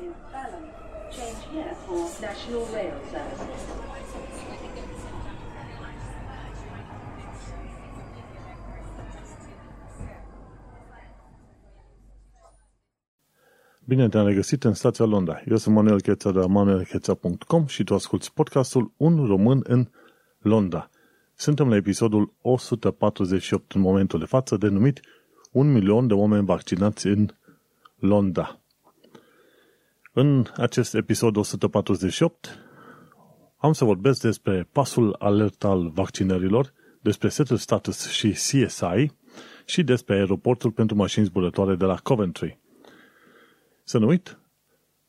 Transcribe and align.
is 0.00 0.14
Balham. 0.32 0.64
Change 1.10 1.42
here 1.52 1.74
for 1.86 2.08
National 2.20 2.64
Rail 2.72 2.94
Service. 3.10 3.86
Bine 13.88 14.08
te-am 14.08 14.26
regăsit 14.26 14.64
în 14.64 14.74
stația 14.74 15.04
Londra. 15.04 15.42
Eu 15.48 15.56
sunt 15.56 15.74
Manuel 15.74 16.00
Cheța 16.00 16.30
de 16.30 16.38
la 16.38 16.46
manuelcheța.com 16.46 17.66
și 17.66 17.84
tu 17.84 17.94
asculti 17.94 18.30
podcastul 18.34 18.92
Un 18.96 19.26
român 19.26 19.60
în 19.62 19.88
Londra. 20.38 20.90
Suntem 21.34 21.68
la 21.68 21.76
episodul 21.76 22.34
148 22.40 23.72
în 23.72 23.80
momentul 23.80 24.18
de 24.18 24.24
față, 24.24 24.56
denumit 24.56 25.00
Un 25.52 25.72
milion 25.72 26.06
de 26.06 26.14
oameni 26.14 26.46
vaccinați 26.46 27.06
în 27.06 27.28
Londra. 27.98 28.60
În 30.18 30.46
acest 30.56 30.94
episod 30.94 31.36
148 31.36 32.58
am 33.56 33.72
să 33.72 33.84
vorbesc 33.84 34.20
despre 34.20 34.68
pasul 34.72 35.16
alert 35.18 35.64
al 35.64 35.90
vaccinărilor, 35.90 36.72
despre 37.00 37.28
setul 37.28 37.56
status 37.56 38.08
și 38.10 38.30
CSI 38.30 39.12
și 39.64 39.82
despre 39.82 40.14
aeroportul 40.14 40.70
pentru 40.70 40.96
mașini 40.96 41.24
zburătoare 41.24 41.74
de 41.74 41.84
la 41.84 41.94
Coventry. 41.94 42.58
Să 43.84 43.98
nu 43.98 44.06
uit, 44.06 44.38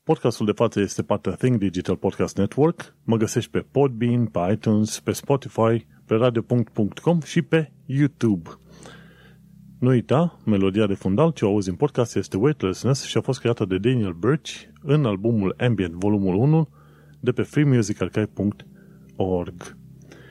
podcastul 0.04 0.46
de 0.46 0.52
față 0.52 0.80
este 0.80 1.04
partea 1.04 1.36
Think 1.36 1.58
Digital 1.58 1.96
Podcast 1.96 2.38
Network. 2.38 2.96
Mă 3.04 3.18
găsești 3.18 3.52
pe 3.52 3.60
Podbean, 3.60 4.26
pe 4.26 4.40
iTunes, 4.52 5.00
pe 5.00 5.12
Spotify, 5.12 5.86
pe 6.06 6.16
radio.com 6.16 7.22
și 7.22 7.42
pe 7.42 7.72
YouTube. 7.86 8.50
Nu 9.80 9.90
uita, 9.90 10.40
melodia 10.45 10.88
de 10.88 10.94
fundal 10.94 11.31
ce 11.31 11.45
o 11.45 11.48
auzi 11.48 11.70
în 11.70 11.76
podcast 11.76 12.16
este 12.16 12.38
Weightlessness 12.38 13.04
și 13.04 13.17
a 13.17 13.22
fost 13.22 13.40
creată 13.40 13.66
de 13.66 13.77
Daniel 13.77 14.13
Birch 14.13 14.52
în 14.81 15.05
albumul 15.05 15.55
Ambient 15.58 15.94
volumul 15.94 16.36
1 16.36 16.70
de 17.20 17.31
pe 17.31 17.41
freemusicarchive.org. 17.41 19.78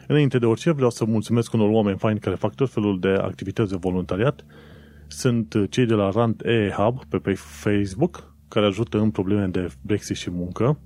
Înainte 0.06 0.38
de 0.38 0.47
orice, 0.47 0.70
vreau 0.70 0.91
să 0.91 1.05
mulțumesc 1.05 1.53
unor 1.53 1.69
oameni 1.69 1.98
faini 1.98 2.19
care 2.19 2.36
fac 2.36 2.55
tot 2.55 2.70
felul 2.70 3.00
de 3.00 3.08
activități 3.08 3.70
de 3.70 3.77
voluntariat. 3.80 4.44
Sunt 5.06 5.55
cei 5.70 5.86
de 5.86 5.94
la 5.94 6.10
Rand 6.10 6.42
E 6.44 6.72
Hub 6.77 7.05
pe, 7.05 7.19
pe 7.19 7.34
Facebook, 7.34 8.34
care 8.48 8.66
ajută 8.66 8.98
în 8.98 9.10
probleme 9.10 9.47
de 9.47 9.69
Brexit 9.81 10.16
și 10.16 10.31
muncă. 10.31 10.78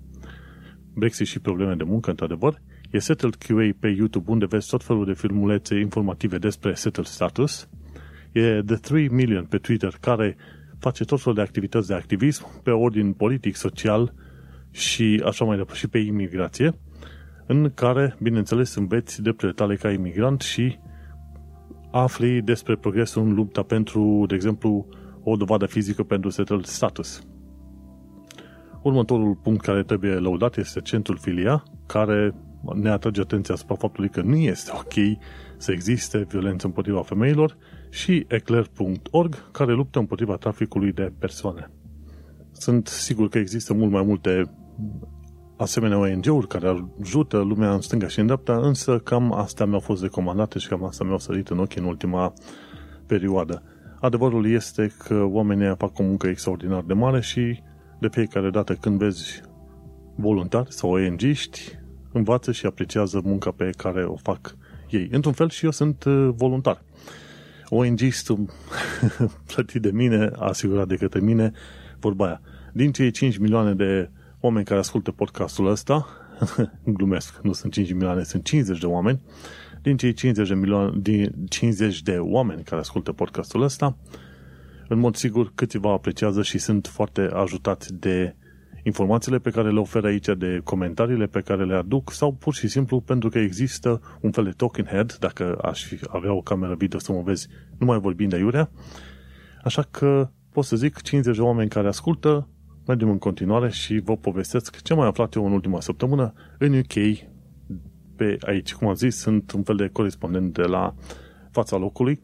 Brexit 0.95 1.27
și 1.27 1.41
probleme 1.41 1.75
de 1.75 1.85
muncă, 1.85 2.11
într-adevăr. 2.11 2.61
E 2.91 2.99
Settled 2.99 3.35
QA 3.35 3.69
pe 3.79 3.89
YouTube, 3.89 4.31
unde 4.31 4.47
vezi 4.47 4.69
tot 4.69 4.85
felul 4.85 5.05
de 5.05 5.13
filmulețe 5.13 5.79
informative 5.79 6.39
despre 6.39 6.75
Settled 6.75 7.07
Status. 7.07 7.69
E 8.33 8.63
The 8.67 8.77
3 8.77 9.09
Million 9.09 9.45
pe 9.45 9.59
Twitter, 9.59 9.97
care 10.01 10.37
face 10.79 11.05
tot 11.05 11.21
felul 11.21 11.35
de 11.35 11.41
activități 11.41 11.89
de 11.89 11.95
activism 11.95 12.63
pe 12.63 12.71
ordin 12.71 13.13
politic, 13.13 13.57
social 13.57 14.15
și 14.71 15.23
așa 15.27 15.45
mai 15.45 15.57
departe, 15.57 15.79
și 15.79 15.89
pe 15.89 15.99
imigrație, 15.99 16.75
în 17.47 17.71
care, 17.75 18.17
bineînțeles, 18.23 18.75
înveți 18.75 19.23
drepturile 19.23 19.57
tale 19.57 19.77
ca 19.77 19.91
imigrant 19.91 20.41
și 20.41 20.79
afli 21.91 22.43
despre 22.43 22.77
progresul 22.77 23.23
în 23.23 23.35
lupta 23.35 23.63
pentru, 23.63 24.25
de 24.29 24.35
exemplu, 24.35 24.87
o 25.23 25.37
dovadă 25.37 25.67
fizică 25.67 26.03
pentru 26.03 26.31
settled 26.31 26.65
status. 26.65 27.23
Următorul 28.83 29.35
punct 29.35 29.65
care 29.65 29.83
trebuie 29.83 30.15
lăudat 30.15 30.57
este 30.57 30.81
centrul 30.81 31.19
filia, 31.19 31.63
care 31.87 32.35
ne 32.75 32.91
atrage 32.91 33.21
atenția 33.21 33.55
asupra 33.55 33.75
faptului 33.75 34.09
că 34.09 34.23
nu 34.23 34.37
este 34.37 34.71
ok 34.75 35.19
să 35.57 35.73
existe 35.73 36.27
violență 36.29 36.67
împotriva 36.67 37.03
femeilor 37.03 37.57
și 37.91 38.25
eclair.org, 38.29 39.51
care 39.51 39.73
luptă 39.73 39.99
împotriva 39.99 40.37
traficului 40.37 40.93
de 40.93 41.13
persoane. 41.19 41.71
Sunt 42.53 42.87
sigur 42.87 43.29
că 43.29 43.39
există 43.39 43.75
mult 43.75 43.91
mai 43.91 44.03
multe 44.03 44.51
asemenea 45.57 45.99
ONG-uri 45.99 46.47
care 46.47 46.89
ajută 47.01 47.39
lumea 47.39 47.73
în 47.73 47.81
stânga 47.81 48.09
și 48.09 48.19
în 48.19 48.27
dreapta, 48.27 48.57
însă 48.57 48.99
cam 48.99 49.33
astea 49.33 49.67
mi-au 49.67 49.81
fost 49.81 50.03
recomandate 50.03 50.59
și 50.59 50.69
cam 50.69 50.85
asta 50.85 51.05
mi-au 51.05 51.19
sărit 51.19 51.49
în 51.49 51.59
ochi 51.59 51.77
în 51.77 51.85
ultima 51.85 52.33
perioadă. 53.07 53.63
Adevărul 54.01 54.51
este 54.51 54.93
că 54.99 55.23
oamenii 55.23 55.75
fac 55.79 55.99
o 55.99 56.03
muncă 56.03 56.27
extraordinar 56.27 56.83
de 56.83 56.93
mare 56.93 57.21
și 57.21 57.63
de 58.01 58.09
fiecare 58.09 58.51
dată 58.51 58.75
când 58.75 58.99
vezi 58.99 59.41
voluntari 60.17 60.73
sau 60.73 60.91
ONG-ști, 60.91 61.79
învață 62.13 62.53
și 62.53 62.67
apreciază 62.67 63.21
munca 63.25 63.51
pe 63.51 63.71
care 63.77 64.05
o 64.05 64.17
fac 64.17 64.57
ei. 64.91 65.09
Într-un 65.11 65.33
fel 65.33 65.49
și 65.49 65.65
eu 65.65 65.71
sunt 65.71 66.05
uh, 66.05 66.29
voluntar. 66.35 66.83
ONG-istul 67.71 68.39
plătit 69.55 69.83
de 69.83 69.91
mine, 69.91 70.31
asigurat 70.39 70.89
de 70.89 70.97
către 70.97 71.21
mine, 71.21 71.53
vorba 71.99 72.27
aia. 72.27 72.41
Din 72.73 72.93
cei 72.93 73.11
5 73.11 73.37
milioane 73.37 73.75
de 73.75 74.11
oameni 74.41 74.65
care 74.65 74.79
ascultă 74.79 75.11
podcastul 75.11 75.67
ăsta, 75.67 76.07
glumesc, 76.97 77.41
nu 77.43 77.53
sunt 77.53 77.73
5 77.73 77.93
milioane, 77.93 78.23
sunt 78.23 78.45
50 78.45 78.81
de 78.81 78.87
oameni, 78.87 79.21
din 79.83 79.97
cei 79.97 80.13
50 80.13 80.49
de, 80.49 80.55
milioane, 80.55 80.93
din 81.01 81.35
50 81.49 82.03
de 82.03 82.17
oameni 82.19 82.63
care 82.63 82.81
ascultă 82.81 83.13
podcastul 83.13 83.63
ăsta, 83.63 83.97
în 84.89 84.99
mod 84.99 85.17
sigur 85.17 85.53
câțiva 85.55 85.93
apreciază 85.93 86.43
și 86.43 86.59
sunt 86.59 86.87
foarte 86.87 87.21
ajutați 87.21 87.95
de 87.95 88.35
informațiile 88.83 89.39
pe 89.39 89.51
care 89.51 89.71
le 89.71 89.79
oferă 89.81 90.07
aici, 90.07 90.27
de 90.27 90.61
comentariile 90.65 91.27
pe 91.27 91.41
care 91.41 91.65
le 91.65 91.75
aduc 91.75 92.13
sau 92.13 92.33
pur 92.33 92.55
și 92.55 92.69
simplu 92.69 93.01
pentru 93.01 93.29
că 93.29 93.39
există 93.39 94.01
un 94.21 94.31
fel 94.31 94.45
de 94.45 94.51
talking 94.51 94.87
head, 94.87 95.17
dacă 95.21 95.59
aș 95.63 95.85
fi, 95.85 95.99
avea 96.09 96.33
o 96.33 96.41
cameră 96.41 96.75
video 96.75 96.99
să 96.99 97.13
mă 97.13 97.23
vezi 97.25 97.49
numai 97.79 97.99
vorbind 97.99 98.31
de 98.31 98.37
iurea. 98.37 98.71
Așa 99.65 99.83
că 99.91 100.31
pot 100.53 100.65
să 100.65 100.77
zic 100.77 101.01
50 101.03 101.37
de 101.37 101.43
oameni 101.43 101.69
care 101.69 101.89
ascultă, 101.89 102.49
mergem 102.87 103.11
în 103.11 103.19
continuare 103.19 103.71
și 103.71 103.99
vă 103.99 104.17
povestesc 104.17 104.83
ce 104.83 104.95
mai 104.95 105.07
aflat 105.07 105.35
eu 105.35 105.47
în 105.47 105.53
ultima 105.53 105.81
săptămână 105.81 106.33
în 106.59 106.79
UK, 106.79 107.19
pe 108.17 108.37
aici, 108.41 108.75
cum 108.75 108.89
am 108.89 108.95
zis, 108.95 109.17
sunt 109.17 109.53
un 109.53 109.63
fel 109.63 109.77
de 109.77 109.89
corespondent 109.89 110.53
de 110.53 110.63
la 110.63 110.95
fața 111.51 111.77
locului 111.77 112.21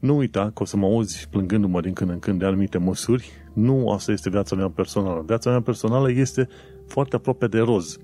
nu 0.00 0.16
uita 0.16 0.50
că 0.54 0.62
o 0.62 0.64
să 0.64 0.76
mă 0.76 0.86
auzi 0.86 1.28
plângându-mă 1.30 1.80
din 1.80 1.92
când 1.92 2.10
în 2.10 2.18
când 2.18 2.38
de 2.38 2.44
anumite 2.44 2.78
măsuri. 2.78 3.30
Nu 3.52 3.90
asta 3.90 4.12
este 4.12 4.30
viața 4.30 4.56
mea 4.56 4.68
personală. 4.68 5.22
Viața 5.26 5.50
mea 5.50 5.60
personală 5.60 6.10
este 6.10 6.48
foarte 6.86 7.16
aproape 7.16 7.46
de 7.46 7.58
roz. 7.58 7.98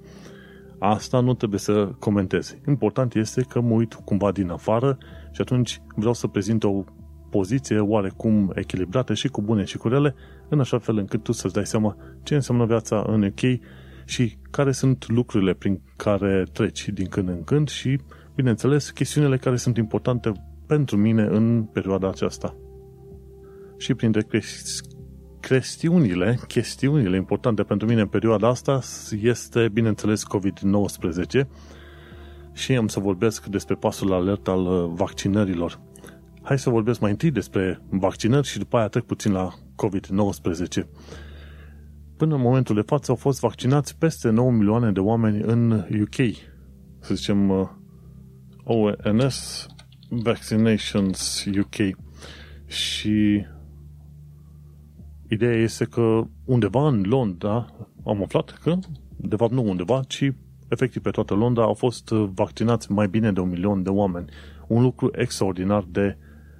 Asta 0.79 1.21
nu 1.21 1.35
trebuie 1.35 1.61
să 1.61 1.91
comentez. 1.99 2.57
Important 2.69 3.15
este 3.15 3.43
că 3.49 3.61
mă 3.61 3.75
uit 3.75 3.95
cumva 3.95 4.33
din 4.33 4.51
afară 4.51 4.99
și 5.33 5.41
atunci 5.41 5.83
vreau 5.95 6.15
să 6.15 6.27
prezint 6.27 6.65
o 6.65 6.85
poziție 7.31 7.79
oarecum 7.79 8.53
echilibrată 8.55 9.15
și 9.15 9.29
cu 9.29 9.43
bune 9.43 9.65
și 9.65 9.77
cu 9.77 9.89
rele, 9.89 10.15
în 10.49 10.61
așa 10.61 10.79
fel 10.79 10.97
încât 10.97 11.23
tu 11.23 11.33
să-ți 11.33 11.55
dai 11.55 11.67
seama 11.67 11.97
ce 12.23 12.35
înseamnă 12.35 12.65
viața 12.67 13.05
în 13.07 13.23
UK 13.23 13.61
și 14.05 14.37
care 14.51 14.73
sunt 14.73 15.09
lucrurile 15.09 15.53
prin 15.55 15.81
care 15.97 16.45
treci 16.53 16.89
din 16.89 17.07
când 17.07 17.29
în 17.29 17.45
când 17.45 17.69
și, 17.69 18.01
bineînțeles, 18.35 18.91
chestiunile 18.91 19.37
care 19.37 19.57
sunt 19.57 19.77
importante 19.77 20.33
pentru 20.67 20.97
mine 20.97 21.23
în 21.23 21.63
perioada 21.73 22.09
aceasta. 22.09 22.57
Și 23.79 23.95
printre 23.95 24.27
chestiunile, 25.41 26.39
chestiunile 26.47 27.17
importante 27.17 27.63
pentru 27.63 27.87
mine 27.87 28.01
în 28.01 28.07
perioada 28.07 28.49
asta 28.49 28.81
este, 29.21 29.69
bineînțeles, 29.73 30.23
COVID-19 30.25 31.47
și 32.53 32.77
am 32.77 32.89
să 32.89 33.01
vorbesc 33.01 33.47
despre 33.47 33.75
pasul 33.75 34.13
alert 34.13 34.49
al 34.49 34.67
uh, 34.67 34.91
vaccinărilor. 34.95 35.81
Hai 36.43 36.59
să 36.59 36.71
vorbesc 36.71 37.01
mai 37.01 37.11
întâi 37.11 37.31
despre 37.31 37.81
vaccinări 37.89 38.47
și 38.47 38.59
după 38.59 38.77
aia 38.77 38.89
trec 38.89 39.05
puțin 39.05 39.33
la 39.33 39.49
COVID-19. 39.53 40.85
Până 42.17 42.35
în 42.35 42.41
momentul 42.41 42.75
de 42.75 42.81
față 42.81 43.11
au 43.11 43.17
fost 43.17 43.41
vaccinați 43.41 43.99
peste 43.99 44.31
9 44.31 44.51
milioane 44.51 44.93
de 44.93 45.01
oameni 45.01 45.43
în 45.43 45.71
UK. 46.01 46.37
Să 46.99 47.15
zicem, 47.15 47.49
uh, 47.51 47.69
ONS 48.65 49.67
Vaccinations 50.09 51.45
UK 51.59 51.97
și 52.67 53.47
ideea 55.29 55.55
este 55.55 55.85
că 55.85 56.27
undeva 56.45 56.89
în 56.89 57.03
Londra 57.03 57.67
am 58.05 58.23
aflat 58.23 58.59
că, 58.63 58.79
de 59.17 59.37
fapt 59.37 59.53
nu 59.53 59.69
undeva, 59.69 60.03
ci 60.09 60.33
efectiv 60.69 61.03
pe 61.03 61.11
toată 61.11 61.35
Londra 61.35 61.63
au 61.63 61.75
fost 61.75 62.09
vaccinați 62.09 62.93
mai 62.93 63.09
bine 63.09 63.33
de 63.33 63.41
un 63.41 63.49
milion 63.49 63.83
de 63.83 63.89
oameni. 63.89 64.27
Un 64.67 64.83
lucru 64.83 65.11
extraordinar 65.13 65.85
de 65.91 66.17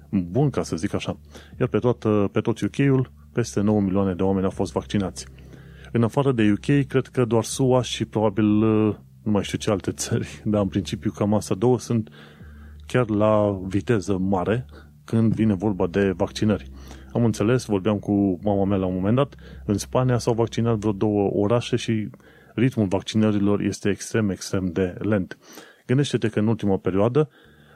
bun, 0.09 0.49
ca 0.49 0.63
să 0.63 0.75
zic 0.75 0.93
așa. 0.93 1.19
Iar 1.59 1.67
pe, 1.67 1.77
toată, 1.77 2.29
pe 2.31 2.41
tot 2.41 2.59
UK-ul, 2.59 3.11
peste 3.33 3.61
9 3.61 3.81
milioane 3.81 4.13
de 4.13 4.23
oameni 4.23 4.45
au 4.45 4.51
fost 4.51 4.71
vaccinați. 4.71 5.25
În 5.91 6.03
afară 6.03 6.31
de 6.31 6.51
UK, 6.51 6.87
cred 6.87 7.07
că 7.07 7.25
doar 7.25 7.43
SUA 7.43 7.81
și 7.81 8.05
probabil 8.05 8.45
nu 9.23 9.31
mai 9.31 9.43
știu 9.43 9.57
ce 9.57 9.69
alte 9.69 9.91
țări, 9.91 10.41
dar 10.45 10.61
în 10.61 10.67
principiu 10.67 11.11
cam 11.11 11.33
asta 11.33 11.55
două 11.55 11.79
sunt 11.79 12.09
chiar 12.87 13.09
la 13.09 13.59
viteză 13.67 14.17
mare 14.17 14.65
când 15.05 15.33
vine 15.33 15.53
vorba 15.53 15.87
de 15.87 16.11
vaccinări. 16.11 16.71
Am 17.13 17.25
înțeles, 17.25 17.65
vorbeam 17.65 17.99
cu 17.99 18.39
mama 18.43 18.65
mea 18.65 18.77
la 18.77 18.85
un 18.85 18.93
moment 18.93 19.15
dat, 19.15 19.35
în 19.65 19.77
Spania 19.77 20.17
s-au 20.17 20.33
vaccinat 20.33 20.77
vreo 20.77 20.91
două 20.91 21.29
orașe 21.33 21.75
și 21.75 22.09
ritmul 22.55 22.87
vaccinărilor 22.87 23.61
este 23.61 23.89
extrem, 23.89 24.29
extrem 24.29 24.65
de 24.65 24.95
lent. 24.99 25.37
Gândește-te 25.85 26.27
că 26.27 26.39
în 26.39 26.47
ultima 26.47 26.77
perioadă, 26.77 27.29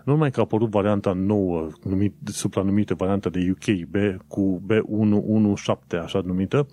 nu 0.05 0.11
numai 0.11 0.31
că 0.31 0.39
a 0.39 0.43
apărut 0.43 0.69
varianta 0.69 1.13
nouă, 1.13 1.67
numit, 1.83 2.13
supranumită 2.23 2.93
varianta 2.93 3.29
de 3.29 3.51
UK, 3.51 3.89
B, 3.89 3.95
cu 4.27 4.61
B117, 4.67 5.97
așa 6.03 6.21
numită, 6.25 6.67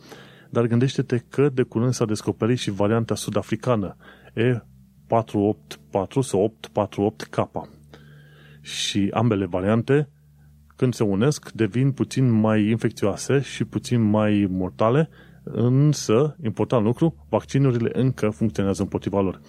Dar 0.50 0.66
gândește-te 0.66 1.18
că 1.28 1.48
de 1.48 1.62
curând 1.62 1.92
s-a 1.92 2.04
descoperit 2.04 2.58
și 2.58 2.70
varianta 2.70 3.14
sud-africană, 3.14 3.96
E484 4.34 6.20
sau 6.20 6.54
848K. 6.60 7.77
Și 8.68 9.10
ambele 9.12 9.46
variante, 9.46 10.08
când 10.76 10.94
se 10.94 11.02
unesc, 11.02 11.50
devin 11.52 11.92
puțin 11.92 12.30
mai 12.30 12.68
infecțioase 12.68 13.40
și 13.40 13.64
puțin 13.64 14.02
mai 14.02 14.46
mortale, 14.50 15.08
însă, 15.42 16.36
important 16.44 16.84
lucru, 16.84 17.26
vaccinurile 17.28 17.90
încă 17.92 18.28
funcționează 18.28 18.82
împotriva 18.82 19.20
lor. 19.20 19.40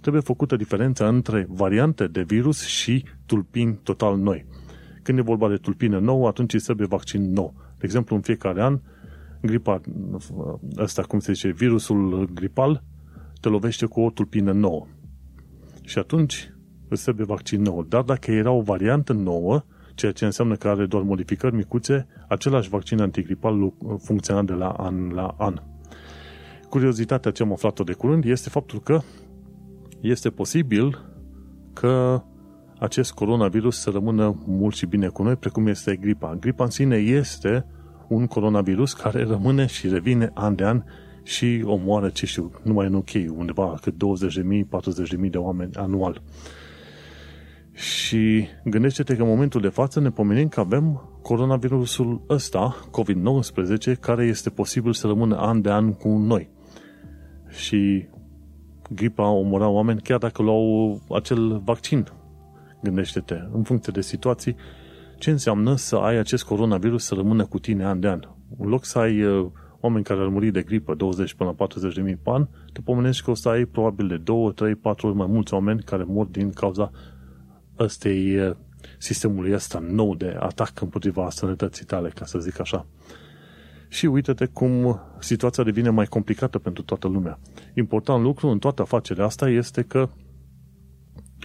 Trebuie 0.00 0.22
făcută 0.22 0.56
diferența 0.56 1.08
între 1.08 1.46
variante 1.48 2.06
de 2.06 2.22
virus 2.22 2.66
și 2.66 3.04
tulpini 3.26 3.80
total 3.82 4.18
noi. 4.18 4.46
Când 5.02 5.18
e 5.18 5.22
vorba 5.22 5.48
de 5.48 5.56
tulpină 5.56 5.98
nouă, 5.98 6.28
atunci 6.28 6.54
îi 6.54 6.60
trebuie 6.60 6.86
vaccin 6.86 7.32
nou. 7.32 7.54
De 7.78 7.84
exemplu, 7.84 8.16
în 8.16 8.22
fiecare 8.22 8.62
an, 8.62 8.80
gripa, 9.40 9.80
ăsta, 10.78 11.02
cum 11.02 11.18
se 11.18 11.32
zice, 11.32 11.52
virusul 11.52 12.30
gripal, 12.34 12.82
te 13.40 13.48
lovește 13.48 13.86
cu 13.86 14.00
o 14.00 14.10
tulpină 14.10 14.52
nouă. 14.52 14.86
Și 15.84 15.98
atunci 15.98 16.50
îți 16.88 17.02
trebuie 17.02 17.26
vaccin 17.26 17.62
nou. 17.62 17.82
Dar 17.82 18.02
dacă 18.02 18.30
era 18.30 18.50
o 18.50 18.60
variantă 18.60 19.12
nouă, 19.12 19.64
ceea 19.94 20.12
ce 20.12 20.24
înseamnă 20.24 20.54
că 20.54 20.68
are 20.68 20.86
doar 20.86 21.02
modificări 21.02 21.54
micuțe, 21.54 22.06
același 22.28 22.68
vaccin 22.68 23.00
antigripal 23.00 23.72
funcționa 23.98 24.42
de 24.42 24.52
la 24.52 24.68
an 24.68 25.12
la 25.14 25.34
an. 25.38 25.60
Curiozitatea 26.68 27.30
ce 27.30 27.42
am 27.42 27.52
aflat-o 27.52 27.84
de 27.84 27.92
curând 27.92 28.24
este 28.24 28.48
faptul 28.48 28.80
că 28.80 29.00
este 30.00 30.30
posibil 30.30 31.04
că 31.72 32.22
acest 32.78 33.12
coronavirus 33.12 33.80
să 33.80 33.90
rămână 33.90 34.42
mult 34.46 34.74
și 34.74 34.86
bine 34.86 35.08
cu 35.08 35.22
noi, 35.22 35.36
precum 35.36 35.66
este 35.66 35.96
gripa. 35.96 36.34
Gripa 36.40 36.64
în 36.64 36.70
sine 36.70 36.96
este 36.96 37.66
un 38.08 38.26
coronavirus 38.26 38.92
care 38.92 39.24
rămâne 39.24 39.66
și 39.66 39.88
revine 39.88 40.30
an 40.34 40.54
de 40.54 40.64
an 40.64 40.82
și 41.22 41.62
omoară, 41.64 42.08
ce 42.08 42.26
știu, 42.26 42.50
numai 42.62 42.86
în 42.86 42.94
UK, 42.94 43.08
undeva 43.36 43.78
cât 43.80 43.94
20.000, 43.94 43.98
40.000 45.24 45.30
de 45.30 45.38
oameni 45.38 45.74
anual. 45.74 46.22
Și 47.76 48.48
gândește-te 48.64 49.16
că 49.16 49.22
în 49.22 49.28
momentul 49.28 49.60
de 49.60 49.68
față 49.68 50.00
ne 50.00 50.10
pomenim 50.10 50.48
că 50.48 50.60
avem 50.60 51.10
coronavirusul 51.22 52.22
ăsta, 52.28 52.76
COVID-19, 52.90 54.00
care 54.00 54.24
este 54.24 54.50
posibil 54.50 54.92
să 54.92 55.06
rămână 55.06 55.36
an 55.36 55.60
de 55.60 55.70
an 55.70 55.92
cu 55.92 56.08
noi. 56.08 56.50
Și 57.48 58.08
gripa 58.90 59.28
omora 59.28 59.68
oameni 59.68 60.00
chiar 60.00 60.18
dacă 60.18 60.42
luau 60.42 61.00
acel 61.10 61.60
vaccin. 61.64 62.06
Gândește-te, 62.82 63.38
în 63.52 63.62
funcție 63.62 63.92
de 63.94 64.00
situații, 64.00 64.56
ce 65.18 65.30
înseamnă 65.30 65.74
să 65.74 65.96
ai 65.96 66.16
acest 66.16 66.44
coronavirus 66.44 67.04
să 67.04 67.14
rămână 67.14 67.44
cu 67.44 67.58
tine 67.58 67.84
an 67.84 68.00
de 68.00 68.08
an. 68.08 68.20
În 68.58 68.68
loc 68.68 68.84
să 68.84 68.98
ai 68.98 69.22
uh, 69.22 69.46
oameni 69.80 70.04
care 70.04 70.20
ar 70.20 70.28
muri 70.28 70.50
de 70.50 70.62
gripă, 70.62 70.94
20 70.94 71.34
până 71.34 71.48
la 71.48 71.54
40 71.54 71.94
de 71.94 72.00
mii 72.00 72.16
pe 72.16 72.30
an, 72.30 72.48
te 72.72 72.80
pomenești 72.80 73.24
că 73.24 73.30
o 73.30 73.34
să 73.34 73.48
ai 73.48 73.64
probabil 73.64 74.08
de 74.08 74.16
2, 74.16 74.52
3, 74.54 74.74
4 74.74 75.06
ori 75.06 75.16
mai 75.16 75.26
mulți 75.30 75.54
oameni 75.54 75.82
care 75.82 76.04
mor 76.06 76.26
din 76.26 76.50
cauza 76.50 76.90
ăstei 77.78 78.38
uh, 78.38 78.56
sistemului 78.98 79.52
ăsta 79.52 79.78
nou 79.78 80.14
de 80.14 80.36
atac 80.38 80.80
împotriva 80.80 81.30
sănătății 81.30 81.84
tale, 81.84 82.08
ca 82.08 82.24
să 82.24 82.38
zic 82.38 82.60
așa. 82.60 82.86
Și 83.88 84.06
uite-te 84.06 84.46
cum 84.46 85.00
situația 85.18 85.64
devine 85.64 85.90
mai 85.90 86.06
complicată 86.06 86.58
pentru 86.58 86.82
toată 86.82 87.08
lumea. 87.08 87.38
Important 87.74 88.22
lucru 88.22 88.48
în 88.48 88.58
toată 88.58 88.82
afacerea 88.82 89.24
asta 89.24 89.48
este 89.48 89.82
că 89.82 90.08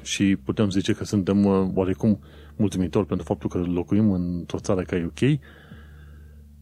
și 0.01 0.35
putem 0.35 0.69
zice 0.69 0.93
că 0.93 1.03
suntem 1.03 1.45
uh, 1.45 1.67
oarecum 1.73 2.19
mulțumitori 2.55 3.05
pentru 3.05 3.25
faptul 3.25 3.49
că 3.49 3.57
locuim 3.57 4.11
într-o 4.11 4.59
țară 4.59 4.81
ca 4.81 4.95
UK, 5.05 5.39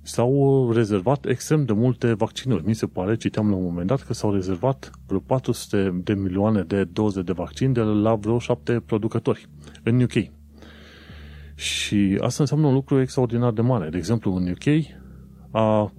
s-au 0.01 0.71
rezervat 0.71 1.25
extrem 1.25 1.65
de 1.65 1.73
multe 1.73 2.13
vaccinuri. 2.13 2.65
Mi 2.65 2.73
se 2.73 2.85
pare, 2.85 3.15
citeam 3.15 3.49
la 3.49 3.55
un 3.55 3.63
moment 3.63 3.87
dat, 3.87 4.01
că 4.01 4.13
s-au 4.13 4.33
rezervat 4.33 4.91
vreo 5.07 5.19
400 5.19 6.01
de 6.03 6.13
milioane 6.13 6.61
de 6.61 6.83
doze 6.83 7.21
de 7.21 7.31
vaccin 7.31 7.73
de 7.73 7.81
la 7.81 8.15
vreo 8.15 8.39
șapte 8.39 8.79
producători 8.85 9.47
în 9.83 10.01
UK. 10.01 10.31
Și 11.55 12.17
asta 12.21 12.41
înseamnă 12.41 12.67
un 12.67 12.73
lucru 12.73 13.01
extraordinar 13.01 13.51
de 13.51 13.61
mare. 13.61 13.89
De 13.89 13.97
exemplu, 13.97 14.35
în 14.35 14.49
UK 14.49 14.85
a, 15.51 15.91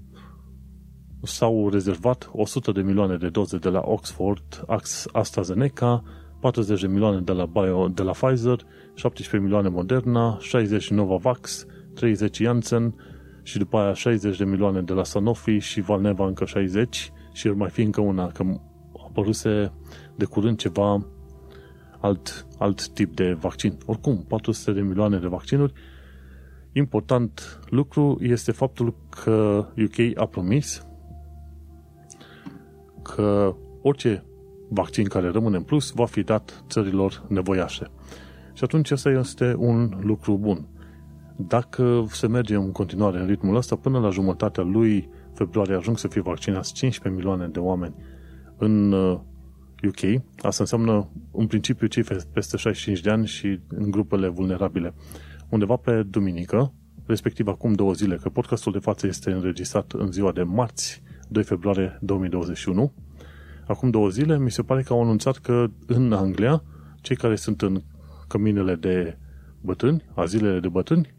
s-au 1.22 1.68
rezervat 1.68 2.30
100 2.32 2.72
de 2.72 2.82
milioane 2.82 3.16
de 3.16 3.28
doze 3.28 3.58
de 3.58 3.68
la 3.68 3.82
Oxford, 3.84 4.64
AstraZeneca, 5.12 6.02
40 6.40 6.80
de 6.80 6.86
milioane 6.86 7.20
de 7.20 7.32
la, 7.32 7.46
Bio, 7.46 7.88
de 7.88 8.02
la 8.02 8.12
Pfizer, 8.12 8.58
17 8.94 9.38
milioane 9.38 9.68
Moderna, 9.68 10.38
60 10.40 10.90
Novavax, 10.90 11.66
30 11.94 12.36
Janssen 12.36 12.94
și 13.42 13.58
după 13.58 13.78
aia 13.78 13.92
60 13.92 14.36
de 14.36 14.44
milioane 14.44 14.82
de 14.82 14.92
la 14.92 15.04
Sanofi 15.04 15.58
și 15.58 15.80
Valneva 15.80 16.26
încă 16.26 16.44
60 16.44 17.12
și 17.32 17.48
ar 17.48 17.54
mai 17.54 17.70
fi 17.70 17.82
încă 17.82 18.00
una, 18.00 18.26
că 18.26 18.42
a 18.96 19.04
apăruse 19.08 19.72
de 20.16 20.24
curând 20.24 20.58
ceva 20.58 21.06
alt, 22.00 22.46
alt 22.58 22.88
tip 22.88 23.14
de 23.14 23.32
vaccin. 23.32 23.78
Oricum, 23.86 24.24
400 24.28 24.72
de 24.72 24.80
milioane 24.80 25.18
de 25.18 25.26
vaccinuri. 25.26 25.72
Important 26.72 27.60
lucru 27.68 28.18
este 28.20 28.52
faptul 28.52 28.94
că 29.24 29.66
UK 29.84 30.18
a 30.18 30.26
promis 30.26 30.86
că 33.02 33.56
orice 33.82 34.24
vaccin 34.68 35.04
care 35.04 35.28
rămâne 35.28 35.56
în 35.56 35.62
plus 35.62 35.90
va 35.90 36.06
fi 36.06 36.22
dat 36.22 36.64
țărilor 36.68 37.24
nevoiașe. 37.28 37.90
Și 38.52 38.64
atunci 38.64 38.90
asta 38.90 39.10
este 39.10 39.54
un 39.58 39.98
lucru 40.00 40.36
bun. 40.38 40.68
Dacă 41.46 42.06
se 42.08 42.26
merge 42.26 42.54
în 42.54 42.72
continuare 42.72 43.20
în 43.20 43.26
ritmul 43.26 43.56
ăsta, 43.56 43.76
până 43.76 43.98
la 43.98 44.10
jumătatea 44.10 44.62
lui 44.62 45.08
februarie 45.34 45.74
ajung 45.74 45.98
să 45.98 46.08
fie 46.08 46.20
vaccinați 46.20 46.72
15 46.72 47.22
milioane 47.22 47.52
de 47.52 47.58
oameni 47.58 47.94
în 48.56 48.92
UK, 49.82 50.02
uh, 50.02 50.14
asta 50.42 50.62
înseamnă 50.62 51.08
în 51.32 51.46
principiu 51.46 51.86
cei 51.86 52.02
peste 52.32 52.56
65 52.56 53.00
de 53.00 53.10
ani 53.10 53.26
și 53.26 53.60
în 53.68 53.90
grupele 53.90 54.28
vulnerabile. 54.28 54.94
Undeva 55.48 55.76
pe 55.76 56.02
duminică, 56.02 56.72
respectiv 57.06 57.46
acum 57.46 57.72
două 57.72 57.92
zile, 57.92 58.16
că 58.16 58.28
podcastul 58.28 58.72
de 58.72 58.78
față 58.78 59.06
este 59.06 59.30
înregistrat 59.30 59.92
în 59.92 60.12
ziua 60.12 60.32
de 60.32 60.42
marți, 60.42 61.02
2 61.28 61.42
februarie 61.42 61.98
2021, 62.00 62.92
acum 63.66 63.90
două 63.90 64.08
zile, 64.08 64.38
mi 64.38 64.50
se 64.50 64.62
pare 64.62 64.82
că 64.82 64.92
au 64.92 65.02
anunțat 65.02 65.36
că 65.36 65.66
în 65.86 66.12
Anglia, 66.12 66.62
cei 67.00 67.16
care 67.16 67.36
sunt 67.36 67.62
în 67.62 67.82
căminele 68.28 68.74
de 68.74 69.18
bătrâni, 69.60 70.04
azilele 70.14 70.60
de 70.60 70.68
bătrâni, 70.68 71.14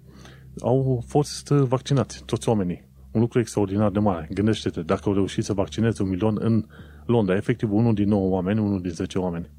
au 0.60 1.04
fost 1.08 1.48
vaccinați, 1.48 2.24
toți 2.26 2.50
oamenii. 2.50 2.90
Un 3.12 3.22
lucru 3.22 3.40
extraordinar 3.40 3.92
de 3.92 4.00
mare. 4.00 4.30
Gândește-te, 4.34 4.82
dacă 4.82 5.02
au 5.06 5.14
reușit 5.14 5.44
să 5.44 5.54
vaccineze 5.54 6.04
un 6.04 6.10
milion 6.10 6.38
în 6.40 6.66
Londra, 7.06 7.36
efectiv 7.36 7.72
unul 7.72 7.94
din 7.94 8.08
9 8.08 8.30
oameni, 8.30 8.60
unul 8.60 8.82
din 8.82 8.92
10 8.92 9.20
oameni. 9.20 9.50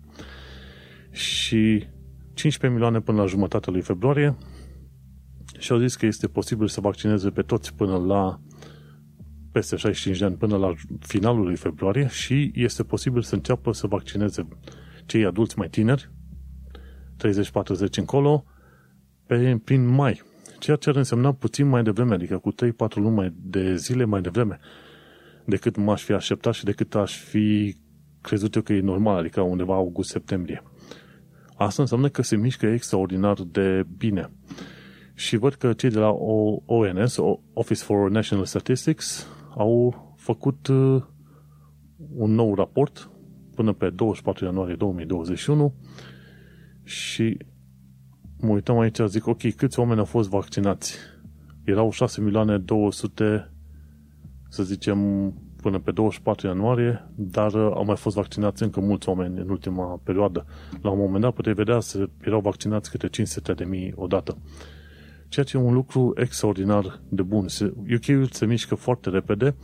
Și 1.10 1.84
15 2.34 2.68
milioane 2.68 3.00
până 3.00 3.20
la 3.20 3.26
jumătatea 3.26 3.72
lui 3.72 3.80
februarie 3.80 4.36
și 5.58 5.72
au 5.72 5.78
zis 5.78 5.96
că 5.96 6.06
este 6.06 6.26
posibil 6.26 6.68
să 6.68 6.80
vaccineze 6.80 7.30
pe 7.30 7.42
toți 7.42 7.74
până 7.74 7.96
la 7.96 8.40
peste 9.52 9.76
65 9.76 10.18
de 10.18 10.24
ani 10.24 10.36
până 10.36 10.56
la 10.56 10.74
finalul 10.98 11.44
lui 11.44 11.56
februarie 11.56 12.06
și 12.06 12.52
este 12.54 12.82
posibil 12.82 13.22
să 13.22 13.34
înceapă 13.34 13.72
să 13.72 13.86
vaccineze 13.86 14.48
cei 15.06 15.24
adulți 15.24 15.58
mai 15.58 15.68
tineri, 15.68 16.10
30-40 17.26 17.88
încolo, 17.96 18.44
pe, 19.26 19.60
prin 19.64 19.86
mai. 19.86 20.22
Ceea 20.62 20.76
ce 20.76 20.88
ar 20.88 20.96
însemna 20.96 21.32
puțin 21.32 21.68
mai 21.68 21.82
devreme, 21.82 22.14
adică 22.14 22.38
cu 22.38 22.52
3-4 22.52 22.54
luni 22.94 23.14
mai 23.14 23.34
de 23.36 23.76
zile 23.76 24.04
mai 24.04 24.20
devreme 24.20 24.58
decât 25.44 25.76
m-aș 25.76 26.02
fi 26.02 26.12
așteptat 26.12 26.54
și 26.54 26.64
decât 26.64 26.94
aș 26.94 27.18
fi 27.18 27.76
crezut 28.20 28.54
eu 28.54 28.62
că 28.62 28.72
e 28.72 28.80
normal, 28.80 29.18
adică 29.18 29.40
undeva 29.40 29.74
august-septembrie. 29.74 30.62
Asta 31.54 31.82
înseamnă 31.82 32.08
că 32.08 32.22
se 32.22 32.36
mișcă 32.36 32.66
extraordinar 32.66 33.38
de 33.50 33.86
bine. 33.96 34.30
Și 35.14 35.36
văd 35.36 35.54
că 35.54 35.72
cei 35.72 35.90
de 35.90 35.98
la 35.98 36.10
ONS, 36.66 37.16
Office 37.52 37.82
for 37.82 38.10
National 38.10 38.44
Statistics, 38.44 39.26
au 39.56 40.14
făcut 40.16 40.66
uh, 40.66 41.02
un 42.14 42.34
nou 42.34 42.54
raport 42.54 43.10
până 43.54 43.72
pe 43.72 43.90
24 43.90 44.44
ianuarie 44.44 44.74
2021 44.74 45.74
și 46.82 47.36
mă 48.42 48.52
uitam 48.52 48.78
aici, 48.78 48.98
zic, 49.06 49.26
ok, 49.26 49.54
câți 49.54 49.78
oameni 49.78 49.98
au 49.98 50.04
fost 50.04 50.28
vaccinați? 50.28 50.96
Erau 51.64 51.90
6 51.90 52.20
milioane 52.20 52.58
200, 52.58 53.52
să 54.48 54.62
zicem, 54.62 54.98
până 55.62 55.78
pe 55.78 55.90
24 55.90 56.46
ianuarie, 56.46 57.08
dar 57.14 57.52
uh, 57.52 57.70
au 57.74 57.84
mai 57.84 57.96
fost 57.96 58.16
vaccinați 58.16 58.62
încă 58.62 58.80
mulți 58.80 59.08
oameni 59.08 59.38
în 59.38 59.48
ultima 59.48 60.00
perioadă. 60.02 60.46
La 60.82 60.90
un 60.90 60.98
moment 60.98 61.22
dat 61.22 61.34
puteai 61.34 61.54
vedea 61.54 61.80
să 61.80 62.08
erau 62.20 62.40
vaccinați 62.40 62.90
câte 62.90 63.08
500 63.08 63.52
de 63.52 63.64
mii 63.64 63.92
odată 63.96 64.36
ceea 65.32 65.44
ce 65.44 65.56
e 65.56 65.60
un 65.60 65.72
lucru 65.72 66.12
extraordinar 66.16 67.00
de 67.08 67.22
bun. 67.22 67.46
UK-ul 67.94 68.28
se 68.30 68.46
mișcă 68.46 68.74
foarte 68.74 69.10
repede 69.10 69.54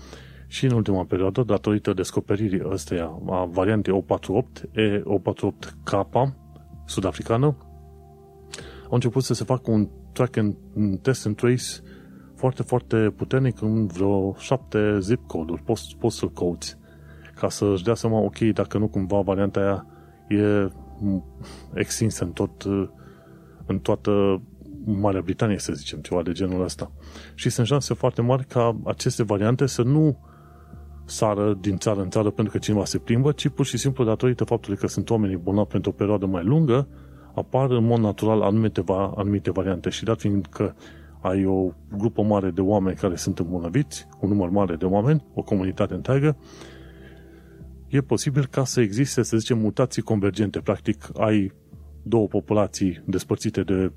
și 0.46 0.64
în 0.64 0.72
ultima 0.72 1.04
perioadă, 1.04 1.42
datorită 1.42 1.92
descoperirii 1.92 2.62
ăsteia 2.64 3.20
a 3.26 3.44
variantei 3.44 4.04
O48, 4.04 4.60
E048K, 4.60 6.08
sud-africană, 6.84 7.56
au 8.88 8.94
început 8.94 9.22
să 9.22 9.34
se 9.34 9.44
facă 9.44 9.70
un 9.70 9.88
track 10.12 10.36
and 10.36 10.54
test 11.02 11.26
and 11.26 11.36
trace 11.36 11.64
foarte, 12.34 12.62
foarte 12.62 13.12
puternic 13.16 13.62
în 13.62 13.86
vreo 13.86 14.34
șapte 14.38 14.98
zip 15.00 15.26
code-uri, 15.26 15.62
post, 15.62 15.94
postal 15.94 16.30
codes, 16.30 16.78
ca 17.34 17.48
să-și 17.48 17.84
dea 17.84 17.94
seama, 17.94 18.18
ok, 18.18 18.38
dacă 18.38 18.78
nu 18.78 18.88
cumva 18.88 19.20
varianta 19.20 19.60
aia 19.60 19.86
e 20.28 20.70
extinsă 21.74 22.24
în 22.24 22.30
tot, 22.30 22.64
în 23.66 23.78
toată 23.78 24.42
Marea 24.84 25.20
Britanie, 25.20 25.58
să 25.58 25.72
zicem, 25.72 26.00
ceva 26.00 26.22
de 26.22 26.32
genul 26.32 26.62
ăsta. 26.62 26.92
Și 27.34 27.50
sunt 27.50 27.66
șanse 27.66 27.94
foarte 27.94 28.22
mari 28.22 28.44
ca 28.44 28.80
aceste 28.84 29.22
variante 29.22 29.66
să 29.66 29.82
nu 29.82 30.18
sară 31.04 31.54
din 31.60 31.76
țară 31.76 32.00
în 32.00 32.10
țară 32.10 32.30
pentru 32.30 32.52
că 32.52 32.58
cineva 32.58 32.84
se 32.84 32.98
plimbă, 32.98 33.32
ci 33.32 33.48
pur 33.48 33.66
și 33.66 33.76
simplu 33.76 34.04
datorită 34.04 34.44
faptului 34.44 34.78
că 34.78 34.86
sunt 34.86 35.10
oamenii 35.10 35.36
bolnavi 35.36 35.68
pentru 35.68 35.90
o 35.90 35.94
perioadă 35.94 36.26
mai 36.26 36.44
lungă, 36.44 36.88
apar 37.34 37.70
în 37.70 37.84
mod 37.84 37.98
natural 38.00 38.42
anumite, 38.42 38.84
anumite 39.14 39.50
variante 39.50 39.88
și 39.88 40.04
dat 40.04 40.20
fiind 40.20 40.46
că 40.46 40.72
ai 41.20 41.44
o 41.44 41.70
grupă 41.96 42.22
mare 42.22 42.50
de 42.50 42.60
oameni 42.60 42.96
care 42.96 43.16
sunt 43.16 43.38
îmbolnăviți, 43.38 44.06
un 44.20 44.28
număr 44.28 44.48
mare 44.48 44.76
de 44.76 44.84
oameni, 44.84 45.24
o 45.34 45.42
comunitate 45.42 45.94
întreagă, 45.94 46.36
e 47.88 48.00
posibil 48.00 48.46
ca 48.46 48.64
să 48.64 48.80
existe, 48.80 49.22
să 49.22 49.36
zicem, 49.36 49.58
mutații 49.58 50.02
convergente. 50.02 50.60
Practic, 50.60 51.08
ai 51.16 51.52
două 52.02 52.26
populații 52.26 53.02
despărțite 53.06 53.62
de 53.62 53.92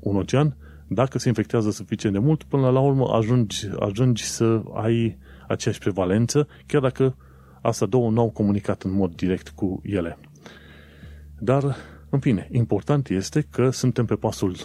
un 0.00 0.16
ocean, 0.16 0.56
dacă 0.88 1.18
se 1.18 1.28
infectează 1.28 1.70
suficient 1.70 2.14
de 2.14 2.20
mult, 2.20 2.42
până 2.42 2.70
la 2.70 2.80
urmă 2.80 3.14
ajungi, 3.14 3.68
ajungi 3.78 4.24
să 4.24 4.62
ai 4.74 5.18
aceeași 5.48 5.80
prevalență, 5.80 6.48
chiar 6.66 6.80
dacă 6.80 7.16
asta 7.62 7.86
două 7.86 8.10
nu 8.10 8.20
au 8.20 8.30
comunicat 8.30 8.82
în 8.82 8.92
mod 8.92 9.14
direct 9.14 9.48
cu 9.48 9.80
ele. 9.84 10.18
Dar, 11.38 11.76
în 12.10 12.18
fine, 12.18 12.48
important 12.52 13.08
este 13.08 13.46
că 13.50 13.70
suntem 13.70 14.04
pe 14.04 14.14
pasul, 14.14 14.56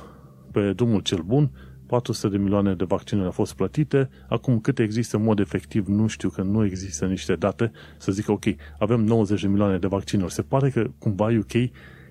pe 0.52 0.74
drumul 0.74 1.02
cel 1.02 1.22
bun, 1.22 1.52
400 1.88 2.28
de 2.38 2.38
milioane 2.38 2.76
de 2.76 2.84
vaccinuri 2.84 3.26
au 3.26 3.32
fost 3.32 3.56
plătite, 3.56 4.10
acum 4.30 4.60
cât 4.60 4.80
există 4.80 5.18
în 5.18 5.24
mod 5.24 5.40
efectiv, 5.40 5.88
nu 5.88 6.08
știu 6.08 6.30
că 6.30 6.42
nu 6.42 6.66
există 6.66 7.06
niște 7.06 7.36
date 7.36 7.72
să 7.98 8.12
zică 8.12 8.32
ok, 8.32 8.44
avem 8.80 9.04
90 9.04 9.42
de 9.42 9.48
milioane 9.48 9.78
de 9.78 9.88
vaccinuri. 9.88 10.34
Se 10.34 10.42
pare 10.42 10.70
că 10.70 10.90
cumva 10.98 11.26
UK 11.26 11.52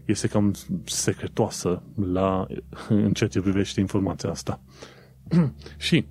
este 0.04 0.28
cam 0.28 0.54
secretoasă 0.84 1.82
la, 2.12 2.46
în 2.88 3.12
ceea 3.12 3.28
ce 3.28 3.40
privește 3.40 3.80
informația 3.80 4.30
asta. 4.30 4.60
și 5.76 6.06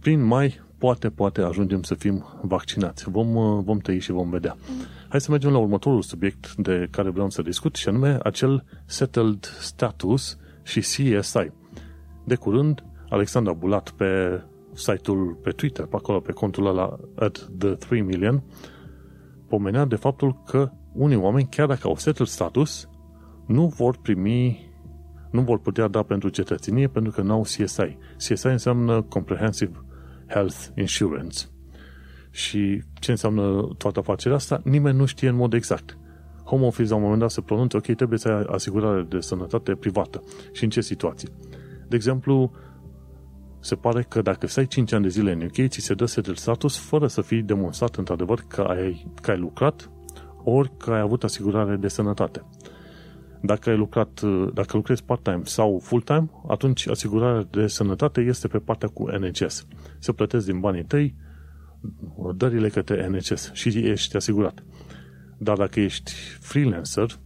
prin 0.00 0.22
mai 0.22 0.60
poate, 0.78 1.10
poate 1.10 1.40
ajungem 1.40 1.82
să 1.82 1.94
fim 1.94 2.24
vaccinați. 2.42 3.10
Vom, 3.10 3.62
vom 3.62 3.78
tăi 3.78 3.98
și 3.98 4.10
vom 4.10 4.30
vedea. 4.30 4.56
Hai 5.10 5.20
să 5.20 5.30
mergem 5.30 5.50
la 5.50 5.58
următorul 5.58 6.02
subiect 6.02 6.54
de 6.54 6.88
care 6.90 7.10
vreau 7.10 7.30
să 7.30 7.42
discut 7.42 7.74
și 7.74 7.88
anume 7.88 8.18
acel 8.22 8.64
settled 8.84 9.44
status 9.44 10.38
și 10.62 10.80
CSI. 10.80 11.50
De 12.24 12.34
curând, 12.34 12.84
Alexandra 13.08 13.52
Bulat 13.52 13.90
pe 13.90 14.42
site-ul 14.72 15.38
pe 15.42 15.50
Twitter, 15.50 15.84
pe 15.84 15.96
acolo, 15.96 16.20
pe 16.20 16.32
contul 16.32 16.66
ăla 16.66 16.98
at 17.14 17.50
the 17.58 17.68
3 17.68 18.00
million, 18.00 18.42
pomenea 19.48 19.84
de 19.84 19.96
faptul 19.96 20.42
că 20.46 20.70
unii 20.92 21.16
oameni, 21.16 21.48
chiar 21.50 21.66
dacă 21.66 21.88
au 21.88 21.96
settled 21.96 22.28
status, 22.28 22.88
nu 23.46 23.66
vor 23.66 23.96
primi 24.02 24.68
nu 25.30 25.40
vor 25.40 25.58
putea 25.58 25.88
da 25.88 26.02
pentru 26.02 26.28
cetățenie 26.28 26.88
pentru 26.88 27.12
că 27.12 27.22
nu 27.22 27.32
au 27.32 27.42
CSI. 27.42 27.96
CSI 28.16 28.46
înseamnă 28.46 29.02
Comprehensive 29.02 29.84
Health 30.28 30.66
Insurance. 30.74 31.38
Și 32.30 32.82
ce 32.94 33.10
înseamnă 33.10 33.68
toată 33.78 33.98
afacerea 33.98 34.36
asta? 34.36 34.60
Nimeni 34.64 34.96
nu 34.96 35.04
știe 35.04 35.28
în 35.28 35.36
mod 35.36 35.52
exact. 35.52 35.98
Home 36.44 36.66
Office 36.66 36.88
la 36.88 36.94
un 36.94 37.02
moment 37.02 37.20
dat 37.20 37.30
se 37.30 37.40
pronunță, 37.40 37.76
ok, 37.76 37.94
trebuie 37.94 38.18
să 38.18 38.28
ai 38.28 38.44
asigurare 38.48 39.02
de 39.02 39.20
sănătate 39.20 39.74
privată. 39.74 40.22
Și 40.52 40.64
în 40.64 40.70
ce 40.70 40.80
situații? 40.80 41.28
De 41.88 41.96
exemplu, 41.96 42.52
se 43.60 43.74
pare 43.74 44.02
că 44.08 44.22
dacă 44.22 44.46
stai 44.46 44.66
5 44.66 44.92
ani 44.92 45.02
de 45.02 45.08
zile 45.08 45.32
în 45.32 45.42
UK, 45.42 45.68
ți 45.68 45.80
se 45.80 45.94
dă 45.94 46.04
settled 46.04 46.36
status 46.36 46.78
fără 46.78 47.06
să 47.06 47.20
fii 47.20 47.42
demonstrat 47.42 47.96
într-adevăr 47.96 48.44
că 48.48 48.60
ai, 48.60 49.06
că 49.22 49.30
ai 49.30 49.38
lucrat 49.38 49.90
ori 50.44 50.72
că 50.76 50.90
ai 50.90 51.00
avut 51.00 51.24
asigurare 51.24 51.76
de 51.76 51.88
sănătate. 51.88 52.44
Dacă 53.42 53.70
ai 53.70 53.76
lucrat, 53.76 54.20
dacă 54.54 54.76
lucrezi 54.76 55.04
part-time 55.04 55.40
sau 55.44 55.80
full-time, 55.82 56.30
atunci 56.48 56.88
asigurarea 56.88 57.46
de 57.50 57.66
sănătate 57.66 58.20
este 58.20 58.48
pe 58.48 58.58
partea 58.58 58.88
cu 58.88 59.08
NHS. 59.08 59.66
Se 59.98 60.12
plătesc 60.12 60.46
din 60.46 60.60
banii 60.60 60.84
tăi 60.84 61.14
dările 62.34 62.68
către 62.68 63.08
NHS 63.08 63.52
și 63.52 63.68
ești 63.68 64.16
asigurat. 64.16 64.64
Dar 65.38 65.56
dacă 65.56 65.80
ești 65.80 66.12
freelancer 66.40 67.18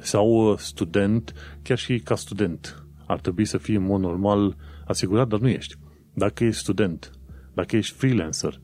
sau 0.00 0.56
student, 0.56 1.32
chiar 1.62 1.78
și 1.78 1.98
ca 1.98 2.14
student, 2.14 2.86
ar 3.06 3.20
trebui 3.20 3.44
să 3.44 3.58
fii 3.58 3.74
în 3.74 3.82
mod 3.82 4.00
normal 4.00 4.56
asigurat, 4.86 5.28
dar 5.28 5.40
nu 5.40 5.48
ești. 5.48 5.74
Dacă 6.14 6.44
ești 6.44 6.60
student, 6.60 7.10
dacă 7.54 7.76
ești 7.76 7.94
freelancer, 7.94 8.60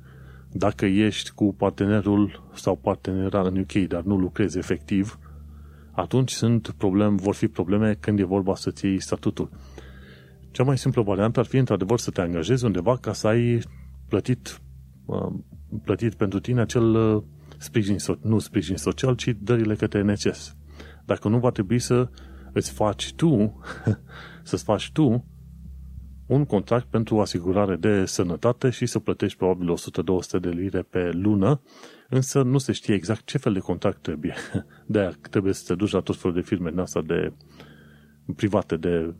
dacă 0.52 0.86
ești 0.86 1.30
cu 1.30 1.54
partenerul 1.54 2.50
sau 2.54 2.76
partenera 2.76 3.40
în 3.40 3.58
UK, 3.58 3.72
dar 3.72 4.02
nu 4.02 4.16
lucrezi 4.16 4.58
efectiv, 4.58 5.18
atunci 5.92 6.30
sunt 6.30 6.70
probleme, 6.76 7.14
vor 7.14 7.34
fi 7.34 7.48
probleme 7.48 7.96
când 8.00 8.18
e 8.18 8.24
vorba 8.24 8.54
să-ți 8.54 8.86
iei 8.86 9.00
statutul. 9.00 9.50
Cea 10.50 10.62
mai 10.62 10.78
simplă 10.78 11.02
variantă 11.02 11.40
ar 11.40 11.46
fi, 11.46 11.56
într-adevăr, 11.56 11.98
să 11.98 12.10
te 12.10 12.20
angajezi 12.20 12.64
undeva 12.64 12.96
ca 12.96 13.12
să 13.12 13.26
ai 13.26 13.60
plătit, 14.10 14.60
uh, 15.06 15.32
plătit 15.84 16.14
pentru 16.14 16.40
tine 16.40 16.60
acel 16.60 16.94
uh, 16.94 17.22
sprijin, 17.58 17.96
nu 18.20 18.38
sprijin 18.38 18.76
social, 18.76 19.14
ci 19.14 19.36
dările 19.38 19.74
către 19.74 20.02
NHS. 20.02 20.56
Dacă 21.04 21.28
nu, 21.28 21.38
va 21.38 21.50
trebui 21.50 21.78
să 21.78 22.08
îți 22.52 22.72
faci 22.72 23.12
tu, 23.14 23.60
să-ți 24.42 24.64
faci 24.64 24.90
tu 24.92 25.24
un 26.26 26.44
contract 26.44 26.86
pentru 26.86 27.20
asigurare 27.20 27.76
de 27.76 28.04
sănătate 28.04 28.70
și 28.70 28.86
să 28.86 28.98
plătești 28.98 29.38
probabil 29.38 29.74
100-200 30.36 30.40
de 30.40 30.48
lire 30.48 30.82
pe 30.82 31.10
lună, 31.12 31.60
însă 32.08 32.42
nu 32.42 32.58
se 32.58 32.72
știe 32.72 32.94
exact 32.94 33.24
ce 33.24 33.38
fel 33.38 33.52
de 33.52 33.58
contract 33.58 34.02
trebuie. 34.02 34.34
De-aia 34.86 35.12
trebuie 35.30 35.52
să 35.52 35.64
te 35.66 35.74
duci 35.74 35.90
la 35.90 36.00
tot 36.00 36.16
felul 36.16 36.36
de 36.36 36.42
firme 36.42 36.70
din 36.70 36.78
asta 36.78 37.02
de 37.02 37.32
private 38.36 38.76
de 38.76 39.14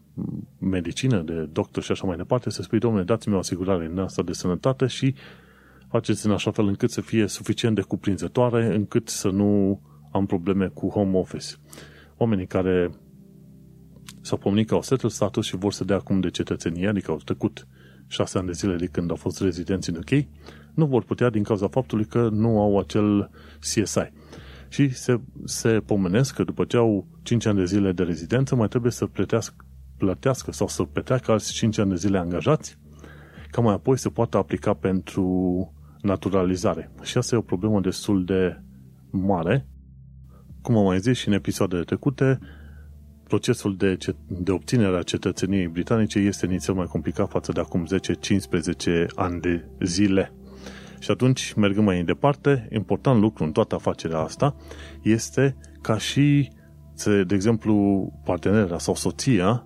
medicină, 0.58 1.20
de 1.20 1.48
doctor 1.52 1.82
și 1.82 1.92
așa 1.92 2.06
mai 2.06 2.16
departe, 2.16 2.50
să 2.50 2.62
spui, 2.62 2.78
domnule, 2.78 3.04
dați-mi 3.04 3.34
o 3.34 3.38
asigurare 3.38 3.84
în 3.84 3.98
asta 3.98 4.22
de 4.22 4.32
sănătate 4.32 4.86
și 4.86 5.14
faceți 5.88 6.26
în 6.26 6.32
așa 6.32 6.50
fel 6.50 6.66
încât 6.66 6.90
să 6.90 7.00
fie 7.00 7.26
suficient 7.26 7.74
de 7.74 7.82
cuprinzătoare, 7.82 8.74
încât 8.74 9.08
să 9.08 9.28
nu 9.28 9.80
am 10.12 10.26
probleme 10.26 10.66
cu 10.66 10.88
home 10.88 11.18
office. 11.18 11.46
Oamenii 12.16 12.46
care 12.46 12.90
s-au 14.20 14.38
pomenit 14.38 14.68
că 14.68 14.74
au 14.74 14.82
settled 14.82 15.10
status 15.10 15.46
și 15.46 15.56
vor 15.56 15.72
să 15.72 15.84
dea 15.84 15.96
acum 15.96 16.20
de 16.20 16.30
cetățenie, 16.30 16.88
adică 16.88 17.10
au 17.10 17.16
trecut 17.24 17.66
șase 18.06 18.38
ani 18.38 18.46
de 18.46 18.52
zile 18.52 18.76
de 18.76 18.86
când 18.86 19.10
au 19.10 19.16
fost 19.16 19.40
rezidenți 19.40 19.90
în 19.90 19.96
UK, 19.96 20.26
nu 20.74 20.86
vor 20.86 21.02
putea 21.02 21.30
din 21.30 21.42
cauza 21.42 21.68
faptului 21.68 22.04
că 22.04 22.28
nu 22.32 22.60
au 22.60 22.78
acel 22.78 23.30
CSI. 23.60 24.12
Și 24.72 24.88
se, 24.88 25.20
se 25.44 25.68
pomenesc 25.68 26.34
că 26.34 26.44
după 26.44 26.64
ce 26.64 26.76
au 26.76 27.06
5 27.22 27.46
ani 27.46 27.58
de 27.58 27.64
zile 27.64 27.92
de 27.92 28.02
rezidență, 28.02 28.54
mai 28.54 28.68
trebuie 28.68 28.92
să 28.92 29.06
plătească, 29.06 29.64
plătească 29.96 30.52
sau 30.52 30.68
să 30.68 30.82
petreacă 30.82 31.30
alți 31.30 31.52
5 31.52 31.78
ani 31.78 31.90
de 31.90 31.96
zile 31.96 32.18
angajați, 32.18 32.78
ca 33.50 33.60
mai 33.60 33.74
apoi 33.74 33.98
să 33.98 34.10
poată 34.10 34.36
aplica 34.36 34.74
pentru 34.74 35.26
naturalizare. 36.00 36.92
Și 37.02 37.18
asta 37.18 37.34
e 37.34 37.38
o 37.38 37.42
problemă 37.42 37.80
destul 37.80 38.24
de 38.24 38.60
mare. 39.10 39.66
Cum 40.62 40.76
am 40.76 40.84
mai 40.84 41.00
zis 41.00 41.18
și 41.18 41.28
în 41.28 41.34
episoadele 41.34 41.82
trecute, 41.82 42.38
procesul 43.30 43.76
de, 43.76 43.96
de 44.26 44.50
obținere 44.50 44.96
a 44.96 45.02
cetățeniei 45.02 45.68
britanice 45.68 46.18
este 46.18 46.46
inițial 46.46 46.76
mai 46.76 46.86
complicat 46.86 47.28
față 47.28 47.52
de 47.52 47.60
acum 47.60 47.86
10-15 49.04 49.06
ani 49.14 49.40
de 49.40 49.64
zile. 49.80 50.32
Și 51.00 51.10
atunci, 51.10 51.52
mergând 51.52 51.86
mai 51.86 52.02
departe, 52.02 52.68
important 52.72 53.20
lucru 53.20 53.44
în 53.44 53.52
toată 53.52 53.74
afacerea 53.74 54.18
asta 54.18 54.56
este 55.02 55.56
ca 55.80 55.98
și, 55.98 56.50
de 57.26 57.34
exemplu, 57.34 58.06
partenera 58.24 58.78
sau 58.78 58.94
soția 58.94 59.64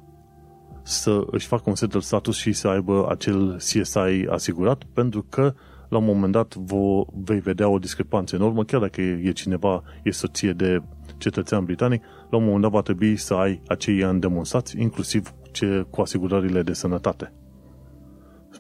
să 0.83 1.25
își 1.31 1.47
facă 1.47 1.62
un 1.67 1.75
settled 1.75 2.03
status 2.03 2.37
și 2.37 2.53
să 2.53 2.69
aibă 2.69 3.07
acel 3.11 3.57
CSI 3.57 4.26
asigurat, 4.29 4.83
pentru 4.93 5.26
că 5.29 5.55
la 5.88 5.99
un 5.99 6.05
moment 6.05 6.33
dat 6.33 6.55
vo, 6.55 7.07
vei 7.25 7.41
vedea 7.41 7.69
o 7.69 7.79
discrepanță 7.79 8.37
enormă, 8.37 8.64
chiar 8.64 8.81
dacă 8.81 9.00
e 9.00 9.33
cineva, 9.33 9.83
e 10.03 10.11
soție 10.11 10.53
de 10.53 10.83
cetățean 11.19 11.64
britanic, 11.64 12.03
la 12.31 12.37
un 12.37 12.45
moment 12.45 12.62
dat 12.62 12.71
va 12.71 12.81
trebui 12.81 13.17
să 13.17 13.35
ai 13.35 13.61
acei 13.69 14.05
ani 14.05 14.21
demonstrați, 14.21 14.81
inclusiv 14.81 15.35
ce, 15.53 15.87
cu 15.91 16.00
asigurările 16.00 16.62
de 16.62 16.73
sănătate. 16.73 17.33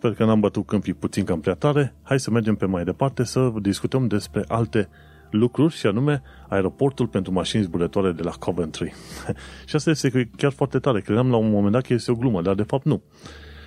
Sper 0.04 0.16
că 0.16 0.24
n-am 0.24 0.40
bătut 0.40 0.66
câmpii 0.66 0.94
puțin 0.94 1.24
cam 1.24 1.40
prea 1.40 1.54
tare. 1.54 1.94
Hai 2.02 2.20
să 2.20 2.30
mergem 2.30 2.54
pe 2.54 2.66
mai 2.66 2.84
departe 2.84 3.24
să 3.24 3.52
discutăm 3.60 4.06
despre 4.06 4.44
alte 4.48 4.88
lucruri 5.30 5.74
și 5.74 5.86
anume 5.86 6.22
aeroportul 6.48 7.06
pentru 7.06 7.32
mașini 7.32 7.62
zburătoare 7.62 8.12
de 8.12 8.22
la 8.22 8.30
Coventry. 8.30 8.92
și 9.68 9.76
asta 9.76 9.90
este 9.90 10.30
chiar 10.36 10.52
foarte 10.52 10.78
tare. 10.78 11.00
Credeam 11.00 11.30
la 11.30 11.36
un 11.36 11.50
moment 11.50 11.72
dat 11.72 11.86
că 11.86 11.92
este 11.92 12.10
o 12.10 12.14
glumă, 12.14 12.42
dar 12.42 12.54
de 12.54 12.62
fapt 12.62 12.84
nu. 12.84 13.02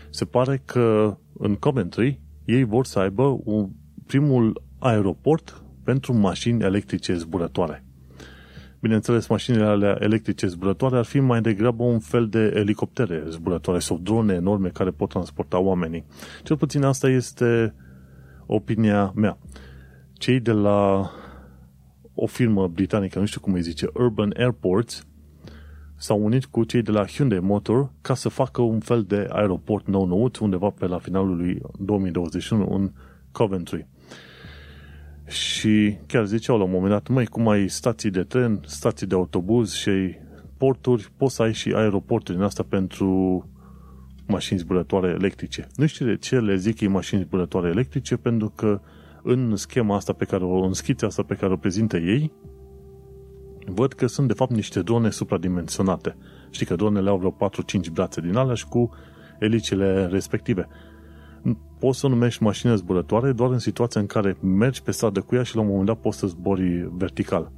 Se 0.10 0.26
pare 0.26 0.62
că 0.66 1.18
în 1.38 1.56
Coventry 1.56 2.22
ei 2.46 2.64
vor 2.64 2.86
să 2.86 3.00
aibă 3.00 3.40
un, 3.44 3.70
primul 4.08 4.64
aeroport 4.80 5.64
pentru 5.84 6.14
mașini 6.14 6.64
electrice 6.64 7.14
zburătoare. 7.14 7.87
Bineînțeles, 8.80 9.28
mașinile 9.28 9.64
alea 9.64 9.98
electrice 10.00 10.48
zburătoare 10.48 10.98
ar 10.98 11.06
fi 11.06 11.20
mai 11.20 11.42
degrabă 11.42 11.84
un 11.84 12.00
fel 12.00 12.28
de 12.28 12.52
elicoptere 12.56 13.24
zburătoare 13.30 13.80
sau 13.80 13.98
drone 13.98 14.34
enorme 14.34 14.70
care 14.70 14.92
pot 14.92 15.10
transporta 15.10 15.60
oamenii. 15.60 16.06
Cel 16.44 16.58
puțin 16.58 16.84
asta 16.84 17.10
este 17.10 17.76
opinia 18.46 19.12
mea. 19.16 19.38
Cei 20.14 20.40
de 20.40 20.52
la 20.52 21.12
o 22.14 22.26
firmă 22.26 22.68
britanică, 22.68 23.20
nu 23.20 23.26
știu 23.26 23.40
cum 23.40 23.54
îi 23.54 23.62
zice, 23.62 23.88
Urban 23.94 24.34
Airports, 24.38 25.06
s-au 25.96 26.24
unit 26.24 26.46
cu 26.46 26.64
cei 26.64 26.82
de 26.82 26.92
la 26.92 27.06
Hyundai 27.06 27.40
Motor 27.40 27.92
ca 28.02 28.14
să 28.14 28.30
facă 28.30 28.62
un 28.62 28.80
fel 28.80 29.04
de 29.04 29.28
aeroport 29.30 29.88
nou 29.88 30.06
nouț 30.06 30.38
undeva 30.38 30.70
pe 30.70 30.86
la 30.88 30.98
finalul 30.98 31.36
lui 31.36 31.62
2021 31.80 32.76
în 32.76 32.92
Coventry. 33.32 33.88
Și 35.28 35.98
chiar 36.06 36.26
ziceau 36.26 36.58
la 36.58 36.64
un 36.64 36.72
moment 36.72 36.92
dat, 36.92 37.08
măi, 37.08 37.26
cum 37.26 37.48
ai 37.48 37.70
stații 37.70 38.10
de 38.10 38.24
tren, 38.24 38.62
stații 38.66 39.08
de 39.08 39.16
autobuz 39.16 39.74
și 39.74 40.16
porturi, 40.58 41.12
poți 41.18 41.36
să 41.36 41.42
ai 41.42 41.54
și 41.54 41.74
aeroporturi 41.76 42.38
din 42.38 42.46
asta 42.46 42.64
pentru 42.70 43.44
mașini 44.28 44.60
zburătoare 44.60 45.08
electrice. 45.08 45.68
Nu 45.76 45.86
știu 45.86 46.06
de 46.06 46.18
ce 46.18 46.40
le 46.40 46.56
zic 46.56 46.80
ei 46.80 46.88
mașini 46.88 47.22
zburătoare 47.22 47.70
electrice, 47.70 48.16
pentru 48.18 48.52
că 48.56 48.80
în 49.24 49.56
schema 49.56 49.96
asta 49.96 50.14
pe 50.14 50.26
care 50.26 50.44
o, 50.44 50.64
în 50.64 50.74
schița 50.74 51.08
asta 51.08 51.24
pe 51.24 51.36
care 51.36 51.54
o 51.54 51.58
prezintă 51.58 51.98
ei, 51.98 52.32
văd 53.66 53.94
că 53.94 54.08
sunt 54.08 54.28
de 54.28 54.34
fapt 54.34 54.52
niște 54.52 54.82
drone 54.82 55.10
supradimensionate. 55.10 56.16
Știi 56.50 56.66
că 56.66 56.76
dronele 56.76 57.10
au 57.10 57.18
vreo 57.18 57.50
4-5 57.90 57.92
brațe 57.94 58.22
din 58.22 58.36
alea 58.36 58.56
și 58.56 58.68
cu 58.68 58.90
elicile 59.40 60.06
respective. 60.06 60.68
Poți 61.80 62.00
să 62.00 62.08
numești 62.08 62.44
mașină 62.44 62.76
zburătoare 62.76 63.32
doar 63.32 63.52
în 63.52 63.60
situația 63.60 64.02
în 64.02 64.08
care 64.08 64.38
mergi 64.42 64.82
pe 64.82 64.92
stradă 64.92 65.20
cu 65.20 65.36
ea 65.36 65.44
și 65.44 65.56
la 65.56 65.62
un 65.62 65.68
moment 65.68 65.86
dat 65.86 65.98
poți 65.98 66.18
să 66.18 66.28
zbori 66.28 66.90
vertical. 66.92 67.52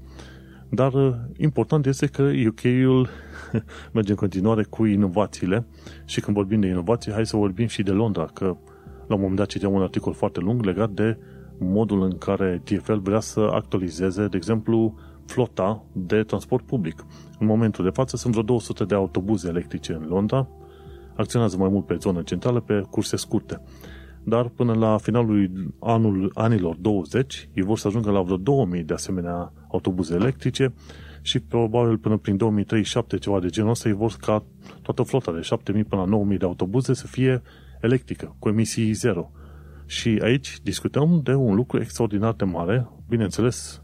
Dar 0.70 0.94
uh, 0.94 1.14
important 1.38 1.86
este 1.86 2.06
că 2.06 2.22
UK-ul 2.48 3.10
merge 3.94 4.12
în 4.12 4.18
continuare 4.18 4.64
cu 4.64 4.86
inovațiile 4.86 5.66
și 6.06 6.20
când 6.20 6.36
vorbim 6.36 6.60
de 6.60 6.68
inovații, 6.68 7.12
hai 7.12 7.26
să 7.26 7.38
vorbim 7.38 7.68
și 7.68 7.84
de 7.84 7.92
Londra, 7.92 8.26
că 8.26 8.58
la 9.08 9.16
un 9.16 9.22
moment 9.22 9.36
dat 9.36 9.48
citeam 9.48 9.74
un 9.74 9.82
articol 9.82 10.14
foarte 10.14 10.40
lung 10.40 10.64
legat 10.64 10.90
de 10.90 11.18
modul 11.60 12.02
în 12.02 12.18
care 12.18 12.62
TFL 12.64 12.98
vrea 12.98 13.20
să 13.20 13.40
actualizeze, 13.40 14.28
de 14.28 14.38
exemplu, 14.38 14.96
flota 15.26 15.84
de 15.92 16.24
transport 16.24 16.66
public. 16.66 17.06
În 17.40 17.48
momentul 17.48 17.84
de 17.84 17.90
față 17.90 18.18
sunt 18.18 18.32
vreo 18.32 18.44
200 18.46 18.84
de 18.84 18.96
autobuze 18.96 19.48
electrice 19.48 19.94
în 19.94 20.06
Londra, 20.08 20.48
acționează 21.16 21.58
mai 21.58 21.70
mult 21.70 21.86
pe 21.86 21.96
zonă 22.00 22.22
centrală, 22.22 22.60
pe 22.60 22.84
curse 22.90 23.16
scurte. 23.16 23.62
Dar 24.30 24.48
până 24.48 24.74
la 24.74 24.98
finalul 24.98 25.74
anul, 25.80 26.32
anilor 26.34 26.76
20, 26.76 27.50
ei 27.54 27.64
vor 27.64 27.78
să 27.78 27.88
ajungă 27.88 28.12
la 28.12 28.22
vreo 28.22 28.38
2000 28.38 28.84
de 28.84 28.94
asemenea 28.94 29.54
autobuze 29.72 30.14
electrice 30.16 30.74
și 31.22 31.40
probabil 31.40 31.98
până 31.98 32.18
prin 32.18 32.38
2037, 32.38 33.18
ceva 33.18 33.40
de 33.40 33.48
genul 33.48 33.70
ăsta, 33.70 33.88
ei 33.88 33.96
vor 33.96 34.16
ca 34.22 34.44
toată 34.82 35.04
flota 35.04 35.32
de 35.32 35.42
7000 35.42 35.84
până 35.84 36.02
la 36.02 36.08
9000 36.08 36.38
de 36.38 36.46
autobuze 36.46 36.94
să 36.94 37.08
fie 37.08 37.42
electrică, 37.82 38.36
cu 38.40 38.50
emisii 38.50 38.92
zero. 38.92 39.32
Și 39.86 40.20
aici 40.24 40.60
discutăm 40.64 41.22
de 41.24 41.34
un 41.34 41.56
lucru 41.56 41.80
extraordinar 41.80 42.34
de 42.34 42.44
mare, 42.44 42.90
bineînțeles, 43.08 43.84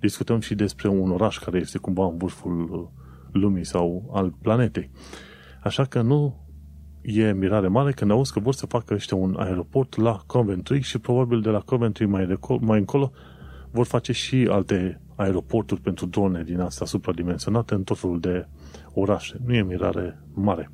discutăm 0.00 0.40
și 0.40 0.54
despre 0.54 0.88
un 0.88 1.10
oraș 1.10 1.38
care 1.38 1.58
este 1.58 1.78
cumva 1.78 2.06
în 2.06 2.16
vârful 2.16 2.90
lumii 3.32 3.64
sau 3.64 4.10
al 4.14 4.34
planetei. 4.42 4.90
Așa 5.62 5.84
că 5.84 6.02
nu 6.02 6.41
e 7.02 7.32
mirare 7.32 7.68
mare 7.68 7.92
când 7.92 8.10
auzi 8.10 8.32
că 8.32 8.40
vor 8.40 8.54
să 8.54 8.66
facă 8.66 8.94
ăștia 8.94 9.16
un 9.16 9.36
aeroport 9.38 9.96
la 9.96 10.22
Coventry 10.26 10.80
și 10.80 10.98
probabil 10.98 11.40
de 11.40 11.48
la 11.48 11.60
Coventry 11.60 12.06
mai, 12.06 12.26
de, 12.26 12.38
mai 12.60 12.78
încolo 12.78 13.12
vor 13.70 13.86
face 13.86 14.12
și 14.12 14.48
alte 14.50 15.00
aeroporturi 15.16 15.80
pentru 15.80 16.06
drone 16.06 16.42
din 16.42 16.60
astea 16.60 16.86
supradimensionate 16.86 17.74
în 17.74 17.82
tot 17.82 17.98
felul 17.98 18.20
de 18.20 18.46
orașe. 18.92 19.36
Nu 19.46 19.54
e 19.54 19.62
mirare 19.62 20.22
mare. 20.34 20.70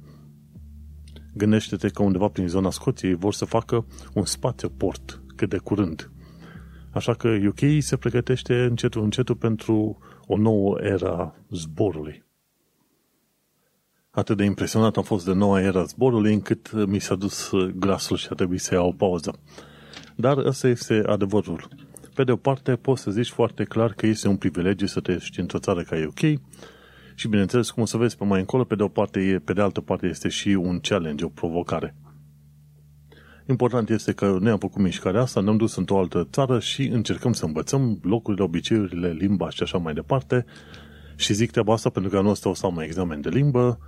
Gândește-te 1.35 1.89
că 1.89 2.03
undeva 2.03 2.29
prin 2.29 2.49
zona 2.49 2.71
Scoției 2.71 3.15
vor 3.15 3.33
să 3.33 3.45
facă 3.45 3.87
un 4.15 4.25
spațioport 4.25 5.23
cât 5.37 5.49
de 5.49 5.59
curând. 5.59 6.11
Așa 6.91 7.15
că 7.15 7.29
UK 7.29 7.61
se 7.79 7.97
pregătește 7.97 8.55
încetul 8.55 9.03
încetul 9.03 9.35
pentru 9.35 9.99
o 10.27 10.37
nouă 10.37 10.79
era 10.81 11.35
zborului. 11.51 12.28
Atât 14.19 14.37
de 14.37 14.45
impresionat 14.45 14.97
am 14.97 15.03
fost 15.03 15.25
de 15.25 15.33
noua 15.33 15.61
era 15.61 15.85
zborului 15.85 16.33
încât 16.33 16.87
mi 16.87 16.99
s-a 16.99 17.15
dus 17.15 17.51
glasul 17.75 18.17
și 18.17 18.27
a 18.31 18.35
trebuit 18.35 18.61
să 18.61 18.75
iau 18.75 18.89
o 18.89 18.93
pauză. 18.93 19.39
Dar 20.17 20.37
ăsta 20.37 20.69
este 20.69 21.03
adevărul. 21.07 21.69
Pe 22.15 22.25
de 22.25 22.33
o 22.33 22.37
parte, 22.37 22.77
poți 22.77 23.03
să 23.03 23.11
zici 23.11 23.31
foarte 23.31 23.65
clar 23.65 23.93
că 23.93 24.07
este 24.07 24.29
un 24.29 24.37
privilegiu 24.37 24.87
să 24.87 25.01
trăiești 25.01 25.41
într-o 25.41 25.59
țară 25.59 25.83
ca 25.83 25.97
UK 26.07 26.41
și, 27.15 27.29
bineînțeles, 27.29 27.71
cum 27.71 27.83
o 27.83 27.87
să 27.87 27.97
vezi 27.97 28.17
pe 28.17 28.25
mai 28.25 28.41
încolo, 28.41 28.65
pe 28.65 28.75
de 28.75 28.83
o 28.83 28.89
parte, 28.89 29.43
pe 29.45 29.53
de 29.53 29.61
altă 29.61 29.81
parte 29.81 30.07
este 30.07 30.29
și 30.29 30.49
un 30.49 30.81
challenge, 30.81 31.25
o 31.25 31.29
provocare. 31.29 31.97
Important 33.49 33.91
este 33.91 34.13
că 34.13 34.37
noi 34.41 34.51
am 34.51 34.59
făcut 34.59 34.83
mișcarea 34.83 35.21
asta, 35.21 35.41
ne-am 35.41 35.57
dus 35.57 35.77
într-o 35.77 35.99
altă 35.99 36.29
țară 36.33 36.59
și 36.59 36.87
încercăm 36.87 37.33
să 37.33 37.45
învățăm 37.45 37.99
locurile, 38.03 38.43
obiceiurile, 38.43 39.11
limba 39.11 39.51
și 39.51 39.63
așa 39.63 39.79
mai 39.79 39.95
departe. 39.95 40.45
Și 41.17 41.33
zic 41.33 41.51
treaba 41.51 41.73
asta 41.73 41.91
pentru 41.91 42.11
că 42.11 42.17
anul 42.17 42.31
ăsta 42.31 42.49
o 42.49 42.55
să 42.55 42.67
am 42.67 42.77
un 42.77 42.83
examen 42.83 43.21
de 43.21 43.29
limbă, 43.29 43.79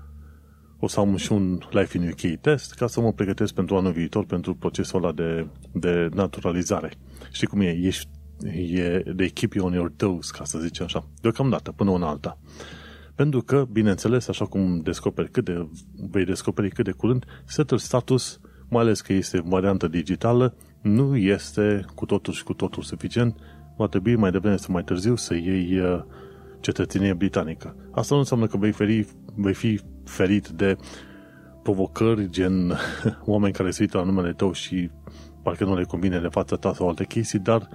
o 0.81 0.89
să 0.89 1.01
am 1.01 1.17
și 1.17 1.33
un 1.33 1.59
Life 1.71 1.97
in 1.97 2.09
UK 2.09 2.41
test 2.41 2.75
ca 2.75 2.87
să 2.87 3.01
mă 3.01 3.13
pregătesc 3.13 3.55
pentru 3.55 3.77
anul 3.77 3.93
viitor 3.93 4.25
pentru 4.25 4.55
procesul 4.55 5.03
ăla 5.03 5.13
de, 5.13 5.47
de 5.73 6.09
naturalizare. 6.15 6.93
Știi 7.33 7.47
cum 7.47 7.61
e? 7.61 7.71
Ești, 7.71 8.09
e 8.75 9.03
de 9.15 9.27
keep 9.27 9.53
you 9.53 9.67
on 9.67 9.73
your 9.73 9.93
toes, 9.97 10.31
ca 10.31 10.45
să 10.45 10.59
zicem 10.59 10.85
așa. 10.85 11.09
Deocamdată, 11.21 11.73
până 11.73 11.91
una 11.91 12.09
alta. 12.09 12.39
Pentru 13.15 13.41
că, 13.41 13.67
bineînțeles, 13.73 14.29
așa 14.29 14.45
cum 14.45 14.81
descoperi 14.81 15.31
cât 15.31 15.45
de, 15.45 15.69
vei 16.11 16.25
descoperi 16.25 16.71
cât 16.71 16.85
de 16.85 16.91
curând, 16.91 17.25
setul 17.45 17.79
status 17.79 18.41
mai 18.69 18.83
ales 18.83 19.01
că 19.01 19.13
este 19.13 19.43
variantă 19.45 19.89
digitală, 19.89 20.57
nu 20.81 21.17
este 21.17 21.85
cu 21.95 22.07
totul 22.07 22.33
și 22.33 22.43
cu 22.43 22.53
totul 22.53 22.83
suficient. 22.83 23.37
Va 23.77 23.87
trebui 23.87 24.17
mai 24.17 24.31
devreme 24.31 24.57
sau 24.57 24.73
mai 24.73 24.85
târziu 24.85 25.17
să 25.17 25.35
iei 25.35 25.79
uh, 25.79 26.03
cetățenie 26.61 27.13
britanică. 27.13 27.77
Asta 27.91 28.15
nu 28.15 28.21
înseamnă 28.21 28.47
că 28.47 28.57
vei, 28.57 28.73
feri, 28.73 29.07
vei 29.35 29.55
fi 29.55 29.81
ferit 30.11 30.49
de 30.49 30.77
provocări 31.63 32.31
gen 32.31 32.79
oameni 33.25 33.53
care 33.53 33.71
se 33.71 33.83
uită 33.83 33.99
la 33.99 34.05
numele 34.05 34.33
tău 34.33 34.53
și 34.53 34.91
parcă 35.43 35.65
nu 35.65 35.77
le 35.77 35.85
convine 35.85 36.21
de 36.21 36.29
fața 36.29 36.57
ta 36.57 36.75
sau 36.75 36.89
alte 36.89 37.05
chestii, 37.05 37.39
dar 37.39 37.69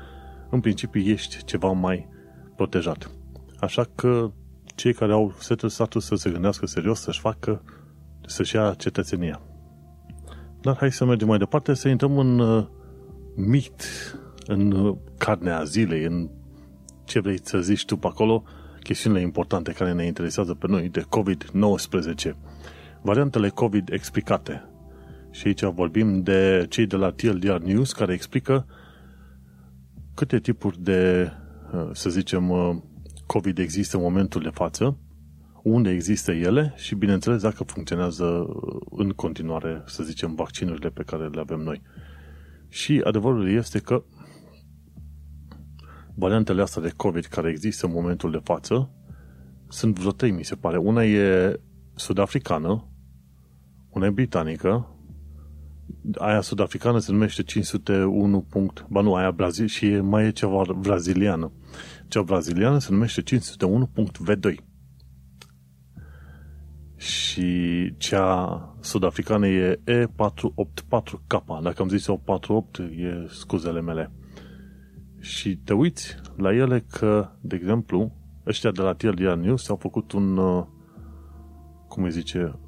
în 0.50 0.60
principiu 0.60 1.02
ești 1.02 1.44
ceva 1.44 1.72
mai 1.72 2.10
protejat. 2.56 3.12
Așa 3.60 3.86
că 3.96 4.32
cei 4.76 4.94
care 4.94 5.12
au 5.12 5.34
setul 5.40 5.70
status 5.70 6.06
să 6.06 6.16
se 6.16 6.30
gândească 6.30 6.66
serios 6.66 7.00
să-și 7.00 7.20
facă, 7.20 7.64
să-și 8.26 8.56
ia 8.56 8.74
cetățenia. 8.78 9.42
Dar 10.62 10.76
hai 10.78 10.92
să 10.92 11.06
mergem 11.06 11.28
mai 11.28 11.38
departe, 11.38 11.74
să 11.74 11.88
intrăm 11.88 12.18
în 12.18 12.40
uh, 12.40 12.66
mit, 13.36 13.84
în 14.48 14.72
uh, 14.72 14.96
carnea 15.18 15.64
zilei, 15.64 16.04
în 16.04 16.30
ce 17.04 17.20
vrei 17.20 17.40
să 17.44 17.60
zici 17.60 17.86
tu 17.86 17.98
pe 17.98 18.08
acolo, 18.08 18.44
chestiunile 18.86 19.22
importante 19.22 19.72
care 19.72 19.94
ne 19.94 20.06
interesează 20.06 20.54
pe 20.54 20.68
noi 20.68 20.90
de 20.90 21.02
COVID-19. 21.02 22.32
Variantele 23.02 23.50
COVID 23.50 23.90
explicate. 23.92 24.70
Și 25.32 25.48
aici 25.48 25.64
vorbim 25.64 26.22
de 26.22 26.66
cei 26.70 26.86
de 26.86 26.96
la 26.96 27.12
TLDR 27.12 27.58
News 27.58 27.92
care 27.92 28.14
explică 28.14 28.66
câte 30.14 30.40
tipuri 30.40 30.82
de, 30.82 31.32
uh, 31.74 31.90
să 31.92 32.10
zicem, 32.10 32.50
uh, 32.50 32.76
COVID 33.26 33.58
există 33.58 33.98
în 33.98 34.04
momentul 34.04 34.42
de 34.42 34.50
față, 34.50 34.98
unde 35.64 35.90
există 35.90 36.32
ele 36.32 36.74
și, 36.76 36.96
bineînțeles, 36.96 37.42
dacă 37.42 37.64
funcționează 37.64 38.48
în 38.90 39.10
continuare, 39.10 39.84
să 39.86 40.04
zicem, 40.04 40.36
vaccinurile 40.36 40.90
pe 40.90 41.04
care 41.04 41.28
le 41.28 41.40
avem 41.40 41.60
noi. 41.60 41.82
Și 42.70 43.02
adevărul 43.04 43.50
este 43.50 43.80
că 43.80 44.04
variantele 46.16 46.62
astea 46.62 46.82
de 46.82 46.94
COVID 46.96 47.26
care 47.26 47.50
există 47.50 47.86
în 47.86 47.92
momentul 47.92 48.32
de 48.32 48.40
față 48.44 48.90
sunt 49.68 50.00
vreo 50.00 50.12
trei, 50.12 50.32
mi 50.32 50.44
se 50.44 50.56
pare. 50.56 50.78
Una 50.78 51.06
e 51.06 51.60
sud-africană, 51.96 52.88
una 53.90 54.06
e 54.06 54.10
britanică, 54.10 54.96
aia 56.14 56.42
sud-africană 56.42 57.00
se 57.00 57.12
numește 57.12 57.44
501. 57.44 58.48
Ba 58.90 59.02
nu, 59.02 59.16
aia 59.16 59.32
Brazil 59.32 59.68
și 59.68 59.86
e, 59.86 60.00
mai 60.00 60.26
e 60.26 60.32
ceva 60.32 60.64
braziliană. 60.78 61.52
Cea 62.08 62.22
braziliană 62.22 62.80
se 62.80 62.92
numește 62.92 63.22
501.v2 63.22 64.56
și 66.96 67.94
cea 67.98 68.76
sud-africană 68.80 69.48
e 69.48 69.80
E484K. 69.88 71.62
Dacă 71.62 71.82
am 71.82 71.90
zis 71.90 72.06
48, 72.06 72.78
e 72.78 73.28
scuzele 73.30 73.82
mele. 73.82 74.12
Și 75.26 75.58
te 75.58 75.74
uiți 75.74 76.16
la 76.36 76.54
ele 76.54 76.86
că, 76.92 77.30
de 77.42 77.56
exemplu, 77.56 78.12
ăștia 78.46 78.72
de 78.72 78.82
la 78.82 78.94
TLDR 78.94 79.34
News 79.34 79.70
au 79.70 79.76
făcut 79.76 80.12
un, 80.12 80.38
uh, 80.38 80.66
cum 81.88 82.04
îi 82.04 82.12
zice, 82.12 82.60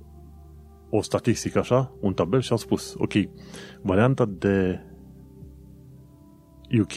o 0.89 1.01
statistică 1.01 1.59
așa, 1.59 1.91
un 2.01 2.13
tabel 2.13 2.41
și 2.41 2.51
au 2.51 2.57
spus, 2.57 2.95
ok, 2.97 3.11
varianta 3.81 4.25
de 4.25 4.79
UK, 6.79 6.95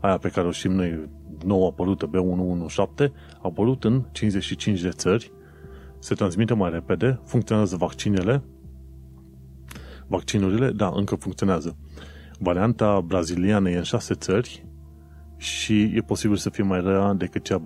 aia 0.00 0.18
pe 0.18 0.28
care 0.28 0.46
o 0.46 0.50
știm 0.50 0.72
noi 0.72 1.08
nou 1.44 1.66
apărută 1.66 2.10
B117 2.10 3.12
a 3.34 3.40
apărut 3.42 3.84
în 3.84 4.04
55 4.12 4.80
de 4.80 4.88
țări, 4.88 5.32
se 5.98 6.14
transmite 6.14 6.54
mai 6.54 6.70
repede, 6.70 7.20
funcționează 7.24 7.76
vaccinele, 7.76 8.44
vaccinurile, 10.06 10.70
da, 10.70 10.92
încă 10.94 11.14
funcționează. 11.14 11.76
Varianta 12.38 13.00
braziliană 13.00 13.70
e 13.70 13.76
în 13.76 13.82
6 13.82 14.14
țări 14.14 14.70
și 15.42 15.82
e 15.94 16.00
posibil 16.00 16.36
să 16.36 16.50
fie 16.50 16.62
mai 16.62 16.80
rea 16.80 17.12
decât 17.12 17.44
cea, 17.44 17.62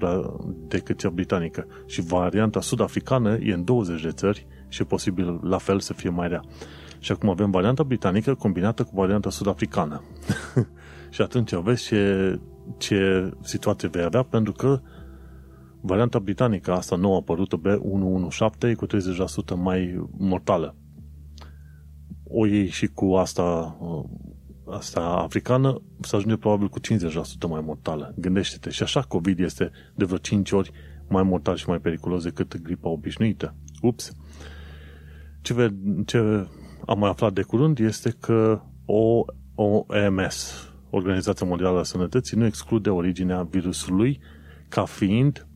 decât 0.68 0.98
cea 0.98 1.08
britanică. 1.08 1.66
Și 1.86 2.00
varianta 2.00 2.60
sud-africană 2.60 3.36
e 3.42 3.52
în 3.52 3.64
20 3.64 4.02
de 4.02 4.10
țări 4.10 4.46
și 4.68 4.82
e 4.82 4.84
posibil 4.84 5.40
la 5.42 5.58
fel 5.58 5.80
să 5.80 5.92
fie 5.92 6.10
mai 6.10 6.28
rea. 6.28 6.42
Și 6.98 7.12
acum 7.12 7.28
avem 7.28 7.50
varianta 7.50 7.82
britanică 7.82 8.34
combinată 8.34 8.82
cu 8.82 8.90
varianta 8.94 9.30
sud-africană. 9.30 10.02
și 11.14 11.22
atunci 11.22 11.54
vezi 11.54 11.84
ce, 11.84 12.40
ce 12.78 13.30
situație 13.40 13.88
vei 13.88 14.02
avea, 14.02 14.22
pentru 14.22 14.52
că 14.52 14.80
varianta 15.80 16.18
britanică, 16.18 16.72
asta 16.72 16.96
nouă 16.96 17.16
apărută 17.16 17.60
B117, 17.60 18.68
e 18.68 18.74
cu 18.74 18.86
30% 18.86 18.88
mai 19.56 20.08
mortală. 20.18 20.76
O 22.24 22.46
iei 22.46 22.68
și 22.68 22.86
cu 22.86 23.14
asta, 23.14 23.76
asta 24.70 25.00
africană, 25.00 25.82
să 26.00 26.16
ajunge 26.16 26.36
probabil 26.36 26.68
cu 26.68 26.80
50% 26.80 26.82
mai 27.48 27.60
mortală. 27.60 28.14
Gândește-te. 28.16 28.70
Și 28.70 28.82
așa 28.82 29.00
COVID 29.00 29.38
este 29.38 29.70
de 29.94 30.04
vreo 30.04 30.18
5 30.18 30.52
ori 30.52 30.70
mai 31.08 31.22
mortal 31.22 31.56
și 31.56 31.68
mai 31.68 31.78
periculos 31.78 32.22
decât 32.22 32.62
gripa 32.62 32.88
obișnuită. 32.88 33.54
Ups! 33.82 34.12
Ce, 35.40 35.54
ve- 35.54 35.74
ce 36.06 36.18
am 36.86 36.98
mai 36.98 37.10
aflat 37.10 37.32
de 37.32 37.42
curând 37.42 37.78
este 37.78 38.10
că 38.20 38.62
OMS, 39.54 40.70
Organizația 40.90 41.46
Mondială 41.46 41.78
a 41.78 41.82
Sănătății, 41.82 42.36
nu 42.36 42.44
exclude 42.44 42.90
originea 42.90 43.42
virusului 43.42 44.20
ca 44.68 44.84
fiind, 44.84 45.46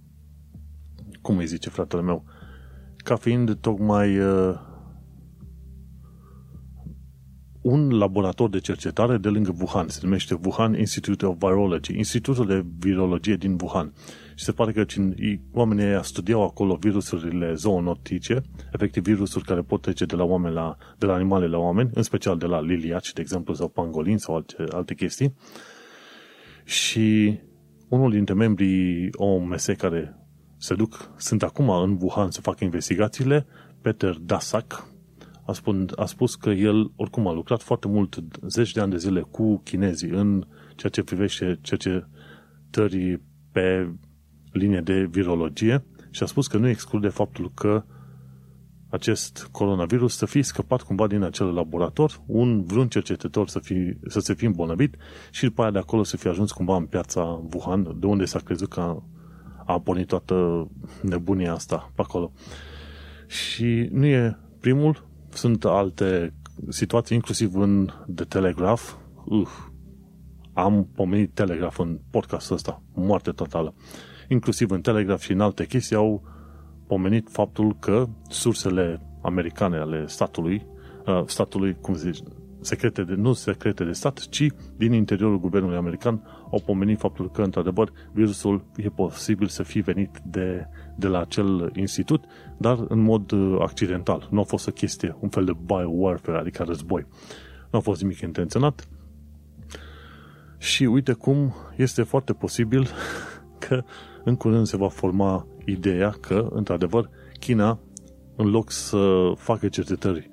cum 1.21 1.37
îi 1.37 1.47
zice 1.47 1.71
fratele 1.71 2.03
meu, 2.03 2.25
ca 2.97 3.17
fiind 3.17 3.55
tocmai 3.55 4.19
uh, 4.19 4.55
un 7.63 7.91
laborator 7.99 8.49
de 8.49 8.59
cercetare 8.59 9.17
de 9.17 9.29
lângă 9.29 9.55
Wuhan. 9.61 9.89
Se 9.89 10.01
numește 10.03 10.39
Wuhan 10.45 10.79
Institute 10.79 11.27
of 11.27 11.37
Virology, 11.39 11.97
Institutul 11.97 12.47
de 12.47 12.65
Virologie 12.79 13.37
din 13.37 13.57
Wuhan. 13.63 13.93
Și 14.35 14.45
se 14.45 14.53
pare 14.53 14.73
că 14.73 14.85
oamenii 15.53 15.85
ăia 15.85 16.03
studiau 16.03 16.45
acolo 16.45 16.75
virusurile 16.75 17.55
zoonotice, 17.55 18.43
efectiv 18.73 19.03
virusuri 19.03 19.45
care 19.45 19.61
pot 19.61 19.81
trece 19.81 20.05
de 20.05 20.17
la, 20.17 20.25
oameni 20.25 20.55
la, 20.55 20.77
de 20.99 21.07
la 21.07 21.15
animale 21.15 21.47
la 21.47 21.59
oameni, 21.59 21.91
în 21.95 22.03
special 22.03 22.39
de 22.39 22.47
la 22.47 22.61
liliaci, 22.61 23.13
de 23.13 23.21
exemplu, 23.21 23.55
sau 23.55 23.69
pangolin 23.69 24.19
sau 24.19 24.35
alte, 24.35 24.65
alte 24.73 24.95
chestii. 24.95 25.35
Și 26.65 27.39
unul 27.89 28.11
dintre 28.11 28.35
membrii 28.35 29.09
OMS 29.13 29.67
care 29.77 30.15
se 30.57 30.75
duc, 30.75 31.11
sunt 31.17 31.43
acum 31.43 31.69
în 31.69 31.99
Wuhan 32.01 32.31
să 32.31 32.41
facă 32.41 32.65
investigațiile, 32.65 33.47
Peter 33.83 34.15
Dasak, 34.15 34.87
a, 35.51 35.53
spun, 35.53 35.91
a 35.97 36.05
spus 36.05 36.35
că 36.35 36.51
el 36.51 36.93
oricum 36.97 37.27
a 37.27 37.33
lucrat 37.33 37.63
foarte 37.63 37.89
mult, 37.89 38.23
zeci 38.47 38.73
de 38.73 38.81
ani 38.81 38.91
de 38.91 38.97
zile 38.97 39.21
cu 39.21 39.57
chinezii 39.57 40.09
în 40.09 40.47
ceea 40.77 40.91
ce 40.91 41.03
privește 41.03 41.59
cercetării 41.63 43.23
pe 43.53 43.95
linie 44.53 44.81
de 44.81 45.07
virologie 45.11 45.85
și 46.11 46.23
a 46.23 46.27
spus 46.27 46.47
că 46.47 46.57
nu 46.57 46.69
exclude 46.69 47.09
faptul 47.09 47.51
că 47.55 47.85
acest 48.89 49.49
coronavirus 49.53 50.17
să 50.17 50.27
fie 50.27 50.43
scăpat 50.43 50.83
cumva 50.83 51.07
din 51.07 51.23
acel 51.23 51.47
laborator, 51.47 52.23
un 52.27 52.65
vreun 52.65 52.89
cercetător 52.89 53.49
să, 53.49 53.59
fi, 53.59 53.97
să 54.07 54.21
se 54.21 54.35
fi 54.35 54.45
îmbolnăvit 54.45 54.97
și 55.31 55.45
după 55.45 55.63
aia 55.63 55.71
de 55.71 55.79
acolo 55.79 56.03
să 56.03 56.17
fie 56.17 56.31
ajuns 56.31 56.53
cumva 56.53 56.77
în 56.77 56.87
piața 56.87 57.43
Wuhan, 57.55 57.97
de 58.01 58.07
unde 58.07 58.25
s-a 58.25 58.39
crezut 58.39 58.69
că 58.69 59.03
a 59.67 59.81
pornit 59.81 60.07
toată 60.07 60.69
nebunia 61.03 61.53
asta 61.53 61.93
pe 61.95 62.03
acolo. 62.03 62.33
Și 63.27 63.89
nu 63.93 64.07
e 64.07 64.39
primul, 64.61 65.10
sunt 65.33 65.65
alte 65.65 66.35
situații, 66.69 67.17
inclusiv 67.17 67.57
în 67.57 67.91
The 68.15 68.25
Telegraph. 68.25 68.83
Uh, 69.25 69.49
am 70.53 70.89
pomenit 70.95 71.35
Telegraph 71.35 71.77
în 71.79 71.99
podcastul 72.11 72.55
ăsta, 72.55 72.83
moarte 72.95 73.31
totală. 73.31 73.75
Inclusiv 74.29 74.71
în 74.71 74.81
Telegraph 74.81 75.23
și 75.23 75.33
în 75.33 75.41
alte 75.41 75.67
chestii 75.67 75.97
au 75.97 76.23
pomenit 76.87 77.29
faptul 77.31 77.77
că 77.79 78.07
sursele 78.29 79.01
americane 79.23 79.77
ale 79.77 80.07
statului, 80.07 80.67
uh, 81.07 81.23
statului, 81.27 81.77
cum 81.81 81.95
zice, 81.95 82.23
secrete 82.61 83.03
de, 83.03 83.15
nu 83.15 83.33
secrete 83.33 83.85
de 83.85 83.93
stat, 83.93 84.19
ci 84.19 84.47
din 84.77 84.93
interiorul 84.93 85.41
guvernului 85.41 85.77
american 85.77 86.23
au 86.51 86.61
pomenit 86.65 86.99
faptul 86.99 87.31
că, 87.31 87.43
într-adevăr, 87.43 87.93
virusul 88.13 88.65
e 88.77 88.89
posibil 88.89 89.47
să 89.47 89.63
fie 89.63 89.81
venit 89.81 90.19
de, 90.25 90.67
de 90.97 91.07
la 91.07 91.21
acel 91.21 91.71
institut, 91.75 92.25
dar 92.59 92.85
în 92.89 93.01
mod 93.01 93.31
uh, 93.31 93.57
accidental. 93.61 94.29
Nu 94.31 94.41
a 94.41 94.45
fost 94.45 94.69
o 94.69 94.71
chestie, 94.71 95.17
un 95.21 95.29
fel 95.29 95.45
de 95.45 95.53
biowarfare, 95.67 96.39
adică 96.39 96.63
război. 96.63 97.07
Nu 97.71 97.79
a 97.79 97.83
fost 97.83 98.03
nimic 98.03 98.21
intenționat. 98.21 98.89
Și 100.59 100.85
uite 100.85 101.13
cum 101.13 101.55
este 101.77 102.03
foarte 102.03 102.33
posibil 102.33 102.89
că 103.69 103.83
în 104.25 104.37
curând 104.37 104.67
se 104.67 104.77
va 104.77 104.89
forma 104.89 105.47
ideea 105.65 106.11
că, 106.21 106.49
într-adevăr, 106.51 107.11
China, 107.39 107.81
în 108.37 108.51
loc 108.51 108.71
să 108.71 109.33
facă 109.37 109.69
cercetări 109.69 110.31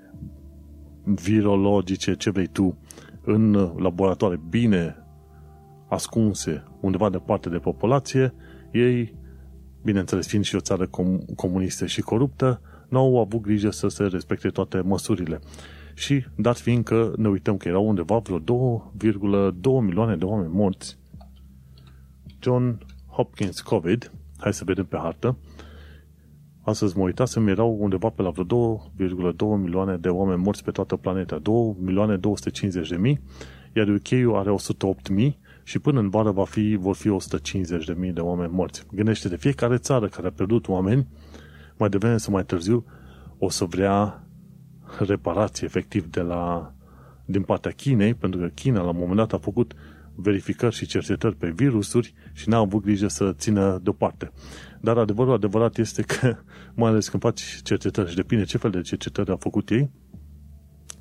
virologice, 1.03 2.15
ce 2.15 2.29
vrei 2.29 2.47
tu, 2.47 2.77
în 3.21 3.71
laboratoare 3.77 4.41
bine 4.49 5.06
ascunse 5.87 6.63
undeva 6.79 7.09
departe 7.09 7.49
de 7.49 7.57
populație, 7.57 8.33
ei, 8.71 9.15
bineînțeles, 9.83 10.27
fiind 10.27 10.43
și 10.43 10.55
o 10.55 10.59
țară 10.59 10.85
com- 10.87 11.35
comunistă 11.35 11.85
și 11.85 12.01
coruptă, 12.01 12.61
nu 12.89 12.97
au 12.97 13.19
avut 13.19 13.41
grijă 13.41 13.69
să 13.69 13.87
se 13.87 14.03
respecte 14.03 14.49
toate 14.49 14.81
măsurile. 14.81 15.39
Și, 15.93 16.25
dat 16.35 16.57
fiind 16.57 16.83
că 16.83 17.13
ne 17.15 17.27
uităm 17.27 17.57
că 17.57 17.67
erau 17.67 17.87
undeva 17.87 18.17
vreo 18.17 18.39
2,2 18.39 19.81
milioane 19.81 20.15
de 20.15 20.25
oameni 20.25 20.53
morți, 20.53 20.97
John 22.39 22.85
Hopkins 23.07 23.61
COVID, 23.61 24.11
hai 24.37 24.53
să 24.53 24.63
vedem 24.63 24.85
pe 24.85 24.97
hartă, 24.97 25.37
Astăzi 26.67 26.97
mă 26.97 27.03
uitasem, 27.03 27.47
erau 27.47 27.77
undeva 27.79 28.09
pe 28.09 28.21
la 28.21 28.29
vreo 28.29 28.79
2,2 28.93 29.61
milioane 29.61 29.97
de 29.97 30.09
oameni 30.09 30.41
morți 30.41 30.63
pe 30.63 30.71
toată 30.71 30.95
planeta. 30.95 31.37
2 31.37 31.75
milioane 31.79 32.17
250 32.17 32.89
de 32.89 32.97
mii, 32.97 33.19
iar 33.75 33.87
UK 33.87 34.35
are 34.35 34.51
108 34.51 35.09
mii 35.09 35.39
și 35.67 35.79
până 35.79 35.99
în 35.99 36.09
vară 36.09 36.31
va 36.31 36.45
fi, 36.45 36.75
vor 36.79 36.95
fi 36.95 37.09
150 37.09 37.85
de 37.85 37.93
mii 37.97 38.11
de 38.11 38.19
oameni 38.19 38.51
morți. 38.53 38.85
Gândește 38.91 39.27
de 39.27 39.35
fiecare 39.35 39.77
țară 39.77 40.07
care 40.07 40.27
a 40.27 40.31
pierdut 40.31 40.67
oameni, 40.67 41.07
mai 41.77 41.89
devreme 41.89 42.17
sau 42.17 42.33
mai 42.33 42.45
târziu, 42.45 42.85
o 43.37 43.49
să 43.49 43.65
vrea 43.65 44.23
reparație 44.99 45.65
efectiv 45.65 46.05
de 46.05 46.21
la, 46.21 46.73
din 47.25 47.41
partea 47.41 47.71
Chinei, 47.71 48.13
pentru 48.13 48.39
că 48.39 48.47
China 48.47 48.81
la 48.81 48.89
un 48.89 48.97
moment 48.97 49.17
dat 49.17 49.33
a 49.33 49.37
făcut 49.37 49.73
verificări 50.15 50.75
și 50.75 50.85
cercetări 50.85 51.35
pe 51.35 51.49
virusuri 51.49 52.13
și 52.33 52.49
n-a 52.49 52.57
avut 52.57 52.83
grijă 52.83 53.07
să 53.07 53.33
țină 53.33 53.79
deoparte. 53.83 54.31
Dar 54.81 54.97
adevărul 54.97 55.33
adevărat 55.33 55.77
este 55.77 56.01
că, 56.01 56.37
mai 56.75 56.89
ales 56.89 57.09
când 57.09 57.23
faci 57.23 57.59
cercetări 57.63 58.09
și 58.09 58.15
depinde 58.15 58.43
ce 58.43 58.57
fel 58.57 58.71
de 58.71 58.81
cercetări 58.81 59.29
au 59.29 59.37
făcut 59.37 59.69
ei, 59.69 59.89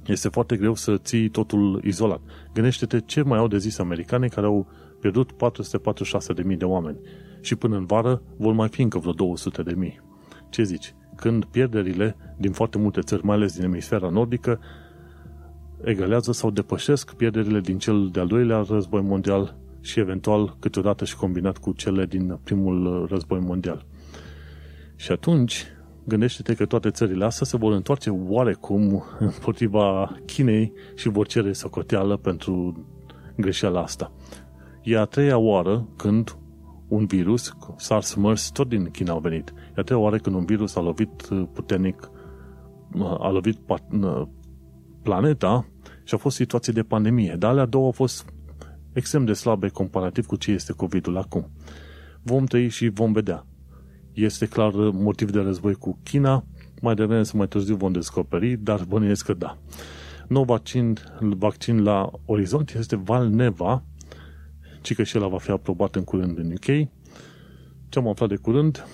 este 0.07 0.29
foarte 0.29 0.57
greu 0.57 0.75
să 0.75 0.97
ții 0.97 1.29
totul 1.29 1.81
izolat. 1.85 2.21
Gândește-te 2.55 3.01
ce 3.01 3.23
mai 3.23 3.39
au 3.39 3.49
de 3.49 3.59
zis 3.59 3.79
americanii 3.79 4.29
care 4.29 4.47
au 4.47 4.67
pierdut 5.01 5.31
446.000 5.33 6.57
de 6.57 6.65
oameni 6.65 6.99
și 7.41 7.55
până 7.55 7.77
în 7.77 7.87
vară 7.87 8.23
vor 8.37 8.53
mai 8.53 8.69
fi 8.69 8.83
încă 8.83 8.99
vreo 8.99 9.13
200.000. 9.13 10.07
Ce 10.51 10.63
zici? 10.63 10.95
Când 11.17 11.45
pierderile 11.45 12.17
din 12.37 12.53
foarte 12.53 12.79
multe 12.79 13.01
țări, 13.01 13.25
mai 13.25 13.37
ales 13.37 13.55
din 13.55 13.65
emisfera 13.65 14.09
nordică, 14.09 14.61
egalează 15.85 16.33
sau 16.33 16.51
depășesc 16.51 17.15
pierderile 17.15 17.61
din 17.61 17.79
cel 17.79 18.09
de-al 18.13 18.27
doilea 18.27 18.65
război 18.69 19.03
mondial 19.03 19.57
și 19.81 20.01
eventual 20.01 20.57
câteodată 20.61 21.05
și 21.05 21.17
combinat 21.17 21.59
cu 21.59 21.73
cele 21.73 22.07
din 22.07 22.39
primul 22.45 23.07
război 23.11 23.39
mondial. 23.39 23.87
Și 24.97 25.13
atunci, 25.13 25.65
gândește-te 26.07 26.55
că 26.55 26.67
toate 26.67 26.91
țările 26.91 27.25
astea 27.25 27.47
se 27.47 27.57
vor 27.57 27.73
întoarce 27.73 28.11
oarecum 28.11 29.05
împotriva 29.19 30.17
Chinei 30.25 30.73
și 30.95 31.09
vor 31.09 31.27
cere 31.27 31.53
socoteală 31.53 32.17
pentru 32.17 32.85
greșeala 33.37 33.83
asta. 33.83 34.13
E 34.83 34.99
a 34.99 35.05
treia 35.05 35.39
oară 35.39 35.89
când 35.97 36.37
un 36.89 37.07
virus, 37.07 37.53
SARS-MERS, 37.77 38.51
tot 38.51 38.69
din 38.69 38.91
China 38.91 39.13
a 39.13 39.19
venit. 39.19 39.53
E 39.77 39.81
a 39.81 39.83
treia 39.83 40.01
oară 40.01 40.19
când 40.19 40.37
un 40.37 40.45
virus 40.45 40.77
a 40.77 40.81
lovit 40.81 41.29
puternic, 41.53 42.11
a 43.19 43.31
lovit 43.31 43.59
planeta 45.03 45.67
și 46.05 46.15
a 46.15 46.17
fost 46.17 46.37
situație 46.37 46.73
de 46.73 46.83
pandemie. 46.83 47.37
Dar 47.39 47.51
alea 47.51 47.67
două 47.67 47.85
au 47.85 47.93
fost 47.93 48.33
extrem 48.93 49.25
de 49.25 49.33
slabe 49.33 49.69
comparativ 49.69 50.27
cu 50.27 50.37
ce 50.37 50.51
este 50.51 50.73
COVID-ul 50.73 51.17
acum. 51.17 51.51
Vom 52.23 52.45
trăi 52.45 52.69
și 52.69 52.89
vom 52.89 53.13
vedea. 53.13 53.47
Este 54.17 54.47
clar 54.47 54.73
motiv 54.75 55.31
de 55.31 55.41
război 55.41 55.75
cu 55.75 55.99
China, 56.03 56.45
mai 56.81 56.95
devreme 56.95 57.23
să 57.23 57.37
mai 57.37 57.49
târziu 57.49 57.77
vom 57.77 57.93
descoperi, 57.93 58.57
dar 58.57 58.85
bănuiesc 58.89 59.25
că 59.25 59.35
da. 59.35 59.59
Nou 60.29 60.45
vaccin, 60.45 60.99
vaccin 61.21 61.83
la 61.83 62.11
orizont 62.25 62.75
este 62.79 62.97
Valneva, 62.97 63.85
ci 64.81 64.95
că 64.95 65.03
și 65.03 65.17
el 65.17 65.29
va 65.29 65.39
fi 65.39 65.51
aprobat 65.51 65.97
în 65.97 66.05
curând 66.05 66.39
în 66.39 66.53
UK. 66.53 66.89
Ce 67.89 67.99
am 67.99 68.09
aflat 68.09 68.29
de 68.29 68.37
curând 68.37 68.87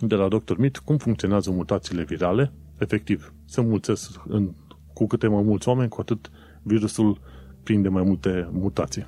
de 0.00 0.14
la 0.14 0.28
Dr. 0.28 0.56
Mit, 0.56 0.76
cum 0.76 0.96
funcționează 0.96 1.50
mutațiile 1.50 2.04
virale. 2.04 2.52
Efectiv, 2.78 3.34
se 3.44 3.60
mulțesc 3.60 4.22
în, 4.28 4.54
cu 4.92 5.06
câte 5.06 5.26
mai 5.26 5.42
mulți 5.42 5.68
oameni, 5.68 5.88
cu 5.88 6.00
atât 6.00 6.30
virusul 6.62 7.20
prinde 7.62 7.88
mai 7.88 8.02
multe 8.02 8.48
mutații. 8.52 9.06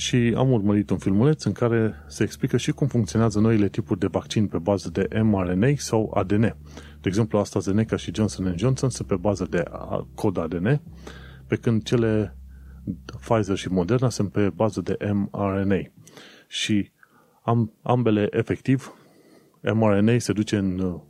Și 0.00 0.34
am 0.36 0.52
urmărit 0.52 0.90
un 0.90 0.98
filmuleț 0.98 1.44
în 1.44 1.52
care 1.52 1.94
se 2.08 2.22
explică 2.22 2.56
și 2.56 2.72
cum 2.72 2.86
funcționează 2.86 3.40
noile 3.40 3.68
tipuri 3.68 3.98
de 3.98 4.06
vaccin 4.06 4.46
pe 4.46 4.58
bază 4.58 4.90
de 4.90 5.08
mRNA 5.22 5.72
sau 5.76 6.12
ADN. 6.14 6.56
De 7.00 7.08
exemplu, 7.08 7.38
AstraZeneca 7.38 7.96
și 7.96 8.14
Johnson 8.14 8.54
Johnson 8.56 8.90
sunt 8.90 9.08
pe 9.08 9.16
bază 9.16 9.46
de 9.50 9.62
cod 10.14 10.38
ADN, 10.38 10.80
pe 11.46 11.56
când 11.56 11.82
cele 11.82 12.36
Pfizer 13.20 13.56
și 13.56 13.68
Moderna 13.68 14.08
sunt 14.08 14.32
pe 14.32 14.50
bază 14.50 14.80
de 14.80 14.96
mRNA. 15.12 15.80
Și 16.48 16.90
am, 17.42 17.72
ambele, 17.82 18.28
efectiv, 18.30 18.94
mRNA 19.74 20.18
se 20.18 20.32
duce 20.32 20.56
în, 20.56 21.00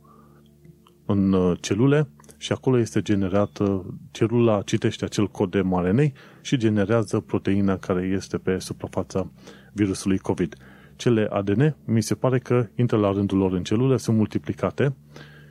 în 1.05 1.55
celule 1.59 2.09
și 2.41 2.51
acolo 2.51 2.77
este 2.77 3.01
generată, 3.01 3.95
celula 4.11 4.61
citește 4.61 5.05
acel 5.05 5.27
cod 5.27 5.51
de 5.51 5.61
mRNA 5.61 6.03
și 6.41 6.57
generează 6.57 7.19
proteina 7.19 7.77
care 7.77 8.01
este 8.01 8.37
pe 8.37 8.59
suprafața 8.59 9.31
virusului 9.73 10.17
COVID. 10.17 10.55
Cele 10.95 11.27
ADN, 11.29 11.75
mi 11.85 12.01
se 12.01 12.15
pare 12.15 12.39
că 12.39 12.67
intră 12.75 12.97
la 12.97 13.11
rândul 13.11 13.37
lor 13.37 13.53
în 13.53 13.63
celule, 13.63 13.97
sunt 13.97 14.17
multiplicate 14.17 14.95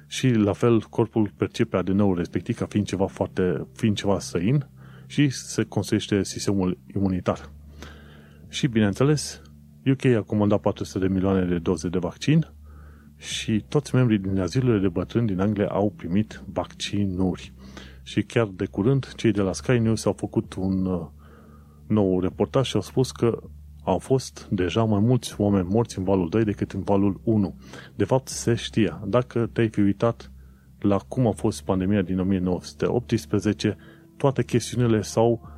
și 0.06 0.28
la 0.28 0.52
fel 0.52 0.80
corpul 0.80 1.32
percepe 1.36 1.76
ADN-ul 1.76 2.16
respectiv 2.16 2.56
ca 2.56 2.66
fiind 2.66 2.86
ceva 2.86 3.06
foarte, 3.06 3.66
fiind 3.74 3.96
ceva 3.96 4.18
străin 4.18 4.66
și 5.06 5.28
se 5.28 5.64
construiește 5.64 6.24
sistemul 6.24 6.78
imunitar. 6.94 7.50
Și 8.48 8.66
bineînțeles, 8.66 9.42
UK 9.86 10.04
a 10.04 10.22
comandat 10.22 10.60
400 10.60 11.06
de 11.06 11.12
milioane 11.12 11.44
de 11.44 11.58
doze 11.58 11.88
de 11.88 11.98
vaccin 11.98 12.46
și 13.20 13.64
toți 13.68 13.94
membrii 13.94 14.18
din 14.18 14.40
azilurile 14.40 14.80
de 14.80 14.88
bătrâni 14.88 15.26
din 15.26 15.40
Anglia 15.40 15.66
au 15.66 15.92
primit 15.96 16.42
vaccinuri. 16.52 17.52
Și 18.02 18.22
chiar 18.22 18.46
de 18.46 18.66
curând, 18.66 19.12
cei 19.16 19.32
de 19.32 19.40
la 19.40 19.52
Sky 19.52 19.78
News 19.78 20.04
au 20.04 20.12
făcut 20.12 20.54
un 20.54 20.84
uh, 20.84 21.06
nou 21.86 22.20
reportaj 22.20 22.66
și 22.66 22.76
au 22.76 22.82
spus 22.82 23.10
că 23.10 23.42
au 23.84 23.98
fost 23.98 24.48
deja 24.50 24.84
mai 24.84 25.00
mulți 25.00 25.40
oameni 25.40 25.68
morți 25.70 25.98
în 25.98 26.04
valul 26.04 26.28
2 26.28 26.44
decât 26.44 26.72
în 26.72 26.82
valul 26.82 27.20
1. 27.24 27.54
De 27.94 28.04
fapt, 28.04 28.28
se 28.28 28.54
știa. 28.54 29.02
Dacă 29.06 29.50
te-ai 29.52 29.68
fi 29.68 29.80
uitat 29.80 30.32
la 30.78 30.98
cum 31.08 31.26
a 31.26 31.32
fost 31.32 31.62
pandemia 31.62 32.02
din 32.02 32.18
1918, 32.18 33.76
toate 34.16 34.44
chestiunile 34.44 35.00
s-au 35.02 35.48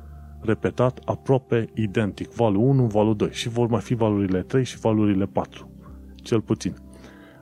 repetat 0.41 0.99
aproape 1.05 1.69
identic. 1.73 2.33
Valul 2.33 2.61
1, 2.61 2.85
valul 2.85 3.15
2 3.15 3.29
și 3.31 3.49
vor 3.49 3.67
mai 3.67 3.81
fi 3.81 3.93
valurile 3.93 4.41
3 4.41 4.63
și 4.63 4.79
valurile 4.79 5.25
4. 5.25 5.69
Cel 6.15 6.41
puțin. 6.41 6.75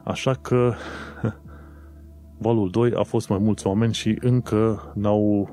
Așa 0.03 0.33
că 0.33 0.73
valul 2.45 2.69
2 2.69 2.91
a 2.95 3.03
fost 3.03 3.29
mai 3.29 3.37
mulți 3.37 3.67
oameni 3.67 3.93
și 3.93 4.17
încă 4.21 4.91
n-au, 4.95 5.49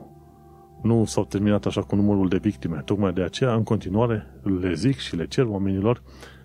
nu 0.83 1.05
s-au 1.05 1.25
terminat 1.25 1.67
așa 1.67 1.83
cu 1.83 1.97
numărul 1.97 2.29
de 2.29 2.39
victime. 2.39 2.83
Tocmai 2.85 3.13
de 3.13 3.23
aceea, 3.23 3.55
în 3.55 3.63
continuare, 3.63 4.27
le 4.61 4.75
zic 4.75 4.97
și 4.97 5.17
le 5.17 5.27
cer 5.27 5.45
oamenilor 5.45 6.03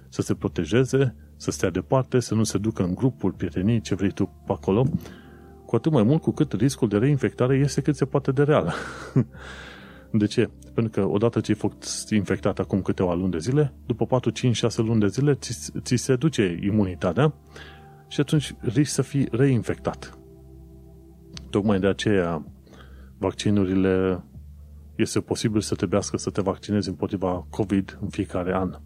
să 0.10 0.22
se 0.22 0.34
protejeze, 0.34 1.16
să 1.36 1.52
stea 1.52 1.70
departe, 1.70 2.20
să 2.20 2.36
nu 2.36 2.44
se 2.44 2.58
ducă 2.58 2.84
în 2.84 2.94
grupuri, 2.96 3.36
prietenii, 3.36 3.82
ce 3.82 3.96
vrei 3.96 4.12
tu 4.12 4.26
pe 4.46 4.52
acolo, 4.52 4.86
cu 5.66 5.76
atât 5.76 5.92
mai 5.92 6.04
mult 6.04 6.22
cu 6.22 6.32
cât 6.32 6.54
riscul 6.54 6.88
de 6.88 6.98
reinfectare 6.98 7.56
este 7.56 7.82
cât 7.82 7.96
se 7.96 8.06
poate 8.06 8.32
de 8.32 8.44
real. 8.44 8.74
de 10.12 10.26
ce? 10.26 10.50
Pentru 10.74 11.02
că 11.02 11.08
odată 11.08 11.39
ce 11.39 11.52
ai 11.52 11.58
fost 11.58 12.10
infectat 12.10 12.60
acum 12.60 12.82
câteva 12.82 13.13
luni 13.13 13.32
de 13.32 13.38
zile, 13.38 13.74
după 13.86 14.06
4, 14.06 14.30
5, 14.30 14.56
6 14.56 14.82
luni 14.82 15.00
de 15.00 15.08
zile, 15.08 15.34
ți, 15.34 15.72
ți 15.82 15.96
se 15.96 16.16
duce 16.16 16.60
imunitatea 16.62 17.34
și 18.13 18.19
atunci 18.19 18.56
risci 18.60 18.91
să 18.91 19.02
fii 19.02 19.28
reinfectat. 19.32 20.17
Tocmai 21.49 21.80
de 21.80 21.88
aceea 21.88 22.45
vaccinurile 23.17 24.23
este 24.95 25.19
posibil 25.19 25.62
să 25.62 25.76
trebuiască 25.76 26.17
să 26.17 26.30
te 26.30 26.41
vaccinezi 26.41 26.89
împotriva 26.89 27.47
COVID 27.49 27.97
în 28.02 28.10
fiecare 28.10 28.56
an. 28.56 28.78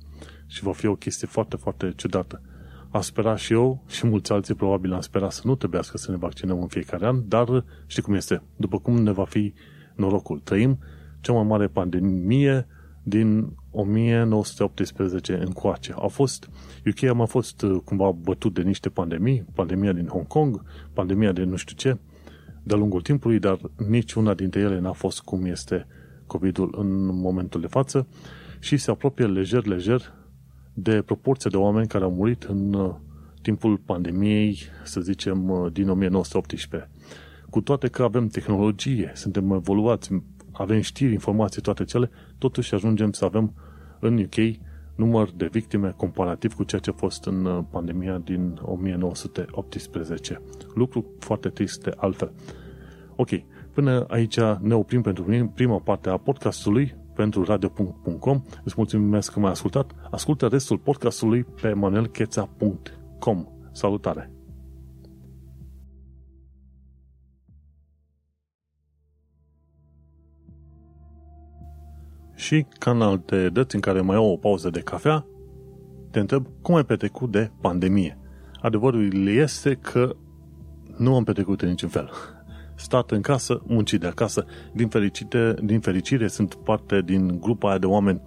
Și 0.45 0.63
va 0.63 0.71
fi 0.71 0.85
o 0.85 0.95
chestie 0.95 1.27
foarte, 1.27 1.55
foarte 1.55 1.93
ciudată. 1.95 2.41
Am 2.89 3.01
sperat 3.01 3.37
și 3.37 3.53
eu 3.53 3.83
și 3.87 4.07
mulți 4.07 4.31
alții 4.31 4.55
probabil 4.55 4.93
am 4.93 5.01
sperat 5.01 5.31
să 5.31 5.41
nu 5.43 5.55
trebuiască 5.55 5.97
să 5.97 6.11
ne 6.11 6.17
vaccinăm 6.17 6.61
în 6.61 6.67
fiecare 6.67 7.05
an, 7.05 7.27
dar 7.27 7.65
știi 7.85 8.03
cum 8.03 8.13
este. 8.13 8.43
După 8.55 8.79
cum 8.79 8.97
ne 8.97 9.11
va 9.11 9.25
fi 9.25 9.53
norocul. 9.95 10.39
Trăim 10.39 10.79
cea 11.19 11.33
mai 11.33 11.43
mare 11.43 11.67
pandemie 11.67 12.67
din 13.03 13.55
1918 13.77 15.37
încoace. 15.37 15.93
A 15.97 16.07
fost, 16.07 16.49
UK 16.85 17.03
a 17.03 17.13
mai 17.13 17.27
fost 17.27 17.61
uh, 17.61 17.77
cumva 17.83 18.11
bătut 18.11 18.53
de 18.53 18.61
niște 18.61 18.89
pandemii, 18.89 19.45
pandemia 19.53 19.91
din 19.91 20.07
Hong 20.07 20.27
Kong, 20.27 20.63
pandemia 20.93 21.31
de 21.31 21.43
nu 21.43 21.55
știu 21.55 21.75
ce, 21.75 21.97
de-a 22.63 22.77
lungul 22.77 23.01
timpului, 23.01 23.39
dar 23.39 23.59
nici 23.87 24.13
una 24.13 24.33
dintre 24.33 24.59
ele 24.59 24.79
n-a 24.79 24.91
fost 24.91 25.21
cum 25.21 25.45
este 25.45 25.87
COVID-ul 26.25 26.75
în 26.77 27.05
momentul 27.05 27.61
de 27.61 27.67
față 27.67 28.07
și 28.59 28.77
se 28.77 28.91
apropie 28.91 29.25
lejer, 29.25 29.65
lejer 29.65 30.13
de 30.73 31.01
proporția 31.01 31.49
de 31.49 31.57
oameni 31.57 31.87
care 31.87 32.03
au 32.03 32.11
murit 32.11 32.43
în 32.43 32.73
uh, 32.73 32.95
timpul 33.41 33.77
pandemiei, 33.77 34.59
să 34.83 35.01
zicem, 35.01 35.49
uh, 35.49 35.71
din 35.71 35.89
1918. 35.89 36.89
Cu 37.49 37.61
toate 37.61 37.87
că 37.87 38.03
avem 38.03 38.27
tehnologie, 38.27 39.11
suntem 39.15 39.51
evoluați, 39.51 40.09
avem 40.51 40.81
știri, 40.81 41.13
informații, 41.13 41.61
toate 41.61 41.83
cele, 41.83 42.09
totuși 42.37 42.73
ajungem 42.73 43.11
să 43.11 43.25
avem 43.25 43.53
în 43.99 44.17
UK 44.17 44.55
număr 44.95 45.29
de 45.35 45.47
victime 45.51 45.93
comparativ 45.97 46.53
cu 46.53 46.63
ceea 46.63 46.81
ce 46.81 46.89
a 46.89 46.93
fost 46.93 47.25
în 47.25 47.45
uh, 47.45 47.63
pandemia 47.69 48.17
din 48.17 48.59
1918. 48.61 50.41
Lucru 50.73 51.05
foarte 51.19 51.49
trist 51.49 51.83
de 51.83 51.91
altfel. 51.97 52.31
Ok, 53.15 53.29
până 53.73 54.05
aici 54.07 54.39
ne 54.59 54.73
oprim 54.73 55.01
pentru 55.01 55.51
prima 55.53 55.79
parte 55.79 56.09
a 56.09 56.17
podcastului 56.17 56.95
pentru 57.15 57.43
radio.com. 57.43 58.41
Îți 58.63 58.75
mulțumesc 58.77 59.31
că 59.31 59.39
m-ai 59.39 59.51
ascultat. 59.51 59.91
Ascultă 60.11 60.47
restul 60.47 60.77
podcastului 60.77 61.43
pe 61.61 61.73
manelcheța.com. 61.73 63.45
Salutare! 63.71 64.36
Și 72.47 72.65
ca 72.79 72.91
în 72.91 73.01
alte 73.01 73.49
dăți 73.49 73.75
în 73.75 73.81
care 73.81 74.01
mai 74.01 74.15
au 74.15 74.31
o 74.31 74.37
pauză 74.37 74.69
de 74.69 74.79
cafea, 74.79 75.25
te 76.11 76.19
întreb 76.19 76.47
cum 76.61 76.75
ai 76.75 76.83
petrecut 76.83 77.31
de 77.31 77.51
pandemie. 77.61 78.19
Adevărul 78.61 79.27
este 79.27 79.73
că 79.73 80.15
nu 80.97 81.15
am 81.15 81.23
petrecut 81.23 81.61
în 81.61 81.69
niciun 81.69 81.89
fel. 81.89 82.11
Stat 82.75 83.11
în 83.11 83.21
casă, 83.21 83.61
muncit 83.65 83.99
de 83.99 84.07
acasă. 84.07 84.45
Din, 84.73 84.87
fericite, 84.87 85.55
din 85.63 85.79
fericire 85.79 86.27
sunt 86.27 86.53
parte 86.53 87.01
din 87.01 87.39
grupa 87.39 87.69
aia 87.69 87.77
de 87.77 87.85
oameni 87.85 88.21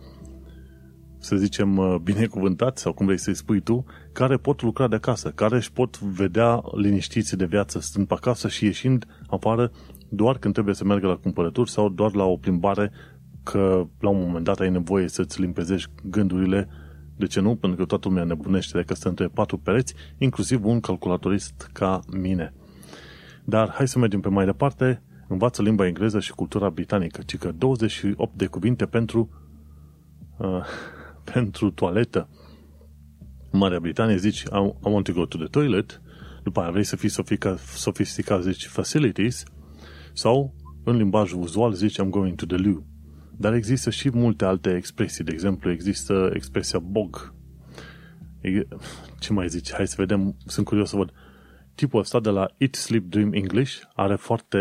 să 1.19 1.37
zicem, 1.37 1.77
uh, 1.77 1.97
binecuvântați, 2.03 2.83
sau 2.83 2.93
cum 2.93 3.07
vrei 3.07 3.19
să-i 3.19 3.35
spui 3.35 3.61
tu, 3.61 3.85
care 4.13 4.37
pot 4.37 4.63
lucra 4.63 4.89
de 4.89 4.95
acasă, 4.95 5.31
care 5.31 5.57
își 5.57 5.73
pot 5.73 6.01
vedea 6.01 6.63
liniștiți 6.75 7.37
de 7.37 7.45
viață 7.45 7.81
stând 7.81 8.07
pe 8.07 8.15
acasă 8.15 8.49
și 8.49 8.65
ieșind 8.65 9.07
afară 9.27 9.71
doar 10.09 10.39
când 10.39 10.53
trebuie 10.53 10.75
să 10.75 10.85
meargă 10.85 11.07
la 11.07 11.17
cumpărături 11.17 11.71
sau 11.71 11.89
doar 11.89 12.15
la 12.15 12.25
o 12.25 12.37
plimbare 12.37 12.91
că 13.43 13.87
la 14.01 14.09
un 14.09 14.21
moment 14.21 14.45
dat 14.45 14.61
ai 14.61 14.71
nevoie 14.71 15.09
să-ți 15.09 15.41
limpezești 15.41 15.91
gândurile, 16.03 16.69
de 17.17 17.27
ce 17.27 17.41
nu? 17.41 17.57
Pentru 17.57 17.79
că 17.79 17.85
toată 17.85 18.09
lumea 18.09 18.25
nebunește 18.25 18.79
de 18.79 18.85
că 18.85 18.95
stă 18.95 19.09
între 19.09 19.29
patru 19.29 19.59
pereți, 19.59 19.95
inclusiv 20.19 20.65
un 20.65 20.81
calculatorist 20.81 21.71
ca 21.73 22.01
mine. 22.13 22.55
Dar 23.45 23.71
hai 23.71 23.89
să 23.89 23.99
mergem 23.99 24.21
pe 24.21 24.29
mai 24.29 24.45
departe, 24.45 25.03
învață 25.29 25.63
limba 25.63 25.87
engleză 25.87 26.21
și 26.21 26.33
cultura 26.33 26.71
britanică, 26.71 27.23
ci 27.27 27.39
că 27.39 27.53
28 27.53 28.37
de 28.37 28.47
cuvinte 28.47 28.87
pentru 28.87 29.31
uh, 30.39 30.65
pentru 31.33 31.71
toaletă. 31.71 32.29
În 33.51 33.59
Marea 33.59 33.81
Britanie 33.81 34.17
zici, 34.17 34.41
I 34.41 34.73
want 34.81 35.05
to 35.05 35.13
go 35.13 35.27
to 35.27 35.39
the 35.39 35.47
toilet, 35.47 36.03
după 36.43 36.61
aia 36.61 36.71
vrei 36.71 36.85
să 36.85 36.97
fii 36.97 37.09
sofisticat, 37.09 37.59
sofisticat 37.59 38.43
zici 38.43 38.67
facilities, 38.67 39.43
sau 40.13 40.55
în 40.85 40.97
limbajul 40.97 41.41
uzual 41.41 41.73
zici 41.73 42.01
I'm 42.01 42.09
going 42.09 42.35
to 42.35 42.47
the 42.47 42.57
loo. 42.57 42.90
Dar 43.41 43.55
există 43.55 43.91
și 43.91 44.11
multe 44.13 44.45
alte 44.45 44.75
expresii. 44.77 45.25
De 45.25 45.33
exemplu, 45.33 45.71
există 45.71 46.31
expresia 46.35 46.79
bog. 46.79 47.35
Ce 49.19 49.33
mai 49.33 49.49
zici? 49.49 49.73
Hai 49.73 49.87
să 49.87 49.95
vedem. 49.99 50.37
Sunt 50.47 50.67
curios 50.67 50.89
să 50.89 50.97
văd. 50.97 51.13
Tipul 51.75 52.01
ăsta 52.01 52.21
de 52.21 52.31
la 52.31 52.49
Eat, 52.57 52.75
Sleep, 52.75 53.05
Dream 53.05 53.33
English 53.33 53.81
are 53.95 54.15
foarte 54.15 54.59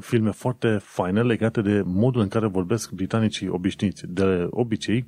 filme 0.00 0.30
foarte 0.30 0.78
faine 0.80 1.22
legate 1.22 1.62
de 1.62 1.82
modul 1.84 2.20
în 2.20 2.28
care 2.28 2.46
vorbesc 2.46 2.90
britanicii 2.90 3.48
obișnuiți. 3.48 4.06
De 4.06 4.46
obicei, 4.50 5.06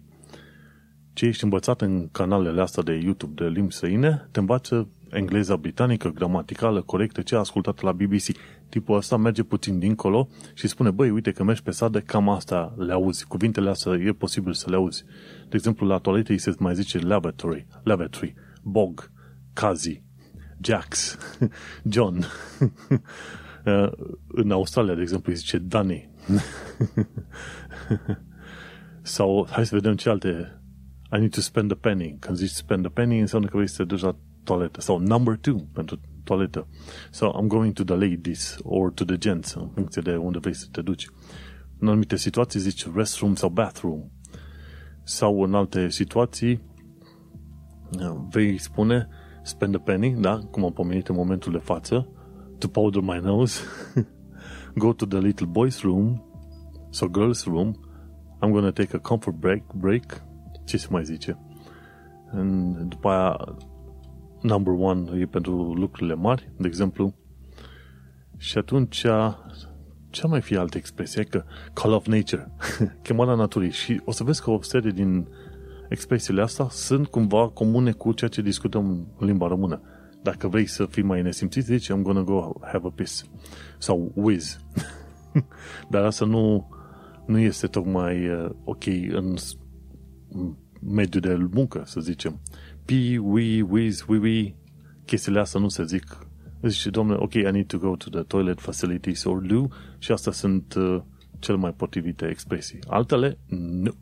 ce 1.13 1.27
ești 1.27 1.45
învățat 1.45 1.81
în 1.81 2.09
canalele 2.13 2.61
astea 2.61 2.83
de 2.83 2.93
YouTube 2.93 3.45
de 3.45 3.51
limbi 3.51 3.73
străine, 3.73 4.29
te 4.31 4.41
învață 4.41 4.89
engleza 5.11 5.57
britanică, 5.57 6.09
gramaticală, 6.09 6.83
corectă, 6.83 7.23
ce 7.23 7.35
a 7.35 7.39
ascultat 7.39 7.81
la 7.81 7.93
BBC. 7.93 8.27
Tipul 8.68 8.96
ăsta 8.96 9.16
merge 9.16 9.42
puțin 9.42 9.78
dincolo 9.78 10.28
și 10.54 10.68
spune, 10.68 10.90
băi, 10.90 11.11
uite 11.11 11.31
că 11.31 11.44
mergi 11.44 11.62
pe 11.62 11.70
stradă, 11.70 12.00
cam 12.00 12.28
asta 12.28 12.74
le 12.76 12.92
auzi. 12.92 13.26
Cuvintele 13.26 13.70
astea 13.70 13.92
e 13.92 14.12
posibil 14.12 14.52
să 14.52 14.70
le 14.70 14.76
auzi. 14.76 15.04
De 15.48 15.57
exemplu, 15.57 15.87
la 15.87 15.98
toaletă 15.98 16.33
îi 16.33 16.38
se 16.38 16.54
mai 16.59 16.74
zice 16.74 16.98
lavatory, 16.98 17.66
lavatory, 17.83 18.35
bog, 18.62 19.11
kazi, 19.52 20.02
Jax, 20.61 21.18
John. 21.92 22.24
Uh, 23.64 23.90
în 24.26 24.50
Australia, 24.50 24.94
de 24.94 25.00
exemplu, 25.00 25.33
îi 25.33 25.38
zice 25.38 25.59
Danny. 25.59 26.11
Sau, 29.02 29.46
hai 29.50 29.66
să 29.66 29.74
vedem 29.74 29.94
ce 29.94 30.09
alte 30.09 30.61
I 31.12 31.18
need 31.18 31.31
to 31.31 31.40
spend 31.40 31.72
a 31.72 31.74
penny. 31.74 32.16
Când 32.18 32.37
zici 32.37 32.50
spend 32.50 32.85
a 32.85 32.88
penny, 32.88 33.20
înseamnă 33.20 33.48
că 33.48 33.57
vrei 33.57 33.68
să 33.68 33.76
te 33.76 33.85
duci 33.85 34.00
la 34.00 34.16
toaletă. 34.44 34.81
Sau 34.81 34.98
number 34.98 35.37
two 35.37 35.57
pentru 35.72 36.00
toaletă. 36.29 36.69
So 37.11 37.31
I'm 37.31 37.47
going 37.47 37.73
to 37.73 37.85
the 37.85 37.95
ladies 37.95 38.59
or 38.62 38.93
to 38.93 39.05
the 39.05 39.17
gents, 39.17 39.55
în 39.55 39.69
funcție 39.75 40.03
de 40.03 40.17
unde 40.17 40.38
vrei 40.38 40.55
să 40.55 40.67
te 40.71 40.83
duci. 40.83 41.09
În 41.79 41.88
anumite 41.88 42.17
situații 42.17 42.61
zici 42.61 42.87
restroom 42.95 43.35
sau 43.35 43.49
bathroom. 43.49 44.01
Sau 45.03 45.43
în 45.43 45.55
alte 45.55 45.88
situații 45.88 46.61
vei 48.31 48.59
spune 48.59 49.09
spend 49.43 49.75
a 49.75 49.79
penny, 49.79 50.14
da, 50.21 50.38
cum 50.51 50.64
am 50.64 50.73
pomenit 50.73 51.09
în 51.09 51.14
momentul 51.14 51.53
de 51.53 51.59
față, 51.59 52.09
to 52.59 52.69
powder 52.69 53.03
my 53.03 53.21
nose, 53.23 53.61
go 54.85 54.93
to 54.93 55.07
the 55.07 55.19
little 55.19 55.47
boys 55.47 55.81
room, 55.83 56.23
so 56.91 57.07
girls 57.07 57.45
room, 57.45 57.77
I'm 58.43 58.51
gonna 58.51 58.71
take 58.71 58.97
a 58.97 58.99
comfort 58.99 59.35
break, 59.35 59.62
break, 59.75 60.23
ce 60.64 60.77
se 60.77 60.87
mai 60.91 61.05
zice. 61.05 61.38
And 62.31 62.83
după 62.88 63.09
aia, 63.09 63.57
number 64.42 64.74
one 64.79 65.20
e 65.20 65.27
pentru 65.27 65.72
lucrurile 65.72 66.14
mari, 66.14 66.51
de 66.57 66.66
exemplu, 66.66 67.14
și 68.37 68.59
atunci 68.59 69.05
ce 70.11 70.27
mai 70.27 70.40
fi 70.40 70.57
alte 70.57 70.79
expresii? 70.79 71.24
Că 71.24 71.44
call 71.72 71.92
of 71.92 72.07
nature, 72.07 72.51
chemarea 73.03 73.35
naturii. 73.35 73.70
Și 73.70 74.01
o 74.05 74.11
să 74.11 74.24
vezi 74.24 74.42
că 74.42 74.51
o 74.51 74.62
serie 74.62 74.90
din 74.90 75.29
expresiile 75.88 76.42
astea 76.42 76.68
sunt 76.70 77.07
cumva 77.07 77.48
comune 77.48 77.92
cu 77.92 78.12
ceea 78.12 78.31
ce 78.31 78.42
discutăm 78.42 79.07
în 79.18 79.27
limba 79.27 79.46
română. 79.46 79.81
Dacă 80.22 80.48
vrei 80.48 80.66
să 80.66 80.87
fii 80.87 81.03
mai 81.03 81.22
nesimțit, 81.22 81.64
zici 81.64 81.92
I'm 81.92 82.03
gonna 82.03 82.22
go 82.22 82.53
have 82.61 82.87
a 82.87 82.90
piss. 82.94 83.24
Sau 83.79 84.12
whiz. 84.14 84.61
Dar 85.90 86.05
asta 86.05 86.24
nu, 86.24 86.68
nu 87.27 87.38
este 87.38 87.66
tocmai 87.66 88.29
uh, 88.29 88.51
ok 88.64 88.87
în 89.11 89.37
mediul 90.81 91.22
de 91.22 91.48
muncă, 91.51 91.83
să 91.87 92.01
zicem. 92.01 92.40
Pi, 92.88 93.18
we, 93.18 93.61
whiz, 93.61 94.07
we, 94.07 94.18
we. 94.18 94.55
Chestiile 95.05 95.40
astea 95.40 95.61
nu 95.61 95.68
se 95.68 95.85
zic. 95.85 96.18
Zice, 96.62 96.90
domnule, 96.90 97.18
ok, 97.20 97.35
I 97.35 97.51
need 97.51 97.66
to 97.66 97.79
go 97.79 97.96
to 97.96 98.11
the 98.11 98.22
toilet 98.22 98.61
facilities 98.61 99.24
or 99.24 99.40
do 99.40 99.66
și 99.98 100.12
astea 100.12 100.33
sunt 100.33 100.74
uh, 100.74 101.03
cel 101.38 101.57
mai 101.57 101.72
potrivite 101.72 102.29
expresii. 102.29 102.79
Altele, 102.87 103.38
nu. 103.48 103.94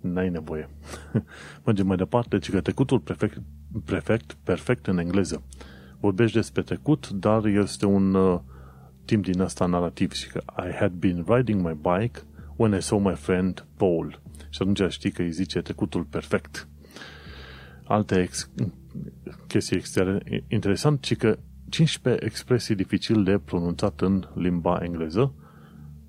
N-ai 0.00 0.30
nevoie. 0.30 0.68
Mergem 1.64 1.86
mai 1.86 1.96
departe, 1.96 2.38
ci 2.38 2.50
că 2.50 2.60
trecutul 2.60 2.98
perfect, 2.98 3.42
perfect, 3.84 4.36
perfect 4.42 4.86
în 4.86 4.98
engleză. 4.98 5.42
Vorbești 6.00 6.36
despre 6.36 6.62
trecut, 6.62 7.08
dar 7.08 7.44
este 7.44 7.86
un 7.86 8.14
uh, 8.14 8.40
timp 9.04 9.24
din 9.24 9.40
asta 9.40 9.66
narrativ 9.66 10.12
și 10.12 10.28
că 10.28 10.42
I 10.68 10.72
had 10.78 10.92
been 10.92 11.24
riding 11.28 11.66
my 11.66 11.78
bike 11.82 12.20
when 12.56 12.72
I 12.72 12.80
saw 12.80 12.98
my 12.98 13.14
friend 13.14 13.66
Paul. 13.76 14.20
Și 14.50 14.58
atunci 14.62 14.92
știi 14.92 15.10
că 15.10 15.22
îi 15.22 15.32
zice 15.32 15.60
trecutul 15.60 16.02
perfect. 16.02 16.68
Alte 17.90 18.20
ex- 18.20 18.50
chestii 19.46 19.76
externe 19.76 20.44
interesant, 20.48 21.00
ci 21.00 21.16
că 21.16 21.38
15 21.68 22.24
expresii 22.24 22.74
dificil 22.74 23.24
de 23.24 23.38
pronunțat 23.38 24.00
în 24.00 24.28
limba 24.34 24.78
engleză, 24.82 25.34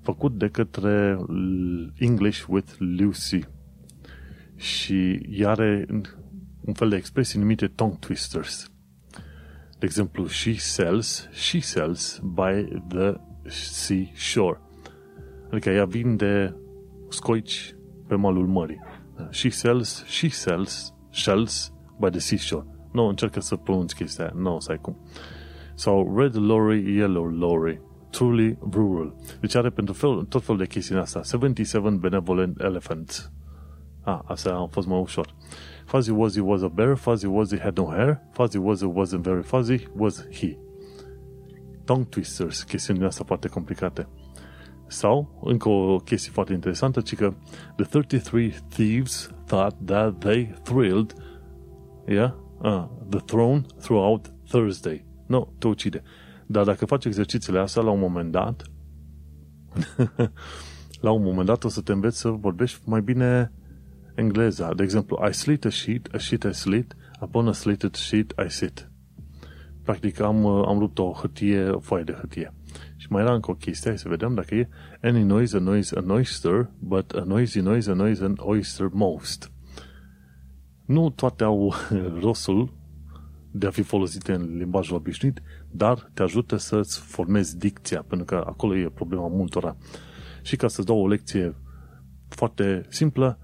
făcut 0.02 0.38
de 0.38 0.48
către 0.48 1.18
English 1.98 2.44
with 2.48 2.72
Lucy. 2.78 3.40
Și 4.56 5.20
are 5.44 5.86
un 6.60 6.72
fel 6.72 6.88
de 6.88 6.96
expresii 6.96 7.38
numite 7.38 7.66
tongue 7.66 7.96
twisters. 8.00 8.70
De 9.78 9.86
exemplu, 9.86 10.26
she 10.26 10.52
sells, 10.52 11.28
she 11.32 11.60
sells 11.60 12.20
by 12.24 12.78
the 12.88 13.14
seashore. 13.46 14.60
Adică 15.50 15.70
ea 15.70 15.84
vinde 15.84 16.56
scoici 17.08 17.74
pe 18.06 18.14
malul 18.14 18.46
mării. 18.46 18.80
She 19.30 19.48
sells, 19.48 20.04
she 20.04 20.28
sells, 20.28 20.94
shells 21.10 21.71
by 22.02 22.10
the 22.10 22.18
seashore. 22.18 22.66
Nu, 22.92 23.06
încercă 23.06 23.40
să 23.40 23.56
pronunți 23.56 23.94
chestia 23.94 24.24
aia. 24.24 24.32
Nu, 24.36 24.60
să 24.60 24.70
ai 24.70 24.78
cum. 24.78 24.96
Sau 25.74 26.16
red 26.16 26.36
lorry, 26.36 26.96
yellow 26.96 27.24
lorry. 27.24 27.80
Truly 28.10 28.58
rural. 28.72 29.14
Deci 29.40 29.54
are 29.54 29.70
pentru 29.70 29.94
fel, 29.94 30.24
tot 30.24 30.42
fel 30.42 30.56
de 30.56 30.66
chestii 30.66 30.96
asta. 30.96 31.22
77 31.22 31.90
benevolent 31.90 32.60
elephants. 32.60 33.32
Ah, 34.04 34.18
asta 34.24 34.54
a 34.54 34.66
fost 34.70 34.86
mai 34.86 35.00
ușor. 35.00 35.34
Fuzzy 35.84 36.10
Wuzzy 36.10 36.40
was 36.40 36.62
a 36.62 36.68
bear, 36.68 36.96
Fuzzy 36.96 37.26
Wuzzy 37.26 37.58
had 37.60 37.76
no 37.76 37.86
hair, 37.90 38.20
Fuzzy 38.32 38.58
Wuzzy 38.58 38.86
wasn't 38.86 39.22
very 39.22 39.42
fuzzy, 39.42 39.88
was 39.96 40.26
he. 40.30 40.58
Tongue 41.84 42.04
twisters, 42.04 42.62
chestiunile 42.62 43.06
astea 43.06 43.24
foarte 43.24 43.48
complicate. 43.48 44.08
Sau, 44.86 45.40
încă 45.44 45.68
o 45.68 45.96
chestie 45.96 46.32
foarte 46.32 46.52
interesantă, 46.52 47.00
ci 47.00 47.14
că 47.14 47.34
the 47.76 47.84
33 47.84 48.54
thieves 48.68 49.30
thought 49.46 49.76
that 49.84 50.18
they 50.18 50.54
thrilled 50.62 51.14
yeah, 52.12 52.32
uh, 52.62 52.86
the 53.08 53.20
throne 53.20 53.66
throughout 53.80 54.32
Thursday. 54.48 55.04
Nu, 55.26 55.36
no, 55.38 55.48
te 55.58 55.66
ucide. 55.66 56.02
Dar 56.46 56.64
dacă 56.64 56.86
faci 56.86 57.04
exercițiile 57.04 57.58
astea, 57.58 57.82
la 57.82 57.90
un 57.90 58.00
moment 58.00 58.32
dat, 58.32 58.62
la 61.00 61.10
un 61.10 61.22
moment 61.22 61.46
dat 61.46 61.64
o 61.64 61.68
să 61.68 61.80
te 61.80 61.92
înveți 61.92 62.18
să 62.18 62.28
vorbești 62.28 62.80
mai 62.84 63.00
bine 63.00 63.52
engleza. 64.14 64.74
De 64.74 64.82
exemplu, 64.82 65.26
I 65.28 65.32
slit 65.32 65.64
a 65.64 65.70
sheet, 65.70 66.14
a 66.14 66.18
sheet 66.18 66.42
I 66.42 66.54
slit, 66.54 66.96
upon 67.20 67.48
a 67.48 67.52
slitted 67.52 67.94
sheet 67.94 68.34
I 68.46 68.50
sit. 68.50 68.90
Practic 69.82 70.20
am, 70.20 70.44
uh, 70.44 70.64
am 70.66 70.78
rupt 70.78 70.98
o 70.98 71.12
hârtie, 71.12 71.68
o 71.68 71.80
foaie 71.80 72.04
de 72.04 72.12
hârtie. 72.12 72.54
Și 72.96 73.06
mai 73.10 73.22
era 73.22 73.34
încă 73.34 73.50
o 73.50 73.54
chestie, 73.54 73.90
hai 73.90 73.98
să 73.98 74.08
vedem 74.08 74.34
dacă 74.34 74.54
e 74.54 74.68
Any 75.02 75.22
noise, 75.22 75.56
a 75.56 75.60
noise, 75.60 75.98
an 75.98 76.10
oyster, 76.10 76.70
but 76.78 77.10
a 77.10 77.24
noisy 77.26 77.60
noise, 77.60 77.90
a 77.90 77.94
noise, 77.94 78.24
an 78.24 78.34
oyster 78.38 78.88
most. 78.92 79.51
Nu 80.92 81.10
toate 81.10 81.44
au 81.44 81.74
rostul 82.24 82.72
de 83.50 83.66
a 83.66 83.70
fi 83.70 83.82
folosite 83.82 84.32
în 84.32 84.56
limbajul 84.56 84.96
obișnuit, 84.96 85.42
dar 85.70 86.10
te 86.14 86.22
ajută 86.22 86.56
să-ți 86.56 87.00
formezi 87.00 87.58
dicția, 87.58 88.04
pentru 88.08 88.26
că 88.26 88.44
acolo 88.46 88.76
e 88.76 88.90
problema 88.94 89.28
multora. 89.28 89.76
Și 90.42 90.56
ca 90.56 90.68
să-ți 90.68 90.86
dau 90.86 90.98
o 90.98 91.08
lecție 91.08 91.54
foarte 92.28 92.86
simplă, 92.88 93.38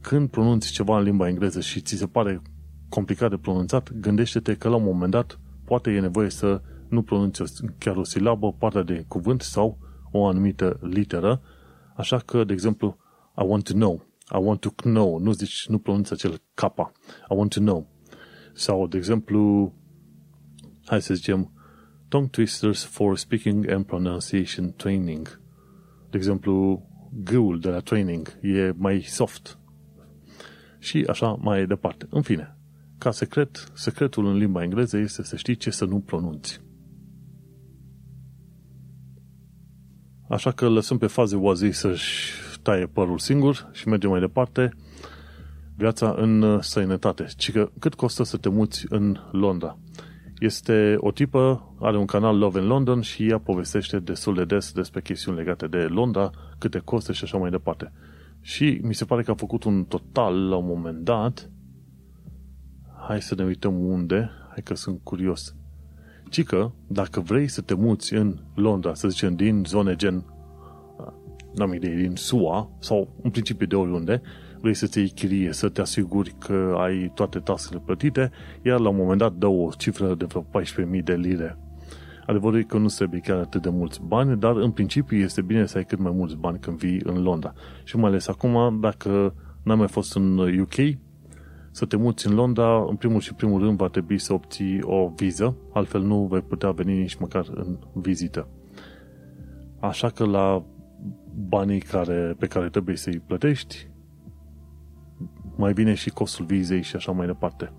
când 0.00 0.28
pronunți 0.30 0.72
ceva 0.72 0.98
în 0.98 1.04
limba 1.04 1.28
engleză 1.28 1.60
și 1.60 1.80
ți 1.80 1.96
se 1.96 2.06
pare 2.06 2.42
complicat 2.88 3.30
de 3.30 3.36
pronunțat, 3.36 3.92
gândește-te 3.92 4.56
că 4.56 4.68
la 4.68 4.76
un 4.76 4.84
moment 4.84 5.10
dat 5.10 5.40
poate 5.64 5.90
e 5.90 6.00
nevoie 6.00 6.30
să 6.30 6.60
nu 6.88 7.02
pronunți 7.02 7.42
chiar 7.78 7.96
o 7.96 8.04
silabă, 8.04 8.52
partea 8.52 8.82
de 8.82 9.04
cuvânt 9.08 9.42
sau 9.42 9.78
o 10.10 10.26
anumită 10.26 10.78
literă, 10.82 11.40
așa 11.96 12.18
că, 12.18 12.44
de 12.44 12.52
exemplu, 12.52 12.96
I 13.42 13.44
want 13.46 13.64
to 13.64 13.72
know, 13.72 14.05
I 14.34 14.38
want 14.38 14.60
to 14.60 14.70
know, 14.82 15.18
nu 15.18 15.32
zici, 15.32 15.66
nu 15.68 15.78
pronunți 15.78 16.12
acel 16.12 16.40
kappa, 16.54 16.92
I 17.30 17.34
want 17.34 17.54
to 17.54 17.60
know. 17.60 17.88
Sau, 18.52 18.86
de 18.86 18.96
exemplu, 18.96 19.72
hai 20.84 21.02
să 21.02 21.14
zicem, 21.14 21.52
tongue 22.08 22.30
twisters 22.30 22.84
for 22.84 23.18
speaking 23.18 23.70
and 23.70 23.84
pronunciation 23.84 24.72
training. 24.76 25.40
De 26.10 26.16
exemplu, 26.16 26.82
g 27.22 27.30
de 27.60 27.68
la 27.68 27.80
training 27.80 28.38
e 28.42 28.72
mai 28.76 29.00
soft. 29.00 29.58
Și 30.78 31.04
așa 31.08 31.28
mai 31.32 31.66
departe. 31.66 32.06
În 32.10 32.22
fine, 32.22 32.56
ca 32.98 33.10
secret, 33.10 33.72
secretul 33.74 34.26
în 34.26 34.36
limba 34.36 34.62
engleză 34.62 34.96
este 34.96 35.22
să 35.22 35.36
știi 35.36 35.56
ce 35.56 35.70
să 35.70 35.84
nu 35.84 36.00
pronunți. 36.00 36.60
Așa 40.28 40.50
că 40.50 40.68
lăsăm 40.68 40.98
pe 40.98 41.06
faze 41.06 41.36
oazii 41.36 41.72
să-și 41.72 42.32
taie 42.66 42.86
părul 42.86 43.18
singur 43.18 43.68
și 43.72 43.88
mergem 43.88 44.10
mai 44.10 44.20
departe. 44.20 44.72
Viața 45.76 46.14
în 46.16 46.42
uh, 46.42 46.62
sănătate. 46.62 47.26
Ci 47.36 47.52
că 47.52 47.70
cât 47.78 47.94
costă 47.94 48.22
să 48.22 48.36
te 48.36 48.48
muți 48.48 48.86
în 48.88 49.16
Londra? 49.30 49.78
Este 50.38 50.96
o 50.98 51.10
tipă, 51.10 51.74
are 51.80 51.96
un 51.96 52.04
canal 52.04 52.38
Love 52.38 52.60
in 52.60 52.66
London 52.66 53.00
și 53.00 53.28
ea 53.28 53.38
povestește 53.38 53.98
destul 53.98 54.34
de 54.34 54.44
des 54.44 54.72
despre 54.72 55.00
chestiuni 55.00 55.36
legate 55.36 55.66
de 55.66 55.78
Londra, 55.78 56.30
câte 56.58 56.78
costă 56.78 57.12
și 57.12 57.24
așa 57.24 57.38
mai 57.38 57.50
departe. 57.50 57.92
Și 58.40 58.80
mi 58.82 58.94
se 58.94 59.04
pare 59.04 59.22
că 59.22 59.30
a 59.30 59.34
făcut 59.34 59.64
un 59.64 59.84
total 59.84 60.48
la 60.48 60.56
un 60.56 60.66
moment 60.66 60.98
dat. 60.98 61.50
Hai 63.08 63.22
să 63.22 63.34
ne 63.34 63.44
uităm 63.44 63.86
unde. 63.86 64.30
Hai 64.48 64.62
că 64.64 64.74
sunt 64.74 65.00
curios. 65.02 65.54
Ci 66.30 66.44
că, 66.44 66.70
dacă 66.86 67.20
vrei 67.20 67.48
să 67.48 67.60
te 67.60 67.74
muți 67.74 68.14
în 68.14 68.38
Londra, 68.54 68.94
să 68.94 69.08
zicem, 69.08 69.34
din 69.34 69.62
zone 69.66 69.96
gen, 69.96 70.24
n-am 71.56 71.72
idee, 71.72 71.94
din 71.94 72.12
SUA, 72.14 72.70
sau 72.78 73.08
în 73.22 73.30
principiu 73.30 73.66
de 73.66 73.74
oriunde, 73.74 74.22
vrei 74.60 74.74
să-ți 74.74 74.98
iei 74.98 75.08
chirie, 75.08 75.52
să 75.52 75.68
te 75.68 75.80
asiguri 75.80 76.34
că 76.38 76.74
ai 76.78 77.12
toate 77.14 77.38
taxele 77.38 77.82
plătite, 77.84 78.30
iar 78.62 78.80
la 78.80 78.88
un 78.88 78.96
moment 78.96 79.18
dat 79.18 79.32
dă 79.32 79.46
o 79.46 79.68
cifră 79.76 80.14
de 80.14 80.24
vreo 80.24 80.46
14.000 80.96 81.02
de 81.04 81.14
lire. 81.14 81.58
Adevărul 82.26 82.58
e 82.58 82.62
că 82.62 82.78
nu 82.78 82.86
trebuie 82.86 83.20
chiar 83.20 83.38
atât 83.38 83.62
de 83.62 83.68
mulți 83.68 84.00
bani, 84.06 84.36
dar 84.36 84.56
în 84.56 84.70
principiu 84.70 85.16
este 85.16 85.42
bine 85.42 85.66
să 85.66 85.76
ai 85.76 85.84
cât 85.84 85.98
mai 85.98 86.12
mulți 86.14 86.36
bani 86.36 86.58
când 86.58 86.78
vii 86.78 87.00
în 87.04 87.22
Londra. 87.22 87.52
Și 87.84 87.96
mai 87.96 88.08
ales 88.08 88.28
acum, 88.28 88.80
dacă 88.80 89.34
n-am 89.62 89.78
mai 89.78 89.88
fost 89.88 90.16
în 90.16 90.38
UK, 90.38 90.74
să 91.70 91.84
te 91.84 91.96
muți 91.96 92.26
în 92.26 92.34
Londra, 92.34 92.84
în 92.88 92.96
primul 92.96 93.20
și 93.20 93.34
primul 93.34 93.60
rând 93.60 93.76
va 93.76 93.88
trebui 93.88 94.18
să 94.18 94.32
obții 94.32 94.78
o 94.82 95.12
viză, 95.16 95.56
altfel 95.72 96.02
nu 96.02 96.26
vei 96.30 96.40
putea 96.40 96.70
veni 96.70 96.98
nici 96.98 97.16
măcar 97.16 97.46
în 97.54 97.78
vizită. 97.92 98.48
Așa 99.80 100.08
că 100.08 100.24
la 100.24 100.64
banii 101.36 101.80
care, 101.80 102.34
pe 102.38 102.46
care 102.46 102.68
trebuie 102.68 102.96
să-i 102.96 103.22
plătești, 103.26 103.88
mai 105.56 105.72
bine 105.72 105.94
și 105.94 106.10
costul 106.10 106.44
vizei 106.44 106.82
și 106.82 106.96
așa 106.96 107.12
mai 107.12 107.26
departe. 107.26 107.72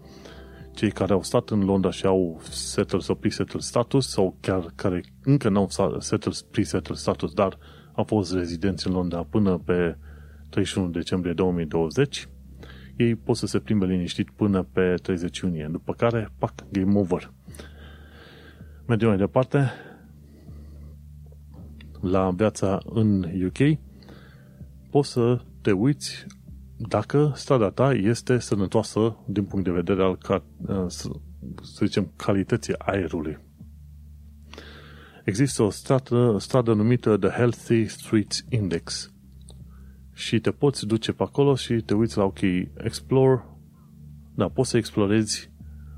Cei 0.74 0.91
care 0.91 1.14
au 1.14 1.24
stat 1.24 1.49
în 1.49 1.66
Londra 1.66 1.91
și 1.91 2.05
au 2.05 2.39
settled 2.49 3.01
sau 3.01 3.16
pre-settled 3.16 3.62
status 3.62 4.10
sau 4.10 4.38
chiar 4.39 4.72
care 4.76 5.03
încă 5.24 5.49
n-au 5.49 5.68
settled, 5.99 6.36
pre-settled 6.51 6.97
status, 6.97 7.34
dar 7.34 7.58
au 7.95 8.03
fost 8.03 8.34
rezidenți 8.34 8.88
în 8.88 8.93
Londra 8.93 9.24
până 9.24 9.58
pe 9.58 9.97
31 10.49 10.89
decembrie 10.89 11.34
2020, 11.34 12.30
ei 12.95 13.16
pot 13.16 13.36
să 13.36 13.45
se 13.45 13.60
plimbe 13.60 13.86
liniștit 13.86 14.30
până 14.30 14.64
pe 14.64 14.93
30 15.01 15.39
iunie, 15.39 15.68
după 15.72 15.93
care, 15.93 16.30
pac, 16.38 16.53
game 16.72 16.99
over. 16.99 17.32
Mergem 18.88 19.08
mai 19.08 19.18
departe 19.18 19.72
la 22.02 22.32
viața 22.32 22.80
în 22.86 23.24
UK, 23.45 23.80
poți 24.89 25.12
să 25.12 25.41
te 25.62 25.72
uiți 25.72 26.26
dacă 26.78 27.32
strada 27.36 27.70
ta 27.70 27.93
este 27.93 28.39
sănătoasă 28.39 29.18
din 29.26 29.43
punct 29.43 29.66
de 29.66 29.72
vedere 29.72 30.04
al, 30.04 30.18
să 31.62 31.86
zicem, 31.86 32.12
calității 32.16 32.80
aerului. 32.80 33.38
Există 35.24 35.64
o 35.64 35.70
stradă, 35.70 36.36
stradă 36.39 36.74
numită 36.74 37.18
The 37.18 37.30
Healthy 37.30 37.88
Streets 37.88 38.45
Index 38.50 39.12
și 40.14 40.39
te 40.39 40.52
poți 40.52 40.86
duce 40.86 41.12
pe 41.12 41.24
acolo 41.24 41.56
și 41.56 41.74
te 41.74 41.93
uiți 41.93 42.18
la, 42.18 42.24
ok, 42.24 42.41
explore, 42.78 43.43
da, 44.36 44.48
poți 44.48 44.70
să 44.70 44.78
explorezi 44.78 45.52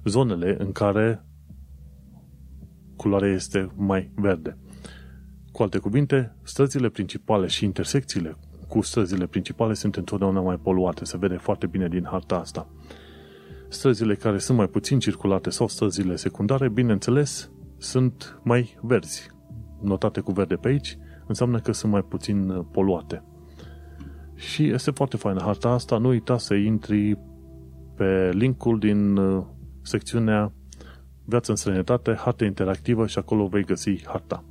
zonele 0.06 0.56
în 0.60 0.72
care 0.72 1.26
culoarea 2.96 3.34
este 3.34 3.72
mai 3.76 4.12
verde. 4.16 4.58
Cu 5.60 5.66
alte 5.66 5.78
cuvinte, 5.78 6.36
străzile 6.44 6.90
principale 6.90 7.48
și 7.48 7.66
intersecțiile 7.66 8.36
cu 8.68 8.82
străzile 8.82 9.26
principale 9.26 9.74
sunt 9.74 9.96
întotdeauna 9.96 10.42
mai 10.42 10.58
poluate. 10.58 11.06
Se 11.06 11.18
vede 11.18 11.36
foarte 11.36 11.68
bine 11.68 11.88
din 11.88 12.08
harta 12.10 12.36
asta. 12.36 12.70
Străzile 13.68 14.16
care 14.16 14.38
sunt 14.38 14.58
mai 14.58 14.68
puțin 14.68 15.00
circulate 15.00 15.50
sau 15.50 15.68
străzile 15.68 16.16
secundare, 16.16 16.70
bineînțeles, 16.70 17.52
sunt 17.78 18.40
mai 18.44 18.78
verzi. 18.82 19.30
Notate 19.82 20.20
cu 20.20 20.32
verde 20.32 20.56
pe 20.56 20.68
aici, 20.68 20.98
înseamnă 21.28 21.60
că 21.60 21.72
sunt 21.72 21.92
mai 21.92 22.02
puțin 22.02 22.50
uh, 22.50 22.66
poluate. 22.72 23.24
Și 24.36 24.70
este 24.70 24.92
foarte 24.92 25.18
faină 25.18 25.42
harta 25.42 25.70
asta. 25.70 25.98
Nu 25.98 26.08
uita 26.08 26.38
să 26.38 26.54
intri 26.54 27.20
pe 27.96 28.30
linkul 28.34 28.80
din 28.80 29.18
uh, 29.18 29.46
secțiunea 29.82 30.54
Viață 31.26 31.52
în 31.52 31.58
străinătate, 31.58 32.16
hartă 32.16 32.44
interactivă 32.44 33.08
și 33.08 33.18
acolo 33.18 33.48
vei 33.48 33.64
găsi 33.64 34.06
harta. 34.06 34.44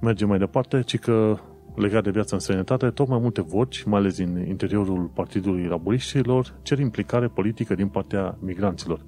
Mergem 0.00 0.28
mai 0.28 0.38
departe, 0.38 0.82
ci 0.82 0.98
că 0.98 1.38
legat 1.74 2.02
de 2.02 2.10
viața 2.10 2.34
în 2.34 2.40
străinătate, 2.40 2.90
tot 2.90 3.08
mai 3.08 3.18
multe 3.18 3.40
voci, 3.40 3.82
mai 3.82 3.98
ales 3.98 4.16
din 4.16 4.44
interiorul 4.48 5.10
Partidului 5.14 5.64
Laburiștilor, 5.64 6.54
cer 6.62 6.78
implicare 6.78 7.28
politică 7.28 7.74
din 7.74 7.88
partea 7.88 8.38
migranților. 8.40 9.04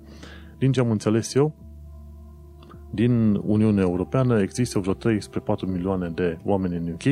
Din 0.58 0.72
ce 0.72 0.80
am 0.80 0.90
înțeles 0.90 1.34
eu, 1.34 1.54
din 2.90 3.34
Uniunea 3.34 3.82
Europeană 3.82 4.40
există 4.40 4.78
vreo 4.78 4.92
3 4.92 5.22
spre 5.22 5.40
4 5.40 5.66
milioane 5.66 6.08
de 6.08 6.38
oameni 6.44 6.76
în 6.76 6.92
UK, 6.92 7.02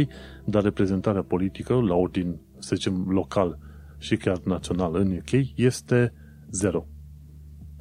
dar 0.44 0.62
reprezentarea 0.62 1.22
politică 1.22 1.74
la 1.74 1.94
ordin, 1.94 2.40
să 2.58 2.74
zicem, 2.74 3.06
local 3.08 3.58
și 3.98 4.16
chiar 4.16 4.40
național 4.44 4.94
în 4.94 5.16
UK 5.16 5.30
este 5.54 6.12
zero. 6.50 6.86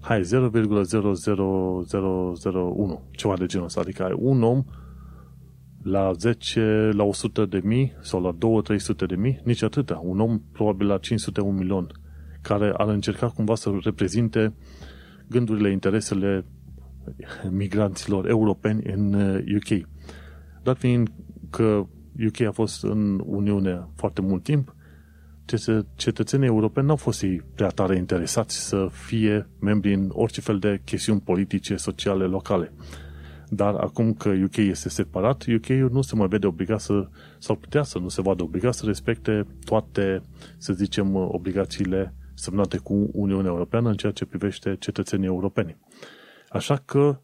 Hai, 0.02 0.22
0,00001, 0.22 3.02
ceva 3.12 3.38
de 3.38 3.46
genul 3.46 3.66
ăsta, 3.66 3.80
adică 3.80 4.04
ai 4.04 4.16
un 4.20 4.44
om 4.44 4.64
la 5.90 6.12
10, 6.14 6.90
la 6.94 7.04
100 7.04 7.46
de 7.46 7.62
mii 7.64 7.94
sau 8.02 8.22
la 8.22 8.34
2-300 8.34 9.06
de 9.08 9.16
mii, 9.16 9.40
nici 9.44 9.62
atâta. 9.62 10.02
Un 10.04 10.20
om 10.20 10.42
probabil 10.52 10.88
la 10.88 10.98
500 10.98 11.42
un 11.42 11.56
milion, 11.56 11.88
care 12.42 12.74
ar 12.78 12.88
încerca 12.88 13.28
cumva 13.30 13.56
să 13.56 13.72
reprezinte 13.84 14.54
gândurile, 15.28 15.72
interesele 15.72 16.46
migranților 17.50 18.30
europeni 18.30 18.82
în 18.94 19.14
UK. 19.56 19.70
Uh, 19.70 19.82
Dat 20.68 20.78
fiind 20.78 21.12
că 21.50 21.86
UK 22.28 22.42
a 22.42 22.52
fost 22.52 22.84
în 22.84 23.22
Uniune 23.26 23.88
foarte 23.96 24.22
mult 24.22 24.44
timp, 24.44 24.76
cetățenii 25.96 26.48
europeni 26.48 26.88
n-au 26.88 26.96
fost 26.96 27.22
ei 27.22 27.42
prea 27.56 27.68
tare 27.68 27.96
interesați 27.98 28.68
să 28.68 28.88
fie 28.92 29.50
membri 29.60 29.94
în 29.94 30.10
orice 30.14 30.42
fel 30.42 30.60
de 30.60 30.82
chestiuni 30.86 31.20
politice, 31.22 31.76
sociale, 31.76 32.24
locale. 32.26 32.74
Dar 33.50 33.76
acum 33.76 34.14
că 34.14 34.30
UK 34.44 34.56
este 34.56 34.90
separat, 34.90 35.46
UK 35.56 35.66
nu 35.68 36.02
se 36.02 36.16
mai 36.16 36.28
vede 36.28 36.48
obligat 36.48 36.80
să, 36.80 37.08
sau 37.40 37.56
putea 37.56 37.84
să 37.84 38.00
nu 38.00 38.08
se 38.08 38.22
vadă 38.22 38.44
obligat 38.44 38.74
să 38.74 38.86
respecte 38.86 39.48
toate, 39.66 40.22
să 40.58 40.74
zicem, 40.74 41.16
obligațiile 41.16 42.14
semnate 42.34 42.78
cu 42.78 43.10
Uniunea 43.14 43.52
Europeană 43.52 43.90
în 43.90 43.96
ceea 43.96 44.12
ce 44.12 44.26
privește 44.26 44.76
cetățenii 44.80 45.26
europeni. 45.26 45.78
Așa 46.50 46.76
că 46.76 47.22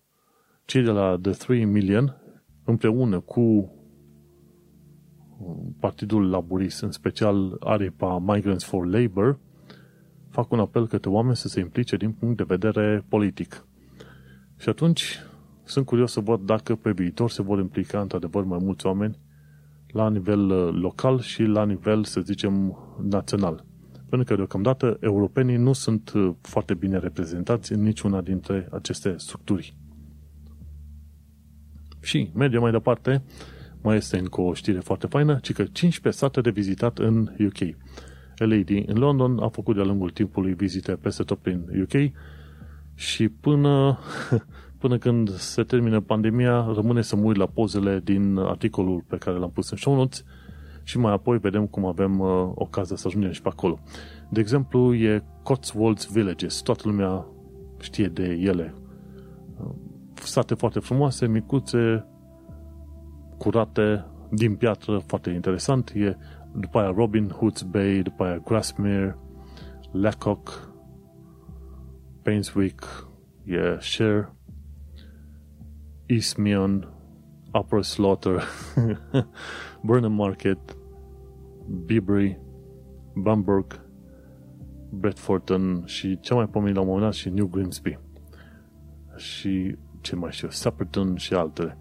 cei 0.65 0.83
de 0.83 0.89
la 0.89 1.17
The 1.21 1.31
3 1.31 1.65
Million, 1.65 2.21
împreună 2.65 3.19
cu 3.19 3.73
Partidul 5.79 6.29
Laborist, 6.29 6.81
în 6.81 6.91
special 6.91 7.57
aripa 7.59 8.19
Migrants 8.19 8.63
for 8.63 8.85
Labour, 8.85 9.39
fac 10.29 10.51
un 10.51 10.59
apel 10.59 10.87
către 10.87 11.09
oameni 11.09 11.35
să 11.35 11.47
se 11.47 11.59
implice 11.59 11.95
din 11.95 12.11
punct 12.11 12.37
de 12.37 12.43
vedere 12.43 13.05
politic. 13.09 13.67
Și 14.57 14.69
atunci 14.69 15.19
sunt 15.73 15.85
curios 15.85 16.11
să 16.11 16.19
văd 16.19 16.41
dacă 16.41 16.75
pe 16.75 16.91
viitor 16.91 17.29
se 17.29 17.41
vor 17.41 17.59
implica 17.59 18.01
într-adevăr 18.01 18.43
mai 18.43 18.59
mulți 18.61 18.85
oameni 18.85 19.17
la 19.87 20.09
nivel 20.09 20.49
uh, 20.49 20.73
local 20.73 21.19
și 21.19 21.43
la 21.43 21.65
nivel, 21.65 22.03
să 22.03 22.21
zicem, 22.21 22.77
național. 23.01 23.65
Pentru 24.09 24.27
că, 24.27 24.35
deocamdată, 24.35 24.97
europenii 24.99 25.55
nu 25.55 25.73
sunt 25.73 26.11
uh, 26.15 26.33
foarte 26.41 26.73
bine 26.73 26.97
reprezentați 26.97 27.71
în 27.71 27.81
niciuna 27.81 28.21
dintre 28.21 28.67
aceste 28.71 29.13
structuri. 29.17 29.75
Și 32.01 32.31
mergem 32.33 32.61
mai 32.61 32.71
departe, 32.71 33.23
mai 33.81 33.95
este 33.97 34.17
încă 34.17 34.41
o 34.41 34.53
știre 34.53 34.79
foarte 34.79 35.07
faină, 35.07 35.39
ci 35.41 35.53
că 35.53 35.63
15 35.63 36.21
sate 36.21 36.41
de 36.41 36.49
vizitat 36.49 36.97
în 36.97 37.29
UK. 37.39 37.75
LAD 38.35 38.69
în 38.69 38.97
London 38.97 39.39
a 39.39 39.47
făcut 39.47 39.75
de-a 39.75 39.83
lungul 39.83 40.09
timpului 40.09 40.53
vizite 40.53 40.91
peste 40.91 41.23
tot 41.23 41.39
prin 41.39 41.65
UK 41.81 42.11
și 42.95 43.29
până 43.29 43.99
până 44.83 44.97
când 44.97 45.29
se 45.29 45.63
termină 45.63 45.99
pandemia, 45.99 46.71
rămâne 46.73 47.01
să 47.01 47.15
mă 47.15 47.23
uit 47.23 47.35
la 47.35 47.45
pozele 47.45 48.01
din 48.03 48.37
articolul 48.37 49.03
pe 49.07 49.17
care 49.17 49.37
l-am 49.37 49.49
pus 49.49 49.69
în 49.69 49.77
show 49.77 49.95
notes 49.95 50.23
și 50.83 50.97
mai 50.97 51.13
apoi 51.13 51.37
vedem 51.37 51.67
cum 51.67 51.85
avem 51.85 52.19
uh, 52.19 52.51
ocazia 52.55 52.95
să 52.95 53.07
ajungem 53.07 53.31
și 53.31 53.41
pe 53.41 53.47
acolo. 53.47 53.79
De 54.29 54.39
exemplu, 54.39 54.95
e 54.95 55.23
Cotswolds 55.43 56.11
Villages. 56.11 56.61
Toată 56.61 56.81
lumea 56.85 57.25
știe 57.79 58.07
de 58.07 58.23
ele. 58.23 58.73
Uh, 59.59 59.71
sate 60.13 60.53
foarte 60.53 60.79
frumoase, 60.79 61.27
micuțe, 61.27 62.05
curate, 63.37 64.05
din 64.29 64.55
piatră, 64.55 64.97
foarte 64.97 65.29
interesant. 65.29 65.91
E 65.95 66.17
după 66.55 66.79
aia 66.79 66.93
Robin 66.95 67.31
Hood's 67.31 67.69
Bay, 67.69 68.01
după 68.01 68.23
aia 68.23 68.37
Grasmere, 68.37 69.17
Lacock, 69.91 70.73
Painswick, 72.21 73.07
e 73.45 73.77
Share, 73.79 74.33
Ismion, 76.05 76.87
Upper 77.53 77.81
Slaughter, 77.81 78.43
Burnham 79.85 80.13
Market, 80.13 80.57
Bibri, 81.85 82.39
Bamberg, 83.15 83.81
Bedfordton 84.89 85.83
și 85.85 86.19
ce 86.19 86.33
mai 86.33 86.47
pomenit 86.47 86.75
la 86.75 86.81
un 86.81 86.87
moment 86.87 87.05
dat 87.05 87.13
și 87.13 87.29
New 87.29 87.45
Grimsby. 87.45 87.99
Și 89.15 89.75
ce 90.01 90.15
mai 90.15 90.31
știu, 90.31 90.49
Supperton 90.49 91.15
și 91.15 91.33
altele. 91.33 91.77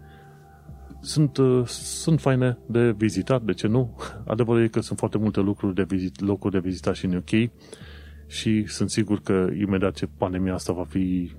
Sunt, 0.99 1.37
uh, 1.37 1.65
sunt 1.67 2.19
faine 2.19 2.57
de 2.67 2.91
vizitat, 2.91 3.43
de 3.43 3.53
ce 3.53 3.67
nu? 3.67 3.97
Adevărul 4.25 4.63
e 4.63 4.67
că 4.67 4.79
sunt 4.79 4.97
foarte 4.97 5.17
multe 5.17 5.39
lucruri 5.39 5.75
de 5.75 5.83
vizit, 5.83 6.19
locuri 6.19 6.53
de 6.53 6.59
vizitat 6.59 6.95
și 6.95 7.05
în 7.05 7.15
UK 7.15 7.51
și 8.27 8.65
sunt 8.67 8.89
sigur 8.89 9.21
că 9.21 9.47
imediat 9.59 9.93
ce 9.93 10.05
pandemia 10.05 10.53
asta 10.53 10.73
va 10.73 10.83
fi, 10.83 11.31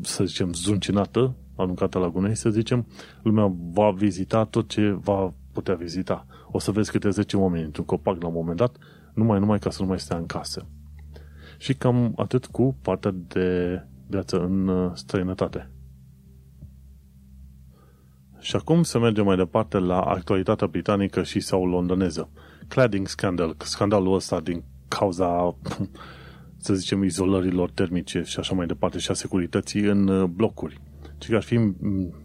să 0.00 0.24
zicem, 0.24 0.52
zuncinată, 0.52 1.36
aruncată 1.56 1.98
la 1.98 2.08
gunoi, 2.08 2.34
să 2.34 2.50
zicem, 2.50 2.86
lumea 3.22 3.52
va 3.72 3.90
vizita 3.90 4.44
tot 4.44 4.68
ce 4.68 4.90
va 4.90 5.34
putea 5.52 5.74
vizita. 5.74 6.26
O 6.50 6.58
să 6.58 6.70
vezi 6.70 6.90
câte 6.90 7.10
10 7.10 7.36
oameni 7.36 7.64
într-un 7.64 7.84
copac 7.84 8.22
la 8.22 8.26
un 8.26 8.34
moment 8.34 8.56
dat, 8.56 8.76
numai, 9.14 9.38
numai 9.38 9.58
ca 9.58 9.70
să 9.70 9.82
nu 9.82 9.88
mai 9.88 9.98
stea 9.98 10.16
în 10.16 10.26
casă. 10.26 10.66
Și 11.58 11.74
cam 11.74 12.12
atât 12.16 12.46
cu 12.46 12.76
partea 12.82 13.14
de 13.28 13.80
viață 14.06 14.40
în 14.40 14.68
uh, 14.68 14.90
străinătate. 14.94 15.68
Și 18.38 18.56
acum 18.56 18.82
să 18.82 18.98
mergem 18.98 19.24
mai 19.24 19.36
departe 19.36 19.78
la 19.78 20.00
actualitatea 20.00 20.66
britanică 20.66 21.22
și 21.22 21.40
sau 21.40 21.66
londoneză. 21.66 22.28
Cladding 22.68 23.08
scandal, 23.08 23.54
scandalul 23.58 24.14
ăsta 24.14 24.40
din 24.40 24.62
cauza, 24.88 25.56
să 26.64 26.74
zicem, 26.74 27.02
izolărilor 27.02 27.70
termice 27.70 28.22
și 28.22 28.38
așa 28.38 28.54
mai 28.54 28.66
departe 28.66 28.98
și 28.98 29.10
a 29.10 29.14
securității 29.14 29.80
în 29.80 30.08
uh, 30.08 30.24
blocuri. 30.24 30.80
Și 31.24 31.30
că 31.30 31.36
ar 31.36 31.42
fi 31.42 31.72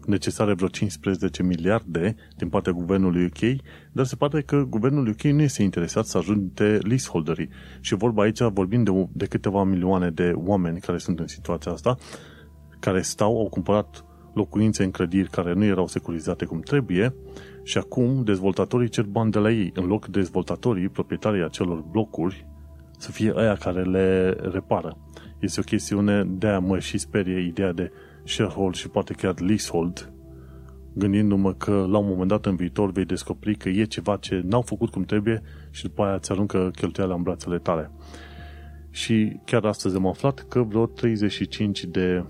necesare 0.06 0.54
vreo 0.54 0.68
15 0.68 1.42
miliarde 1.42 2.16
din 2.36 2.48
partea 2.48 2.72
guvernului 2.72 3.24
UK, 3.24 3.62
dar 3.92 4.04
se 4.04 4.16
pare 4.16 4.42
că 4.42 4.64
guvernul 4.68 5.08
UK 5.08 5.22
nu 5.22 5.42
este 5.42 5.62
interesat 5.62 6.06
să 6.06 6.18
ajunge 6.18 6.64
leaseholderii. 6.64 7.48
Și 7.80 7.94
vorba 7.94 8.22
aici, 8.22 8.40
vorbim 8.40 8.82
de, 8.82 9.08
de 9.12 9.26
câteva 9.26 9.64
milioane 9.64 10.10
de 10.10 10.32
oameni 10.34 10.80
care 10.80 10.98
sunt 10.98 11.18
în 11.18 11.26
situația 11.26 11.72
asta, 11.72 11.96
care 12.80 13.00
stau, 13.00 13.38
au 13.38 13.48
cumpărat 13.48 14.04
locuințe 14.34 14.84
în 14.84 14.90
clădiri 14.90 15.30
care 15.30 15.52
nu 15.52 15.64
erau 15.64 15.86
securizate 15.86 16.44
cum 16.44 16.60
trebuie 16.60 17.14
și 17.62 17.78
acum 17.78 18.22
dezvoltatorii 18.24 18.88
cer 18.88 19.04
bani 19.04 19.30
de 19.30 19.38
la 19.38 19.50
ei. 19.50 19.70
În 19.74 19.86
loc 19.86 20.06
dezvoltatorii, 20.06 20.88
proprietarii 20.88 21.44
acelor 21.44 21.84
blocuri, 21.90 22.46
să 22.98 23.10
fie 23.10 23.32
aia 23.36 23.54
care 23.54 23.82
le 23.82 24.30
repară. 24.30 24.96
Este 25.38 25.60
o 25.60 25.62
chestiune 25.62 26.24
de 26.24 26.46
a 26.46 26.58
mă 26.58 26.78
și 26.78 26.98
sperie 26.98 27.46
ideea 27.46 27.72
de 27.72 27.90
sharehold 28.24 28.74
și 28.74 28.88
poate 28.88 29.12
chiar 29.12 29.40
leasehold, 29.40 30.12
gândindu-mă 30.92 31.54
că 31.54 31.86
la 31.90 31.98
un 31.98 32.06
moment 32.08 32.28
dat 32.28 32.46
în 32.46 32.56
viitor 32.56 32.90
vei 32.90 33.04
descoperi 33.04 33.56
că 33.56 33.68
e 33.68 33.84
ceva 33.84 34.16
ce 34.16 34.40
n-au 34.44 34.62
făcut 34.62 34.90
cum 34.90 35.02
trebuie 35.02 35.42
și 35.70 35.82
după 35.82 36.02
aia 36.02 36.14
îți 36.14 36.32
aruncă 36.32 36.70
cheltuiala 36.74 37.14
în 37.14 37.22
brațele 37.22 37.58
tale. 37.58 37.90
Și 38.90 39.40
chiar 39.44 39.64
astăzi 39.64 39.96
am 39.96 40.06
aflat 40.06 40.44
că 40.48 40.62
vreo 40.62 40.86
35 40.86 41.84
de 41.84 42.24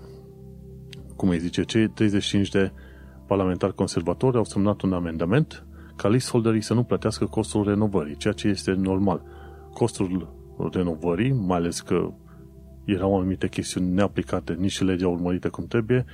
cum 1.15 1.29
îi 1.29 1.39
zice, 1.39 1.63
cei 1.63 1.87
35 1.87 2.49
de 2.49 2.71
parlamentari 3.27 3.75
conservatori 3.75 4.37
au 4.37 4.43
semnat 4.43 4.81
un 4.81 4.93
amendament 4.93 5.65
ca 5.95 6.07
leaseholderii 6.07 6.61
să 6.61 6.73
nu 6.73 6.83
plătească 6.83 7.25
costul 7.25 7.63
renovării, 7.63 8.15
ceea 8.15 8.33
ce 8.33 8.47
este 8.47 8.71
normal. 8.71 9.23
Costul 9.73 10.33
renovării, 10.71 11.31
mai 11.31 11.57
ales 11.57 11.79
că 11.79 12.13
erau 12.85 13.17
anumite 13.17 13.47
chestiuni 13.47 13.93
neaplicate, 13.93 14.53
nici 14.53 14.71
și 14.71 14.83
legea 14.83 15.07
urmărită 15.07 15.49
cum 15.49 15.67
trebuie, 15.67 16.05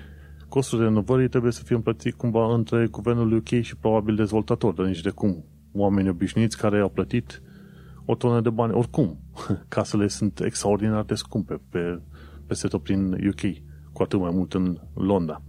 costul 0.50 0.80
renovării 0.80 1.30
trebuie 1.30 1.52
să 1.52 1.64
fie 1.64 1.76
împărțit 1.76 2.14
cumva 2.14 2.54
între 2.54 2.88
guvernul 2.88 3.34
UK 3.34 3.62
și 3.62 3.76
probabil 3.76 4.16
dezvoltator, 4.16 4.74
dar 4.74 4.86
nici 4.86 5.02
de 5.02 5.10
cum. 5.10 5.44
Oameni 5.74 6.10
obișnuiți 6.10 6.58
care 6.58 6.80
au 6.80 6.90
plătit 6.90 7.42
o 8.06 8.16
tonă 8.16 8.42
de 8.42 8.50
bani 8.50 8.74
oricum. 8.74 9.20
Casele 9.68 10.08
sunt 10.08 10.40
extraordinar 10.40 11.04
de 11.04 11.16
scumpe 11.16 11.62
pe, 11.70 12.00
peste 12.46 12.68
tot 12.68 12.84
prin 12.84 13.28
UK 13.28 13.42
cu 13.92 14.04
atât 14.04 14.20
mai 14.20 14.32
mult 14.34 14.54
în 14.54 14.78
Londra. 14.94 15.42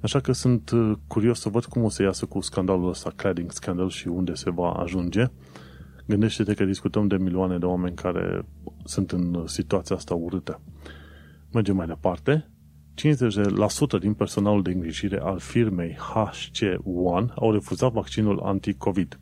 Așa 0.00 0.20
că 0.20 0.32
sunt 0.32 0.70
uh, 0.70 0.92
curios 1.06 1.40
să 1.40 1.48
văd 1.48 1.64
cum 1.64 1.82
o 1.82 1.88
să 1.88 2.02
iasă 2.02 2.26
cu 2.26 2.40
scandalul 2.40 2.88
ăsta, 2.88 3.12
cladding 3.16 3.52
scandal 3.52 3.88
și 3.88 4.08
unde 4.08 4.34
se 4.34 4.50
va 4.50 4.70
ajunge. 4.70 5.26
Gândește-te 6.06 6.54
că 6.54 6.64
discutăm 6.64 7.06
de 7.06 7.16
milioane 7.16 7.58
de 7.58 7.64
oameni 7.64 7.96
care 7.96 8.44
sunt 8.84 9.12
în 9.12 9.46
situația 9.46 9.96
asta 9.96 10.14
urâtă. 10.14 10.60
Mergem 11.52 11.76
mai 11.76 11.86
departe. 11.86 12.46
50% 13.96 14.00
din 14.00 14.14
personalul 14.14 14.62
de 14.62 14.70
îngrijire 14.70 15.18
al 15.18 15.38
firmei 15.38 15.96
HC1 15.96 17.34
au 17.34 17.52
refuzat 17.52 17.92
vaccinul 17.92 18.40
anti-COVID. 18.40 19.20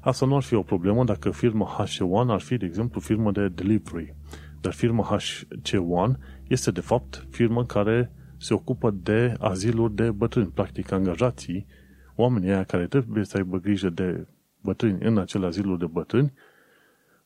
Asta 0.00 0.26
nu 0.26 0.36
ar 0.36 0.42
fi 0.42 0.54
o 0.54 0.62
problemă 0.62 1.04
dacă 1.04 1.30
firma 1.30 1.84
HC1 1.84 2.28
ar 2.28 2.40
fi, 2.40 2.56
de 2.56 2.66
exemplu, 2.66 3.00
firmă 3.00 3.30
de 3.30 3.48
delivery. 3.48 4.14
Dar 4.60 4.72
firma 4.72 5.16
HC1 5.16 6.18
este 6.48 6.70
de 6.70 6.80
fapt 6.80 7.26
firmă 7.30 7.64
care 7.64 8.12
se 8.36 8.54
ocupă 8.54 8.90
de 9.02 9.34
aziluri 9.38 9.94
de 9.94 10.10
bătrâni, 10.10 10.50
practic 10.54 10.92
angajații, 10.92 11.66
oamenii 12.14 12.50
aia 12.50 12.64
care 12.64 12.86
trebuie 12.86 13.24
să 13.24 13.36
aibă 13.36 13.58
grijă 13.58 13.90
de 13.90 14.26
bătrâni 14.60 14.98
în 15.06 15.18
acele 15.18 15.46
aziluri 15.46 15.78
de 15.78 15.86
bătrâni, 15.86 16.32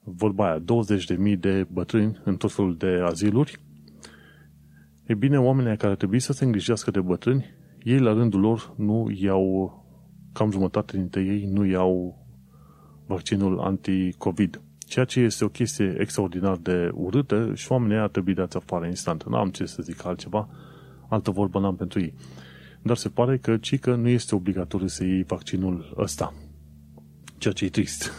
vorba 0.00 0.50
aia, 0.50 0.60
20.000 0.60 1.38
de 1.38 1.66
bătrâni 1.72 2.20
în 2.24 2.36
tot 2.36 2.52
felul 2.52 2.76
de 2.76 3.00
aziluri, 3.04 3.60
e 5.06 5.14
bine, 5.14 5.40
oamenii 5.40 5.76
care 5.76 5.94
trebuie 5.94 6.20
să 6.20 6.32
se 6.32 6.44
îngrijească 6.44 6.90
de 6.90 7.00
bătrâni, 7.00 7.54
ei 7.82 7.98
la 7.98 8.12
rândul 8.12 8.40
lor 8.40 8.74
nu 8.76 9.10
iau, 9.14 9.76
cam 10.32 10.50
jumătate 10.50 10.96
dintre 10.96 11.20
ei 11.20 11.44
nu 11.44 11.64
iau 11.64 12.18
vaccinul 13.06 13.60
anti-COVID. 13.60 14.60
Ceea 14.78 15.04
ce 15.04 15.20
este 15.20 15.44
o 15.44 15.48
chestie 15.48 15.96
extraordinar 15.98 16.56
de 16.56 16.90
urâtă 16.94 17.54
și 17.54 17.72
oamenii 17.72 17.96
ar 17.96 18.08
trebui 18.08 18.34
dați 18.34 18.56
afară 18.56 18.86
instant. 18.86 19.24
Nu 19.24 19.36
am 19.36 19.48
ce 19.48 19.64
să 19.64 19.82
zic 19.82 20.04
altceva, 20.04 20.48
altă 21.08 21.30
vorbă 21.30 21.58
n-am 21.58 21.76
pentru 21.76 22.00
ei. 22.00 22.14
Dar 22.82 22.96
se 22.96 23.08
pare 23.08 23.38
că 23.38 23.56
cică 23.56 23.94
nu 23.94 24.08
este 24.08 24.34
obligatoriu 24.34 24.86
să 24.86 25.04
iei 25.04 25.22
vaccinul 25.22 25.94
ăsta. 25.98 26.34
Ceea 27.43 27.55
ce 27.55 27.64
e 27.64 27.68
trist. 27.68 28.12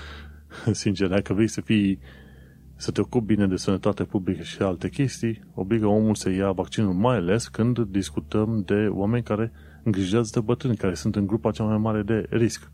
Sincer, 0.72 1.08
dacă 1.08 1.34
vrei 1.34 1.48
să 1.48 1.60
fii 1.60 1.98
să 2.76 2.90
te 2.90 3.00
ocupi 3.00 3.34
bine 3.34 3.46
de 3.46 3.56
sănătate 3.56 4.04
publică 4.04 4.42
și 4.42 4.62
alte 4.62 4.88
chestii, 4.88 5.44
obligă 5.54 5.86
omul 5.86 6.14
să 6.14 6.30
ia 6.30 6.52
vaccinul, 6.52 6.92
mai 6.92 7.16
ales 7.16 7.48
când 7.48 7.78
discutăm 7.78 8.62
de 8.66 8.88
oameni 8.90 9.22
care 9.22 9.52
îngrijează 9.82 10.30
de 10.34 10.40
bătrâni, 10.40 10.76
care 10.76 10.94
sunt 10.94 11.16
în 11.16 11.26
grupa 11.26 11.50
cea 11.50 11.64
mai 11.64 11.78
mare 11.78 12.02
de 12.02 12.26
risc 12.28 12.70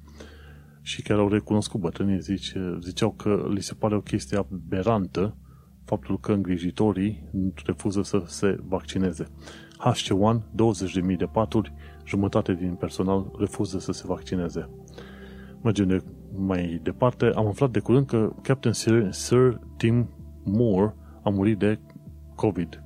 și 0.83 1.03
chiar 1.03 1.19
au 1.19 1.29
recunoscut 1.29 1.81
bătrânii, 1.81 2.21
zice, 2.21 2.79
ziceau 2.83 3.11
că 3.11 3.47
li 3.51 3.63
se 3.63 3.75
pare 3.75 3.95
o 3.95 4.01
chestie 4.01 4.39
aberantă 4.39 5.37
faptul 5.85 6.21
că 6.21 6.33
îngrijitorii 6.33 7.31
refuză 7.65 8.03
să 8.03 8.23
se 8.27 8.59
vaccineze. 8.69 9.27
HC1, 9.79 10.41
20.000 11.11 11.17
de 11.17 11.27
paturi, 11.33 11.73
jumătate 12.05 12.55
din 12.55 12.75
personal 12.75 13.31
refuză 13.39 13.79
să 13.79 13.93
se 13.93 14.03
vaccineze. 14.07 14.69
Mergem 15.67 15.87
de 15.89 16.03
mai 16.33 16.81
departe, 16.83 17.33
am 17.35 17.47
aflat 17.47 17.71
de 17.71 17.79
curând 17.79 18.07
că 18.07 18.33
Captain 18.43 18.75
Sir, 18.75 19.13
Sir 19.13 19.61
Tim 19.77 20.09
Moore 20.45 20.95
a 21.23 21.29
murit 21.29 21.59
de 21.59 21.79
COVID. 22.35 22.83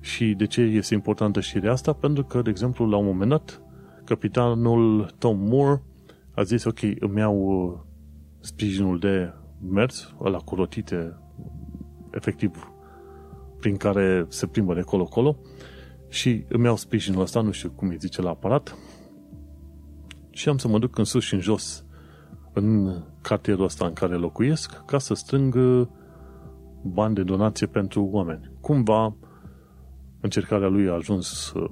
Și 0.00 0.34
de 0.34 0.46
ce 0.46 0.60
este 0.60 0.94
importantă 0.94 1.40
știrea 1.40 1.72
asta? 1.72 1.92
Pentru 1.92 2.24
că, 2.24 2.42
de 2.42 2.50
exemplu, 2.50 2.88
la 2.88 2.96
un 2.96 3.04
moment 3.04 3.30
dat, 3.30 3.62
capitanul 4.04 5.14
Tom 5.18 5.38
Moore 5.38 5.82
a 6.34 6.42
zis, 6.42 6.64
ok, 6.64 6.78
îmi 6.98 7.18
iau 7.18 7.36
uh, 7.36 7.78
sprijinul 8.40 8.98
de 8.98 9.32
mers, 9.70 10.14
ăla 10.20 10.38
cu 10.38 10.54
rotite, 10.54 11.16
efectiv, 12.10 12.72
prin 13.60 13.76
care 13.76 14.26
se 14.28 14.46
plimbă 14.46 14.74
de 14.74 14.80
colo-colo 14.80 15.36
și 16.08 16.44
îmi 16.48 16.64
iau 16.64 16.76
sprijinul 16.76 17.20
ăsta, 17.20 17.40
nu 17.40 17.50
știu 17.50 17.70
cum 17.70 17.88
îi 17.88 17.98
zice 17.98 18.22
la 18.22 18.30
aparat, 18.30 18.76
și 20.32 20.48
am 20.48 20.58
să 20.58 20.68
mă 20.68 20.78
duc 20.78 20.98
în 20.98 21.04
sus 21.04 21.24
și 21.24 21.34
în 21.34 21.40
jos 21.40 21.84
în 22.52 23.02
cartierul 23.20 23.64
ăsta 23.64 23.86
în 23.86 23.92
care 23.92 24.14
locuiesc 24.14 24.84
ca 24.84 24.98
să 24.98 25.14
strâng 25.14 25.54
uh, 25.54 25.86
bani 26.82 27.14
de 27.14 27.22
donație 27.22 27.66
pentru 27.66 28.08
oameni. 28.12 28.50
Cumva 28.60 29.16
încercarea 30.20 30.68
lui 30.68 30.88
a 30.88 30.92
ajuns, 30.92 31.52
uh, 31.52 31.70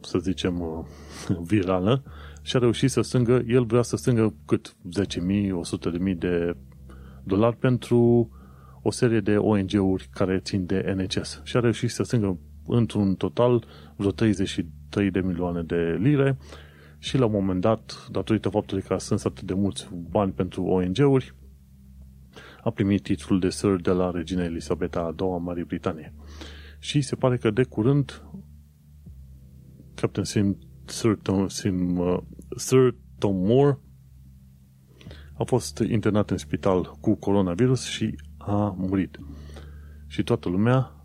să 0.00 0.18
zicem, 0.18 0.86
virală 1.50 2.02
și 2.42 2.56
a 2.56 2.58
reușit 2.58 2.90
să 2.90 3.00
strângă, 3.00 3.42
el 3.46 3.64
vrea 3.64 3.82
să 3.82 3.96
strângă 3.96 4.34
cât 4.46 4.76
10.000, 5.04 5.18
100.000 6.12 6.16
de 6.16 6.56
dolari 7.24 7.56
pentru 7.56 8.30
o 8.82 8.90
serie 8.90 9.20
de 9.20 9.36
ONG-uri 9.36 10.08
care 10.10 10.38
țin 10.38 10.66
de 10.66 10.94
NHS 10.96 11.40
și 11.44 11.56
a 11.56 11.60
reușit 11.60 11.90
să 11.90 12.02
strângă 12.02 12.38
într-un 12.66 13.14
total 13.14 13.64
vreo 13.96 14.10
33 14.10 15.10
de 15.10 15.20
milioane 15.20 15.62
de 15.62 15.98
lire 16.00 16.38
și 17.06 17.18
la 17.18 17.24
un 17.24 17.32
moment 17.32 17.60
dat, 17.60 18.08
datorită 18.10 18.48
faptului 18.48 18.82
că 18.82 18.92
a 18.92 18.98
strâns 18.98 19.24
atât 19.24 19.42
de 19.42 19.54
mulți 19.54 19.88
bani 20.10 20.32
pentru 20.32 20.64
ONG-uri, 20.64 21.34
a 22.62 22.70
primit 22.70 23.02
titlul 23.02 23.38
de 23.40 23.50
Sir 23.50 23.80
de 23.80 23.90
la 23.90 24.10
regina 24.10 24.44
Elisabeta 24.44 25.00
a 25.00 25.14
II 25.20 25.32
a 25.32 25.36
Marii 25.36 25.64
Britanie. 25.64 26.14
Și 26.78 27.00
se 27.00 27.16
pare 27.16 27.36
că 27.36 27.50
de 27.50 27.64
curând 27.64 28.22
Captain 29.94 30.24
Sim, 30.24 30.58
Sir 30.84 31.18
Tom, 31.22 31.48
Sim, 31.48 31.98
uh, 31.98 32.18
Sir 32.56 32.94
Tom 33.18 33.36
Moore 33.36 33.78
a 35.38 35.44
fost 35.44 35.78
internat 35.78 36.30
în 36.30 36.36
spital 36.36 36.96
cu 37.00 37.14
coronavirus 37.14 37.84
și 37.84 38.14
a 38.36 38.74
murit. 38.78 39.18
Și 40.06 40.22
toată 40.22 40.48
lumea, 40.48 41.04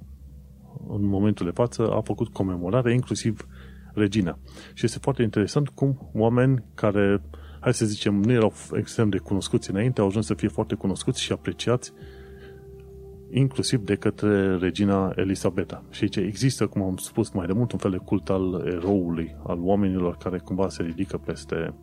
în 0.88 1.06
momentul 1.06 1.46
de 1.46 1.52
față, 1.52 1.92
a 1.92 2.02
făcut 2.02 2.28
comemorare, 2.28 2.94
inclusiv 2.94 3.48
regina. 3.94 4.40
Și 4.74 4.86
este 4.86 5.00
foarte 5.00 5.22
interesant 5.22 5.70
cum 5.70 6.10
oameni 6.14 6.64
care, 6.74 7.22
hai 7.60 7.74
să 7.74 7.86
zicem, 7.86 8.16
nu 8.16 8.32
erau 8.32 8.54
extrem 8.74 9.10
de 9.10 9.18
cunoscuți 9.18 9.70
înainte, 9.70 10.02
au 10.02 10.08
ajuns 10.08 10.26
să 10.26 10.34
fie 10.34 10.48
foarte 10.48 10.76
cunoscuți 10.76 11.22
și 11.22 11.32
apreciați 11.32 11.94
inclusiv 13.32 13.80
de 13.80 13.96
către 13.96 14.58
regina 14.58 15.12
Elisabeta. 15.16 15.84
Și 15.90 16.10
ce 16.10 16.20
există, 16.20 16.68
cum 16.68 16.82
am 16.82 16.98
spus 16.98 17.30
mai 17.30 17.46
de 17.46 17.54
mult, 17.54 17.72
un 17.72 17.80
fel 17.80 17.92
de 17.92 17.98
cult 17.98 18.30
al 18.30 18.64
eroului, 18.66 19.36
al 19.44 19.60
oamenilor 19.62 20.18
care 20.18 20.38
cumva 20.38 20.70
se 20.70 20.84
ridică 20.84 21.18
peste 21.18 21.74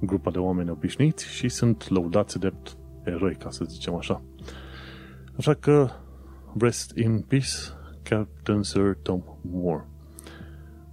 grupa 0.00 0.30
de 0.30 0.38
oameni 0.38 0.70
obișnuiți 0.70 1.26
și 1.26 1.48
sunt 1.48 1.88
lăudați 1.88 2.38
de 2.38 2.52
eroi, 3.04 3.34
ca 3.34 3.50
să 3.50 3.64
zicem 3.64 3.94
așa. 3.94 4.22
Așa 5.36 5.54
că, 5.54 5.88
rest 6.58 6.96
in 6.96 7.20
peace, 7.20 7.48
Captain 8.02 8.62
Sir 8.62 8.96
Tom 9.02 9.22
Moore. 9.42 9.88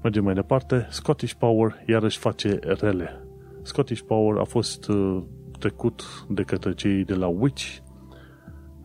Mergem 0.07 0.25
mai 0.25 0.33
departe. 0.33 0.87
Scottish 0.89 1.33
Power 1.33 1.83
iarăși 1.87 2.17
face 2.17 2.59
rele. 2.61 3.27
Scottish 3.61 4.01
Power 4.01 4.37
a 4.37 4.43
fost 4.43 4.87
uh, 4.87 5.23
trecut 5.59 6.25
de 6.29 6.43
către 6.43 6.73
cei 6.73 7.03
de 7.03 7.13
la 7.13 7.27
Witch, 7.27 7.77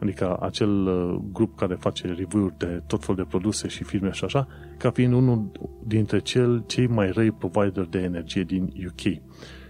adică 0.00 0.36
acel 0.40 0.86
uh, 0.86 1.20
grup 1.32 1.56
care 1.56 1.74
face 1.74 2.06
review-uri 2.06 2.54
de 2.58 2.82
tot 2.86 3.04
fel 3.04 3.14
de 3.14 3.22
produse 3.22 3.68
și 3.68 3.84
filme 3.84 4.10
și 4.10 4.24
așa, 4.24 4.48
ca 4.78 4.90
fiind 4.90 5.12
unul 5.12 5.50
dintre 5.86 6.18
cel, 6.18 6.64
cei 6.66 6.86
mai 6.86 7.10
răi 7.10 7.30
provider 7.30 7.84
de 7.84 7.98
energie 7.98 8.42
din 8.42 8.72
UK. 8.86 9.22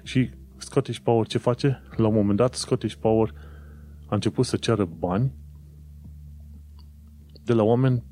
Și 0.03 0.31
Scottish 0.57 0.99
Power 0.99 1.27
ce 1.27 1.39
face? 1.39 1.83
La 1.97 2.07
un 2.07 2.15
moment 2.15 2.37
dat, 2.37 2.55
Scottish 2.55 2.95
Power 2.95 3.33
a 4.07 4.15
început 4.15 4.45
să 4.45 4.57
ceară 4.57 4.85
bani 4.85 5.33
de 7.45 7.53
la 7.53 7.63
oameni 7.63 8.11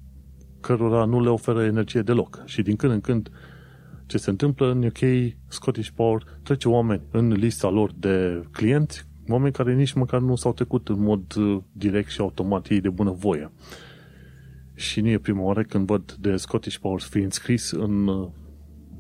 cărora 0.60 1.04
nu 1.04 1.22
le 1.22 1.28
oferă 1.28 1.62
energie 1.62 2.02
deloc. 2.02 2.42
Și 2.44 2.62
din 2.62 2.76
când 2.76 2.92
în 2.92 3.00
când 3.00 3.30
ce 4.06 4.18
se 4.18 4.30
întâmplă 4.30 4.70
în 4.70 4.84
UK, 4.84 5.32
Scottish 5.48 5.88
Power 5.94 6.22
trece 6.42 6.68
oameni 6.68 7.02
în 7.10 7.32
lista 7.32 7.68
lor 7.68 7.92
de 7.96 8.42
clienți, 8.50 9.08
oameni 9.28 9.52
care 9.52 9.74
nici 9.74 9.92
măcar 9.92 10.20
nu 10.20 10.34
s-au 10.34 10.52
trecut 10.52 10.88
în 10.88 11.00
mod 11.02 11.34
uh, 11.36 11.62
direct 11.72 12.10
și 12.10 12.20
automat 12.20 12.68
ei 12.68 12.80
de 12.80 12.90
bună 12.90 13.10
voie. 13.10 13.52
Și 14.74 15.00
nu 15.00 15.08
e 15.08 15.18
prima 15.18 15.42
oară 15.42 15.62
când 15.62 15.86
văd 15.86 16.12
de 16.12 16.36
Scottish 16.36 16.76
Power 16.76 17.00
fiind 17.00 17.32
scris 17.32 17.70
în 17.70 18.06
uh, 18.06 18.28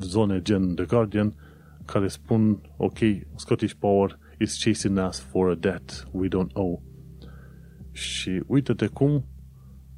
zone 0.00 0.42
gen 0.42 0.74
The 0.74 0.84
Guardian, 0.84 1.34
care 1.84 2.08
spun, 2.08 2.60
ok, 2.76 2.98
Scottish 3.36 3.74
Power 3.78 4.18
is 4.38 4.62
chasing 4.64 4.98
us 5.08 5.18
for 5.18 5.50
a 5.50 5.54
debt 5.54 6.08
we 6.10 6.28
don't 6.28 6.52
owe. 6.52 6.82
Și 7.92 8.42
uite-te 8.46 8.86
cum 8.86 9.24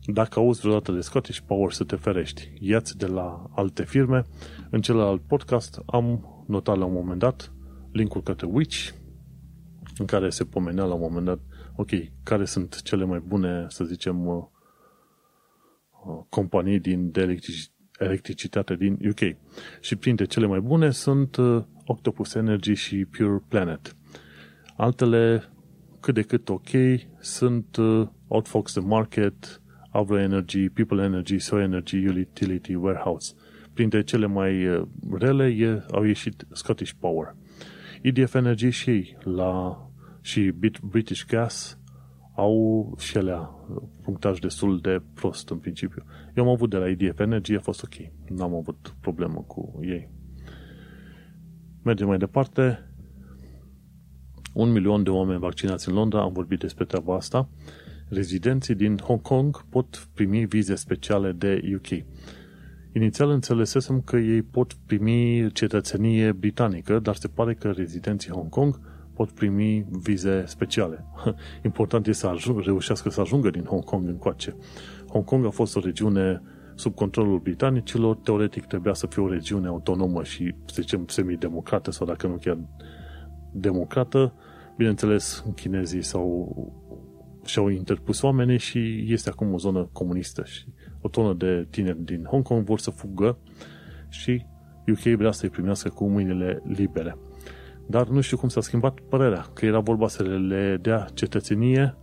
dacă 0.04 0.38
auzi 0.38 0.60
vreodată 0.60 0.92
de 0.92 1.00
Scottish 1.00 1.38
Power 1.46 1.72
să 1.72 1.84
te 1.84 1.96
ferești. 1.96 2.52
Iați 2.58 2.98
de 2.98 3.06
la 3.06 3.50
alte 3.54 3.84
firme. 3.84 4.24
În 4.70 4.80
celălalt 4.80 5.20
podcast 5.20 5.80
am 5.86 6.26
notat 6.46 6.78
la 6.78 6.84
un 6.84 6.92
moment 6.92 7.18
dat 7.18 7.52
linkul 7.92 8.22
către 8.22 8.46
Witch, 8.46 8.90
în 9.98 10.06
care 10.06 10.30
se 10.30 10.44
pomenea 10.44 10.84
la 10.84 10.94
un 10.94 11.00
moment 11.00 11.26
dat, 11.26 11.38
ok, 11.76 11.90
care 12.22 12.44
sunt 12.44 12.82
cele 12.82 13.04
mai 13.04 13.18
bune, 13.18 13.66
să 13.68 13.84
zicem, 13.84 14.26
uh, 14.26 14.44
uh, 16.06 16.24
companii 16.28 16.80
din, 16.80 17.10
de 17.10 17.38
electricitate 17.98 18.74
din 18.74 18.98
UK. 19.08 19.36
Și 19.80 19.96
printre 19.96 20.24
cele 20.24 20.46
mai 20.46 20.60
bune 20.60 20.90
sunt 20.90 21.36
uh, 21.36 21.62
Octopus 21.86 22.34
Energy 22.34 22.74
și 22.74 23.04
Pure 23.04 23.42
Planet. 23.48 23.96
Altele, 24.76 25.44
cât 26.00 26.14
de 26.14 26.22
cât 26.22 26.48
ok, 26.48 26.68
sunt 27.20 27.76
Outfox 28.28 28.72
The 28.72 28.80
Market, 28.80 29.61
Avro 29.92 30.18
Energy, 30.18 30.68
People 30.68 31.02
Energy, 31.02 31.38
Soy 31.38 31.62
Energy, 31.62 32.06
Utility 32.06 32.74
Warehouse. 32.74 33.34
Printre 33.72 34.02
cele 34.02 34.26
mai 34.26 34.66
uh, 34.66 34.86
rele 35.18 35.46
e, 35.46 35.84
au 35.90 36.04
ieșit 36.04 36.46
Scottish 36.52 36.92
Power. 36.98 37.36
EDF 38.02 38.34
Energy 38.34 38.70
și 38.70 39.16
la 39.22 39.76
și 40.20 40.54
British 40.82 41.24
Gas 41.26 41.78
au 42.34 42.94
și 42.98 43.16
ele 43.16 43.32
uh, 43.32 43.82
punctaj 44.02 44.38
destul 44.38 44.80
de 44.80 45.02
prost 45.14 45.50
în 45.50 45.58
principiu. 45.58 46.04
Eu 46.34 46.44
am 46.44 46.50
avut 46.50 46.70
de 46.70 46.76
la 46.76 46.88
EDF 46.88 47.18
Energy, 47.18 47.54
a 47.54 47.60
fost 47.60 47.82
ok. 47.82 47.94
N-am 48.28 48.54
avut 48.54 48.94
problemă 49.00 49.44
cu 49.46 49.80
ei. 49.82 50.10
Mergem 51.82 52.06
mai 52.06 52.18
departe. 52.18 52.86
Un 54.54 54.72
milion 54.72 55.02
de 55.02 55.10
oameni 55.10 55.38
vaccinați 55.38 55.88
în 55.88 55.94
Londra, 55.94 56.22
am 56.22 56.32
vorbit 56.32 56.58
despre 56.58 56.84
treaba 56.84 57.14
asta 57.14 57.48
rezidenții 58.12 58.74
din 58.74 58.98
Hong 58.98 59.22
Kong 59.22 59.64
pot 59.68 60.08
primi 60.14 60.44
vize 60.44 60.74
speciale 60.74 61.32
de 61.32 61.60
UK. 61.74 62.04
Inițial 62.92 63.30
înțelesesem 63.30 64.00
că 64.00 64.16
ei 64.16 64.42
pot 64.42 64.76
primi 64.86 65.52
cetățenie 65.52 66.32
britanică, 66.32 66.98
dar 66.98 67.14
se 67.14 67.28
pare 67.28 67.54
că 67.54 67.70
rezidenții 67.70 68.30
Hong 68.30 68.48
Kong 68.48 68.80
pot 69.14 69.30
primi 69.30 69.86
vize 69.90 70.44
speciale. 70.46 71.04
Important 71.64 72.06
este 72.06 72.26
să 72.26 72.32
ajung, 72.32 72.60
reușească 72.60 73.10
să 73.10 73.20
ajungă 73.20 73.50
din 73.50 73.64
Hong 73.64 73.84
Kong 73.84 74.08
încoace. 74.08 74.56
Hong 75.08 75.24
Kong 75.24 75.46
a 75.46 75.50
fost 75.50 75.76
o 75.76 75.80
regiune 75.80 76.42
sub 76.74 76.94
controlul 76.94 77.38
britanicilor, 77.38 78.16
teoretic 78.16 78.66
trebuia 78.66 78.94
să 78.94 79.06
fie 79.06 79.22
o 79.22 79.28
regiune 79.28 79.66
autonomă 79.68 80.22
și, 80.22 80.54
să 80.64 80.82
zicem, 80.82 81.04
semi-democrată 81.06 81.90
sau 81.90 82.06
dacă 82.06 82.26
nu 82.26 82.34
chiar 82.34 82.58
democrată. 83.52 84.34
Bineînțeles, 84.76 85.44
chinezii 85.54 86.02
s-au 86.02 86.81
și-au 87.44 87.68
interpus 87.68 88.22
oamenii 88.22 88.58
și 88.58 89.04
este 89.08 89.28
acum 89.28 89.52
o 89.52 89.58
zonă 89.58 89.88
comunistă 89.92 90.44
și 90.44 90.64
o 91.00 91.08
tonă 91.08 91.34
de 91.34 91.66
tineri 91.70 92.04
din 92.04 92.24
Hong 92.24 92.44
Kong 92.44 92.64
vor 92.64 92.78
să 92.78 92.90
fugă 92.90 93.38
și 94.08 94.46
UK 94.86 95.16
vrea 95.16 95.32
să-i 95.32 95.48
primească 95.48 95.88
cu 95.88 96.08
mâinile 96.08 96.62
libere. 96.66 97.16
Dar 97.86 98.08
nu 98.08 98.20
știu 98.20 98.36
cum 98.36 98.48
s-a 98.48 98.60
schimbat 98.60 99.00
părerea, 99.08 99.46
că 99.52 99.66
era 99.66 99.80
vorba 99.80 100.08
să 100.08 100.22
le 100.22 100.78
dea 100.80 101.06
cetățenie, 101.14 101.94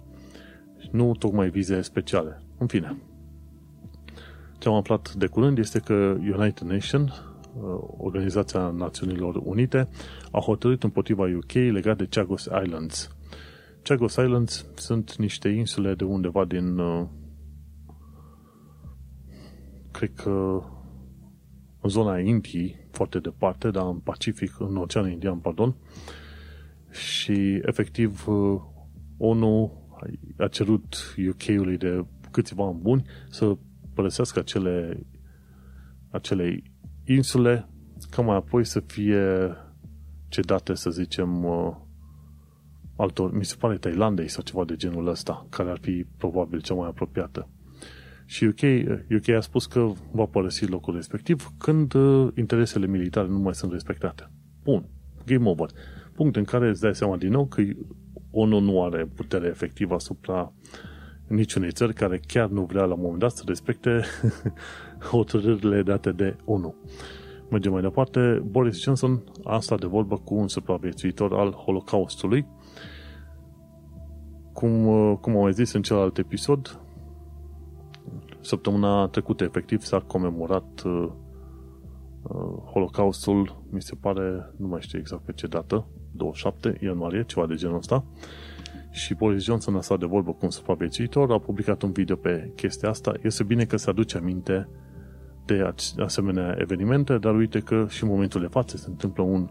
nu 0.92 1.12
tocmai 1.20 1.50
vize 1.50 1.82
speciale. 1.82 2.42
În 2.58 2.68
fine. 2.68 2.98
Ce 4.58 4.68
am 4.68 4.76
aflat 4.76 5.14
de 5.14 5.26
curând 5.26 5.58
este 5.58 5.80
că 5.80 5.94
United 6.20 6.68
Nations, 6.68 7.12
uh, 7.12 7.80
Organizația 7.98 8.70
Națiunilor 8.70 9.36
Unite, 9.44 9.90
a 10.32 10.40
hotărât 10.40 10.84
împotriva 10.84 11.24
UK 11.24 11.52
legat 11.52 11.98
de 11.98 12.08
Chagos 12.10 12.48
Islands– 12.64 13.10
Chagos 13.90 14.16
Islands 14.16 14.66
sunt 14.76 15.16
niște 15.16 15.50
insule 15.50 15.94
de 15.94 16.04
undeva 16.04 16.46
din 16.46 16.78
uh, 16.78 17.08
cred 19.92 20.14
că 20.14 20.62
în 21.82 21.90
zona 21.90 22.20
Indiei, 22.20 22.88
foarte 22.92 23.20
departe, 23.20 23.72
dar 23.72 23.86
în 23.86 24.00
Pacific, 24.00 24.60
în 24.60 24.78
Oceanul 24.78 25.12
Indian, 25.12 25.40
pardon, 25.40 25.76
și 26.92 27.62
efectiv 27.62 28.28
uh, 28.28 28.62
ONU 29.18 29.88
a 30.38 30.48
cerut 30.48 31.16
UK-ului 31.30 31.78
de 31.78 32.06
câțiva 32.32 32.66
ani 32.66 32.80
buni 32.82 33.06
să 33.30 33.58
părăsească 33.94 34.40
acele, 34.40 35.06
acele 36.10 36.64
insule 37.06 37.70
ca 38.10 38.22
mai 38.22 38.36
apoi 38.36 38.66
să 38.66 38.80
fie 38.80 39.56
cedate, 40.28 40.74
să 40.74 40.90
zicem, 40.90 41.44
uh, 41.44 41.88
altor, 43.02 43.34
mi 43.34 43.46
se 43.46 43.56
pare 43.60 43.78
Thailandei 43.78 44.28
sau 44.28 44.44
ceva 44.44 44.66
de 44.66 44.76
genul 44.76 45.08
ăsta, 45.08 45.48
care 45.50 45.70
ar 45.70 45.78
fi 45.82 46.06
probabil 46.18 46.62
cea 46.62 46.74
mai 46.74 46.88
apropiată. 46.88 47.50
Și 48.26 48.46
UK, 48.46 48.60
UK 49.18 49.30
a 49.30 49.40
spus 49.40 49.66
că 49.66 49.92
va 50.12 50.26
părăsi 50.26 50.66
locul 50.66 50.96
respectiv 50.96 51.52
când 51.58 51.94
uh, 51.94 52.28
interesele 52.36 52.88
militare 52.88 53.28
nu 53.28 53.38
mai 53.38 53.56
sunt 53.56 53.72
respectate. 53.72 54.32
Bun, 54.64 54.86
game 55.26 55.50
over. 55.50 55.70
Punct 56.16 56.36
în 56.36 56.44
care 56.44 56.70
îți 56.70 56.82
dai 56.82 56.96
seama 56.96 57.18
din 57.18 57.30
nou 57.30 57.46
că 57.46 57.62
ONU 58.32 58.60
nu 58.60 58.84
are 58.84 59.06
putere 59.16 59.48
efectivă 59.48 59.94
asupra 59.94 60.54
niciunei 61.28 61.72
țări 61.72 61.94
care 61.94 62.20
chiar 62.28 62.50
nu 62.50 62.64
vrea 62.66 62.84
la 62.84 62.94
un 62.94 63.02
moment 63.02 63.20
dat 63.20 63.32
să 63.32 63.44
respecte 63.48 64.02
hotărârile 65.12 65.82
date 65.82 66.12
de 66.12 66.36
ONU. 66.46 66.76
Mergem 67.50 67.72
mai 67.72 67.82
departe. 67.82 68.42
Boris 68.46 68.82
Johnson 68.82 69.24
a 69.44 69.60
stat 69.60 69.80
de 69.80 69.88
vorbă 69.88 70.18
cu 70.18 70.36
un 70.36 70.48
supraviețuitor 70.48 71.34
al 71.34 71.52
Holocaustului 71.52 72.46
cum, 74.60 74.88
uh, 74.88 75.18
cum 75.22 75.36
am 75.36 75.42
mai 75.42 75.54
zis 75.54 75.74
în 75.74 75.82
celălalt 75.82 76.18
episod, 76.18 76.80
săptămâna 78.42 79.08
trecută, 79.08 79.44
efectiv, 79.44 79.82
s-a 79.82 80.00
comemorat 80.00 80.82
uh, 80.86 81.10
uh, 82.22 82.64
Holocaustul, 82.72 83.64
mi 83.70 83.82
se 83.82 83.96
pare, 83.96 84.54
nu 84.58 84.68
mai 84.68 84.82
știu 84.82 85.00
exact 85.00 85.22
pe 85.22 85.32
ce 85.32 85.48
dată, 85.48 85.88
27 86.12 86.78
ianuarie, 86.84 87.24
ceva 87.24 87.46
de 87.48 87.56
genul 87.56 87.78
ăsta, 87.78 88.06
și 88.92 89.14
Boris 89.14 89.44
Johnson 89.44 89.76
a 89.76 89.82
stat 89.82 90.00
de 90.00 90.06
vorbă 90.06 90.32
cu 90.32 90.40
un 90.42 90.50
supraviețuitor, 90.50 91.32
a 91.32 91.40
publicat 91.40 91.82
un 91.82 91.92
video 91.92 92.16
pe 92.16 92.52
chestia 92.56 92.90
asta. 92.90 93.14
Este 93.22 93.44
bine 93.44 93.66
că 93.66 93.78
se 93.78 93.90
aduce 93.90 94.18
aminte 94.18 94.70
de 95.46 95.74
asemenea 95.98 96.56
evenimente, 96.58 97.18
dar 97.18 97.36
uite 97.36 97.60
că 97.60 97.86
și 97.90 98.04
în 98.04 98.10
momentul 98.10 98.42
de 98.42 98.48
față 98.48 98.78
se 98.78 98.90
întâmplă 98.90 99.24
un, 99.24 99.50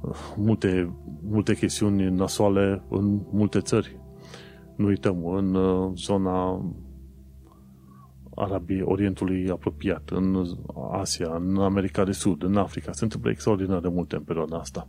uh, 0.00 0.16
multe, 0.36 0.92
multe 1.22 1.54
chestiuni 1.54 2.10
nasoale 2.10 2.82
în 2.88 3.20
multe 3.30 3.60
țări 3.60 3.99
nu 4.80 4.86
uităm, 4.86 5.26
în 5.26 5.54
uh, 5.54 5.92
zona 5.94 6.64
Arabiei, 8.34 8.82
Orientului 8.82 9.50
apropiat, 9.50 10.10
în 10.10 10.44
Asia, 10.92 11.34
în 11.34 11.56
America 11.56 12.04
de 12.04 12.12
Sud, 12.12 12.42
în 12.42 12.56
Africa. 12.56 12.92
Se 12.92 13.04
întâmplă 13.04 13.30
extraordinar 13.30 13.80
de 13.80 13.88
multe 13.88 14.16
în 14.16 14.22
perioada 14.22 14.58
asta. 14.58 14.88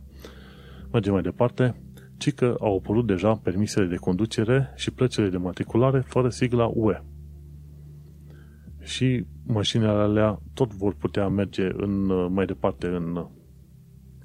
Mergem 0.92 1.12
mai 1.12 1.22
departe. 1.22 1.82
Ci 2.16 2.34
că 2.34 2.56
au 2.60 2.76
apărut 2.76 3.06
deja 3.06 3.34
permisele 3.34 3.86
de 3.86 3.96
conducere 3.96 4.72
și 4.76 4.90
plăcile 4.90 5.28
de 5.28 5.36
matriculare 5.36 6.00
fără 6.00 6.28
sigla 6.28 6.70
UE. 6.74 7.02
Și 8.80 9.26
mașinile 9.46 9.88
alea 9.88 10.40
tot 10.54 10.72
vor 10.72 10.94
putea 10.94 11.28
merge 11.28 11.68
în, 11.72 12.10
uh, 12.10 12.26
mai 12.30 12.46
departe 12.46 12.86
în, 12.86 13.26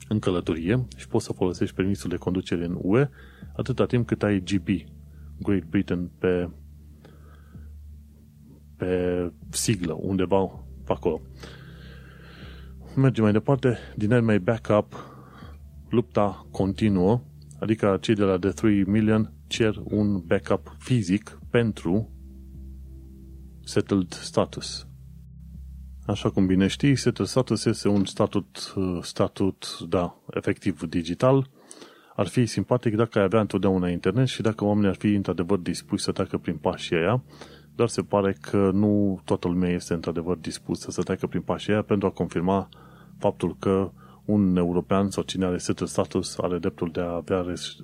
în 0.07 0.19
călătorie 0.19 0.87
și 0.95 1.07
poți 1.07 1.25
să 1.25 1.33
folosești 1.33 1.75
permisul 1.75 2.09
de 2.09 2.15
conducere 2.15 2.65
în 2.65 2.77
UE 2.81 3.09
atâta 3.55 3.85
timp 3.85 4.07
cât 4.07 4.23
ai 4.23 4.39
GB, 4.39 4.67
Great 5.39 5.63
Britain 5.63 6.09
pe 6.19 6.49
pe 8.77 9.31
siglă, 9.49 9.97
undeva 10.01 10.65
pe 10.85 10.91
acolo. 10.91 11.21
mergem 12.95 13.23
mai 13.23 13.31
departe. 13.31 13.77
Din 13.95 14.23
mai 14.23 14.39
Backup, 14.39 14.93
lupta 15.89 16.47
continuă, 16.51 17.21
adică 17.59 17.97
cei 18.01 18.15
de 18.15 18.23
la 18.23 18.37
The 18.37 18.49
3 18.49 18.83
Million 18.83 19.33
cer 19.47 19.75
un 19.83 20.19
backup 20.25 20.75
fizic 20.79 21.39
pentru 21.49 22.11
settled 23.63 24.13
status. 24.13 24.87
Așa 26.05 26.29
cum 26.29 26.45
bine 26.45 26.67
știi, 26.67 26.95
settled 26.95 27.27
status 27.27 27.65
este 27.65 27.87
un 27.87 28.05
statut, 28.05 28.73
statut, 29.01 29.79
da, 29.89 30.21
efectiv 30.33 30.81
digital. 30.81 31.49
Ar 32.17 32.27
fi 32.27 32.45
simpatic 32.45 32.95
dacă 32.95 33.17
ai 33.17 33.23
avea 33.23 33.39
întotdeauna 33.39 33.89
internet 33.89 34.27
și 34.27 34.41
dacă 34.41 34.65
oamenii 34.65 34.89
ar 34.89 34.95
fi 34.95 35.13
într-adevăr 35.13 35.57
dispuși 35.57 36.03
să 36.03 36.11
treacă 36.11 36.37
prin 36.37 36.55
pașii 36.55 36.95
aia, 36.95 37.23
dar 37.75 37.87
se 37.87 38.01
pare 38.01 38.37
că 38.41 38.71
nu 38.73 39.21
toată 39.23 39.47
lumea 39.47 39.69
este 39.69 39.93
într-adevăr 39.93 40.37
dispusă 40.37 40.91
să 40.91 41.01
treacă 41.01 41.27
prin 41.27 41.41
pașii 41.41 41.73
aia 41.73 41.81
pentru 41.81 42.07
a 42.07 42.11
confirma 42.11 42.69
faptul 43.17 43.55
că 43.59 43.91
un 44.25 44.55
european 44.55 45.09
sau 45.09 45.23
cine 45.23 45.45
are 45.45 45.57
settled 45.57 45.89
status 45.89 46.37
are 46.37 46.57
dreptul 46.57 46.89
de 46.91 46.99
a 46.99 47.15
avea 47.15 47.41
res, 47.41 47.75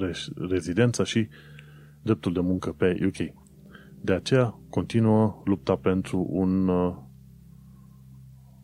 res, 0.00 0.28
rezidența 0.48 1.04
și 1.04 1.28
dreptul 2.02 2.32
de 2.32 2.40
muncă 2.40 2.72
pe 2.72 2.98
UK. 3.06 3.34
De 4.00 4.12
aceea 4.12 4.58
continuă 4.70 5.42
lupta 5.44 5.76
pentru 5.76 6.26
un 6.30 6.68
uh, 6.68 6.96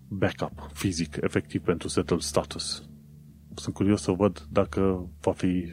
backup 0.09 0.71
fizic, 0.73 1.17
efectiv 1.21 1.63
pentru 1.63 1.89
settled 1.89 2.21
status. 2.21 2.92
Sunt 3.55 3.75
curios 3.75 4.03
să 4.03 4.11
văd 4.11 4.47
dacă 4.51 5.09
va 5.21 5.33
fi 5.33 5.65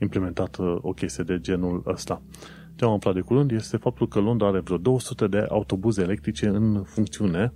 implementată 0.00 0.78
o 0.82 0.92
chestie 0.92 1.24
de 1.24 1.40
genul 1.40 1.82
ăsta. 1.86 2.22
Ce 2.74 2.84
am 2.84 2.92
aflat 2.92 3.14
de 3.14 3.20
curând 3.20 3.50
este 3.50 3.76
faptul 3.76 4.08
că 4.08 4.20
Londra 4.20 4.46
are 4.46 4.60
vreo 4.60 4.76
200 4.76 5.26
de 5.26 5.46
autobuze 5.48 6.02
electrice 6.02 6.46
în 6.46 6.82
funcțiune 6.82 7.52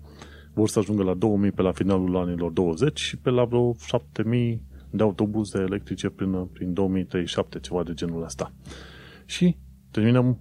vor 0.54 0.68
să 0.68 0.78
ajungă 0.78 1.02
la 1.02 1.14
2000 1.14 1.50
pe 1.50 1.62
la 1.62 1.72
finalul 1.72 2.16
anilor 2.16 2.50
20 2.50 3.00
și 3.00 3.16
pe 3.16 3.30
la 3.30 3.44
vreo 3.44 3.74
7000 3.86 4.62
de 4.90 5.02
autobuze 5.02 5.58
electrice 5.58 6.08
prin, 6.08 6.44
prin 6.52 6.72
2037, 6.72 7.58
ceva 7.58 7.82
de 7.82 7.94
genul 7.94 8.22
ăsta. 8.22 8.52
Și 9.24 9.56
terminăm 9.90 10.40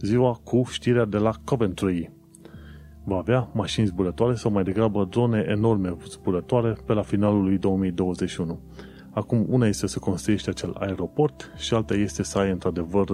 ziua 0.00 0.40
cu 0.44 0.62
știrea 0.70 1.04
de 1.04 1.18
la 1.18 1.32
Coventry. 1.44 2.12
Va 3.04 3.16
avea 3.16 3.48
mașini 3.52 3.86
zburătoare 3.86 4.34
sau 4.34 4.50
mai 4.50 4.64
degrabă 4.64 5.04
drone 5.04 5.44
enorme 5.48 5.96
zburătoare 6.08 6.76
pe 6.86 6.92
la 6.92 7.02
finalul 7.02 7.42
lui 7.42 7.58
2021. 7.58 8.60
Acum, 9.10 9.46
una 9.48 9.66
este 9.66 9.86
să 9.86 9.98
construiești 9.98 10.48
acel 10.48 10.74
aeroport 10.78 11.52
și 11.56 11.74
alta 11.74 11.94
este 11.94 12.22
să 12.22 12.38
ai 12.38 12.50
într-adevăr 12.50 13.08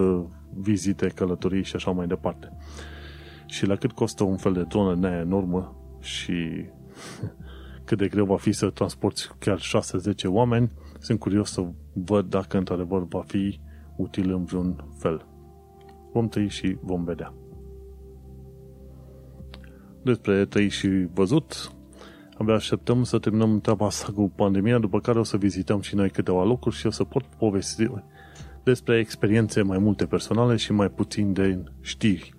vizite, 0.55 1.07
călătorii 1.07 1.65
și 1.65 1.77
așa 1.77 1.91
mai 1.91 2.07
departe. 2.07 2.53
Și 3.47 3.67
la 3.67 3.77
cât 3.77 3.93
costă 3.93 4.25
un 4.25 4.37
fel 4.37 4.53
de 4.53 4.63
dronă 4.63 5.09
enormă, 5.09 5.75
și 6.01 6.65
cât 7.87 7.99
de 7.99 8.09
greu 8.09 8.25
va 8.25 8.37
fi 8.37 8.53
să 8.53 8.71
transporti 8.71 9.29
chiar 9.39 9.59
6-10 9.59 9.63
oameni, 10.27 10.71
sunt 10.99 11.19
curios 11.19 11.53
să 11.53 11.67
văd 11.93 12.27
dacă 12.29 12.59
într-adevăr 12.59 13.07
va 13.09 13.23
fi 13.27 13.61
util 13.97 14.33
în 14.33 14.45
vreun 14.45 14.85
fel. 14.99 15.27
Vom 16.13 16.29
trăi 16.29 16.49
și 16.49 16.77
vom 16.81 17.05
vedea. 17.05 17.35
Despre 20.03 20.45
trăi 20.45 20.69
și 20.69 20.89
văzut, 21.15 21.73
abia 22.39 22.55
așteptăm 22.55 23.05
să 23.05 23.19
terminăm 23.19 23.61
treaba 23.61 23.87
asta 23.87 24.13
cu 24.13 24.33
pandemia, 24.37 24.79
după 24.79 25.01
care 25.01 25.19
o 25.19 25.23
să 25.23 25.37
vizităm 25.37 25.81
și 25.81 25.95
noi 25.95 26.11
câteva 26.11 26.45
locuri 26.45 26.75
și 26.77 26.87
o 26.87 26.91
să 26.91 27.05
pot 27.05 27.25
povesti 27.25 27.89
despre 28.63 28.99
experiențe 28.99 29.63
mai 29.63 29.79
multe 29.79 30.07
personale 30.07 30.57
și 30.57 30.73
mai 30.73 30.89
puțin 30.89 31.33
de 31.33 31.65
știri. 31.81 32.35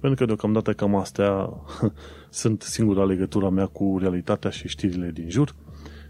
Pentru 0.00 0.18
că 0.18 0.24
deocamdată 0.24 0.72
cam 0.72 0.94
astea 0.94 1.50
sunt 2.30 2.62
singura 2.62 3.04
legătura 3.04 3.48
mea 3.48 3.66
cu 3.66 3.96
realitatea 4.00 4.50
și 4.50 4.68
știrile 4.68 5.10
din 5.10 5.30
jur. 5.30 5.54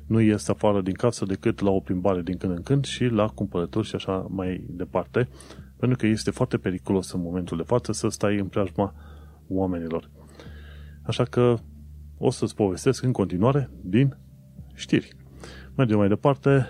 Nu 0.06 0.20
ies 0.20 0.48
afară 0.48 0.80
din 0.80 0.94
casă 0.94 1.24
decât 1.24 1.60
la 1.60 1.70
o 1.70 1.80
plimbare 1.80 2.22
din 2.22 2.36
când 2.36 2.52
în 2.52 2.62
când 2.62 2.84
și 2.84 3.04
la 3.04 3.26
cumpărături 3.26 3.86
și 3.86 3.94
așa 3.94 4.26
mai 4.28 4.64
departe, 4.68 5.28
pentru 5.76 5.98
că 5.98 6.06
este 6.06 6.30
foarte 6.30 6.56
periculos 6.56 7.12
în 7.12 7.20
momentul 7.20 7.56
de 7.56 7.62
față 7.62 7.92
să 7.92 8.08
stai 8.08 8.38
în 8.38 8.46
preajma 8.46 8.94
oamenilor. 9.48 10.10
Așa 11.06 11.24
că 11.24 11.56
o 12.18 12.30
să-ți 12.30 12.54
povestesc 12.54 13.02
în 13.02 13.12
continuare 13.12 13.70
din 13.82 14.16
știri. 14.74 15.16
Mergem 15.74 15.98
mai 15.98 16.08
departe, 16.08 16.66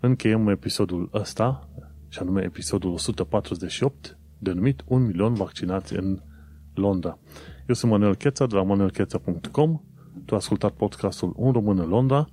încheiem 0.00 0.48
episodul 0.48 1.10
ăsta, 1.14 1.68
și 2.08 2.18
anume 2.18 2.42
episodul 2.42 2.92
148, 2.92 4.18
denumit 4.38 4.82
Un 4.86 5.06
milion 5.06 5.34
vaccinați 5.34 5.94
în 5.94 6.22
Londra. 6.74 7.18
Eu 7.66 7.74
sunt 7.74 7.90
Manuel 7.90 8.14
Cheța 8.14 8.46
de 8.46 8.54
la 8.54 8.62
manuelcheța.com 8.62 9.80
Tu 10.24 10.34
ai 10.34 10.38
ascultat 10.38 10.72
podcastul 10.72 11.32
Un 11.36 11.52
român 11.52 11.78
în 11.78 11.88
Londra. 11.88 12.28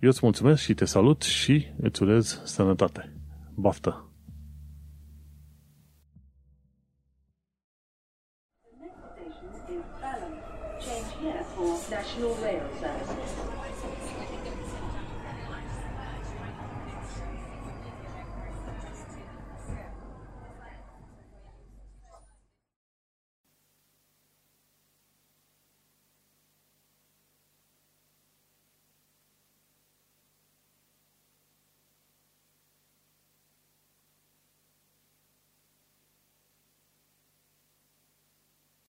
Eu 0.00 0.08
îți 0.08 0.20
mulțumesc 0.22 0.62
și 0.62 0.74
te 0.74 0.84
salut 0.84 1.22
și 1.22 1.66
îți 1.80 2.02
urez 2.02 2.40
sănătate. 2.44 3.16
Baftă! 3.54 4.05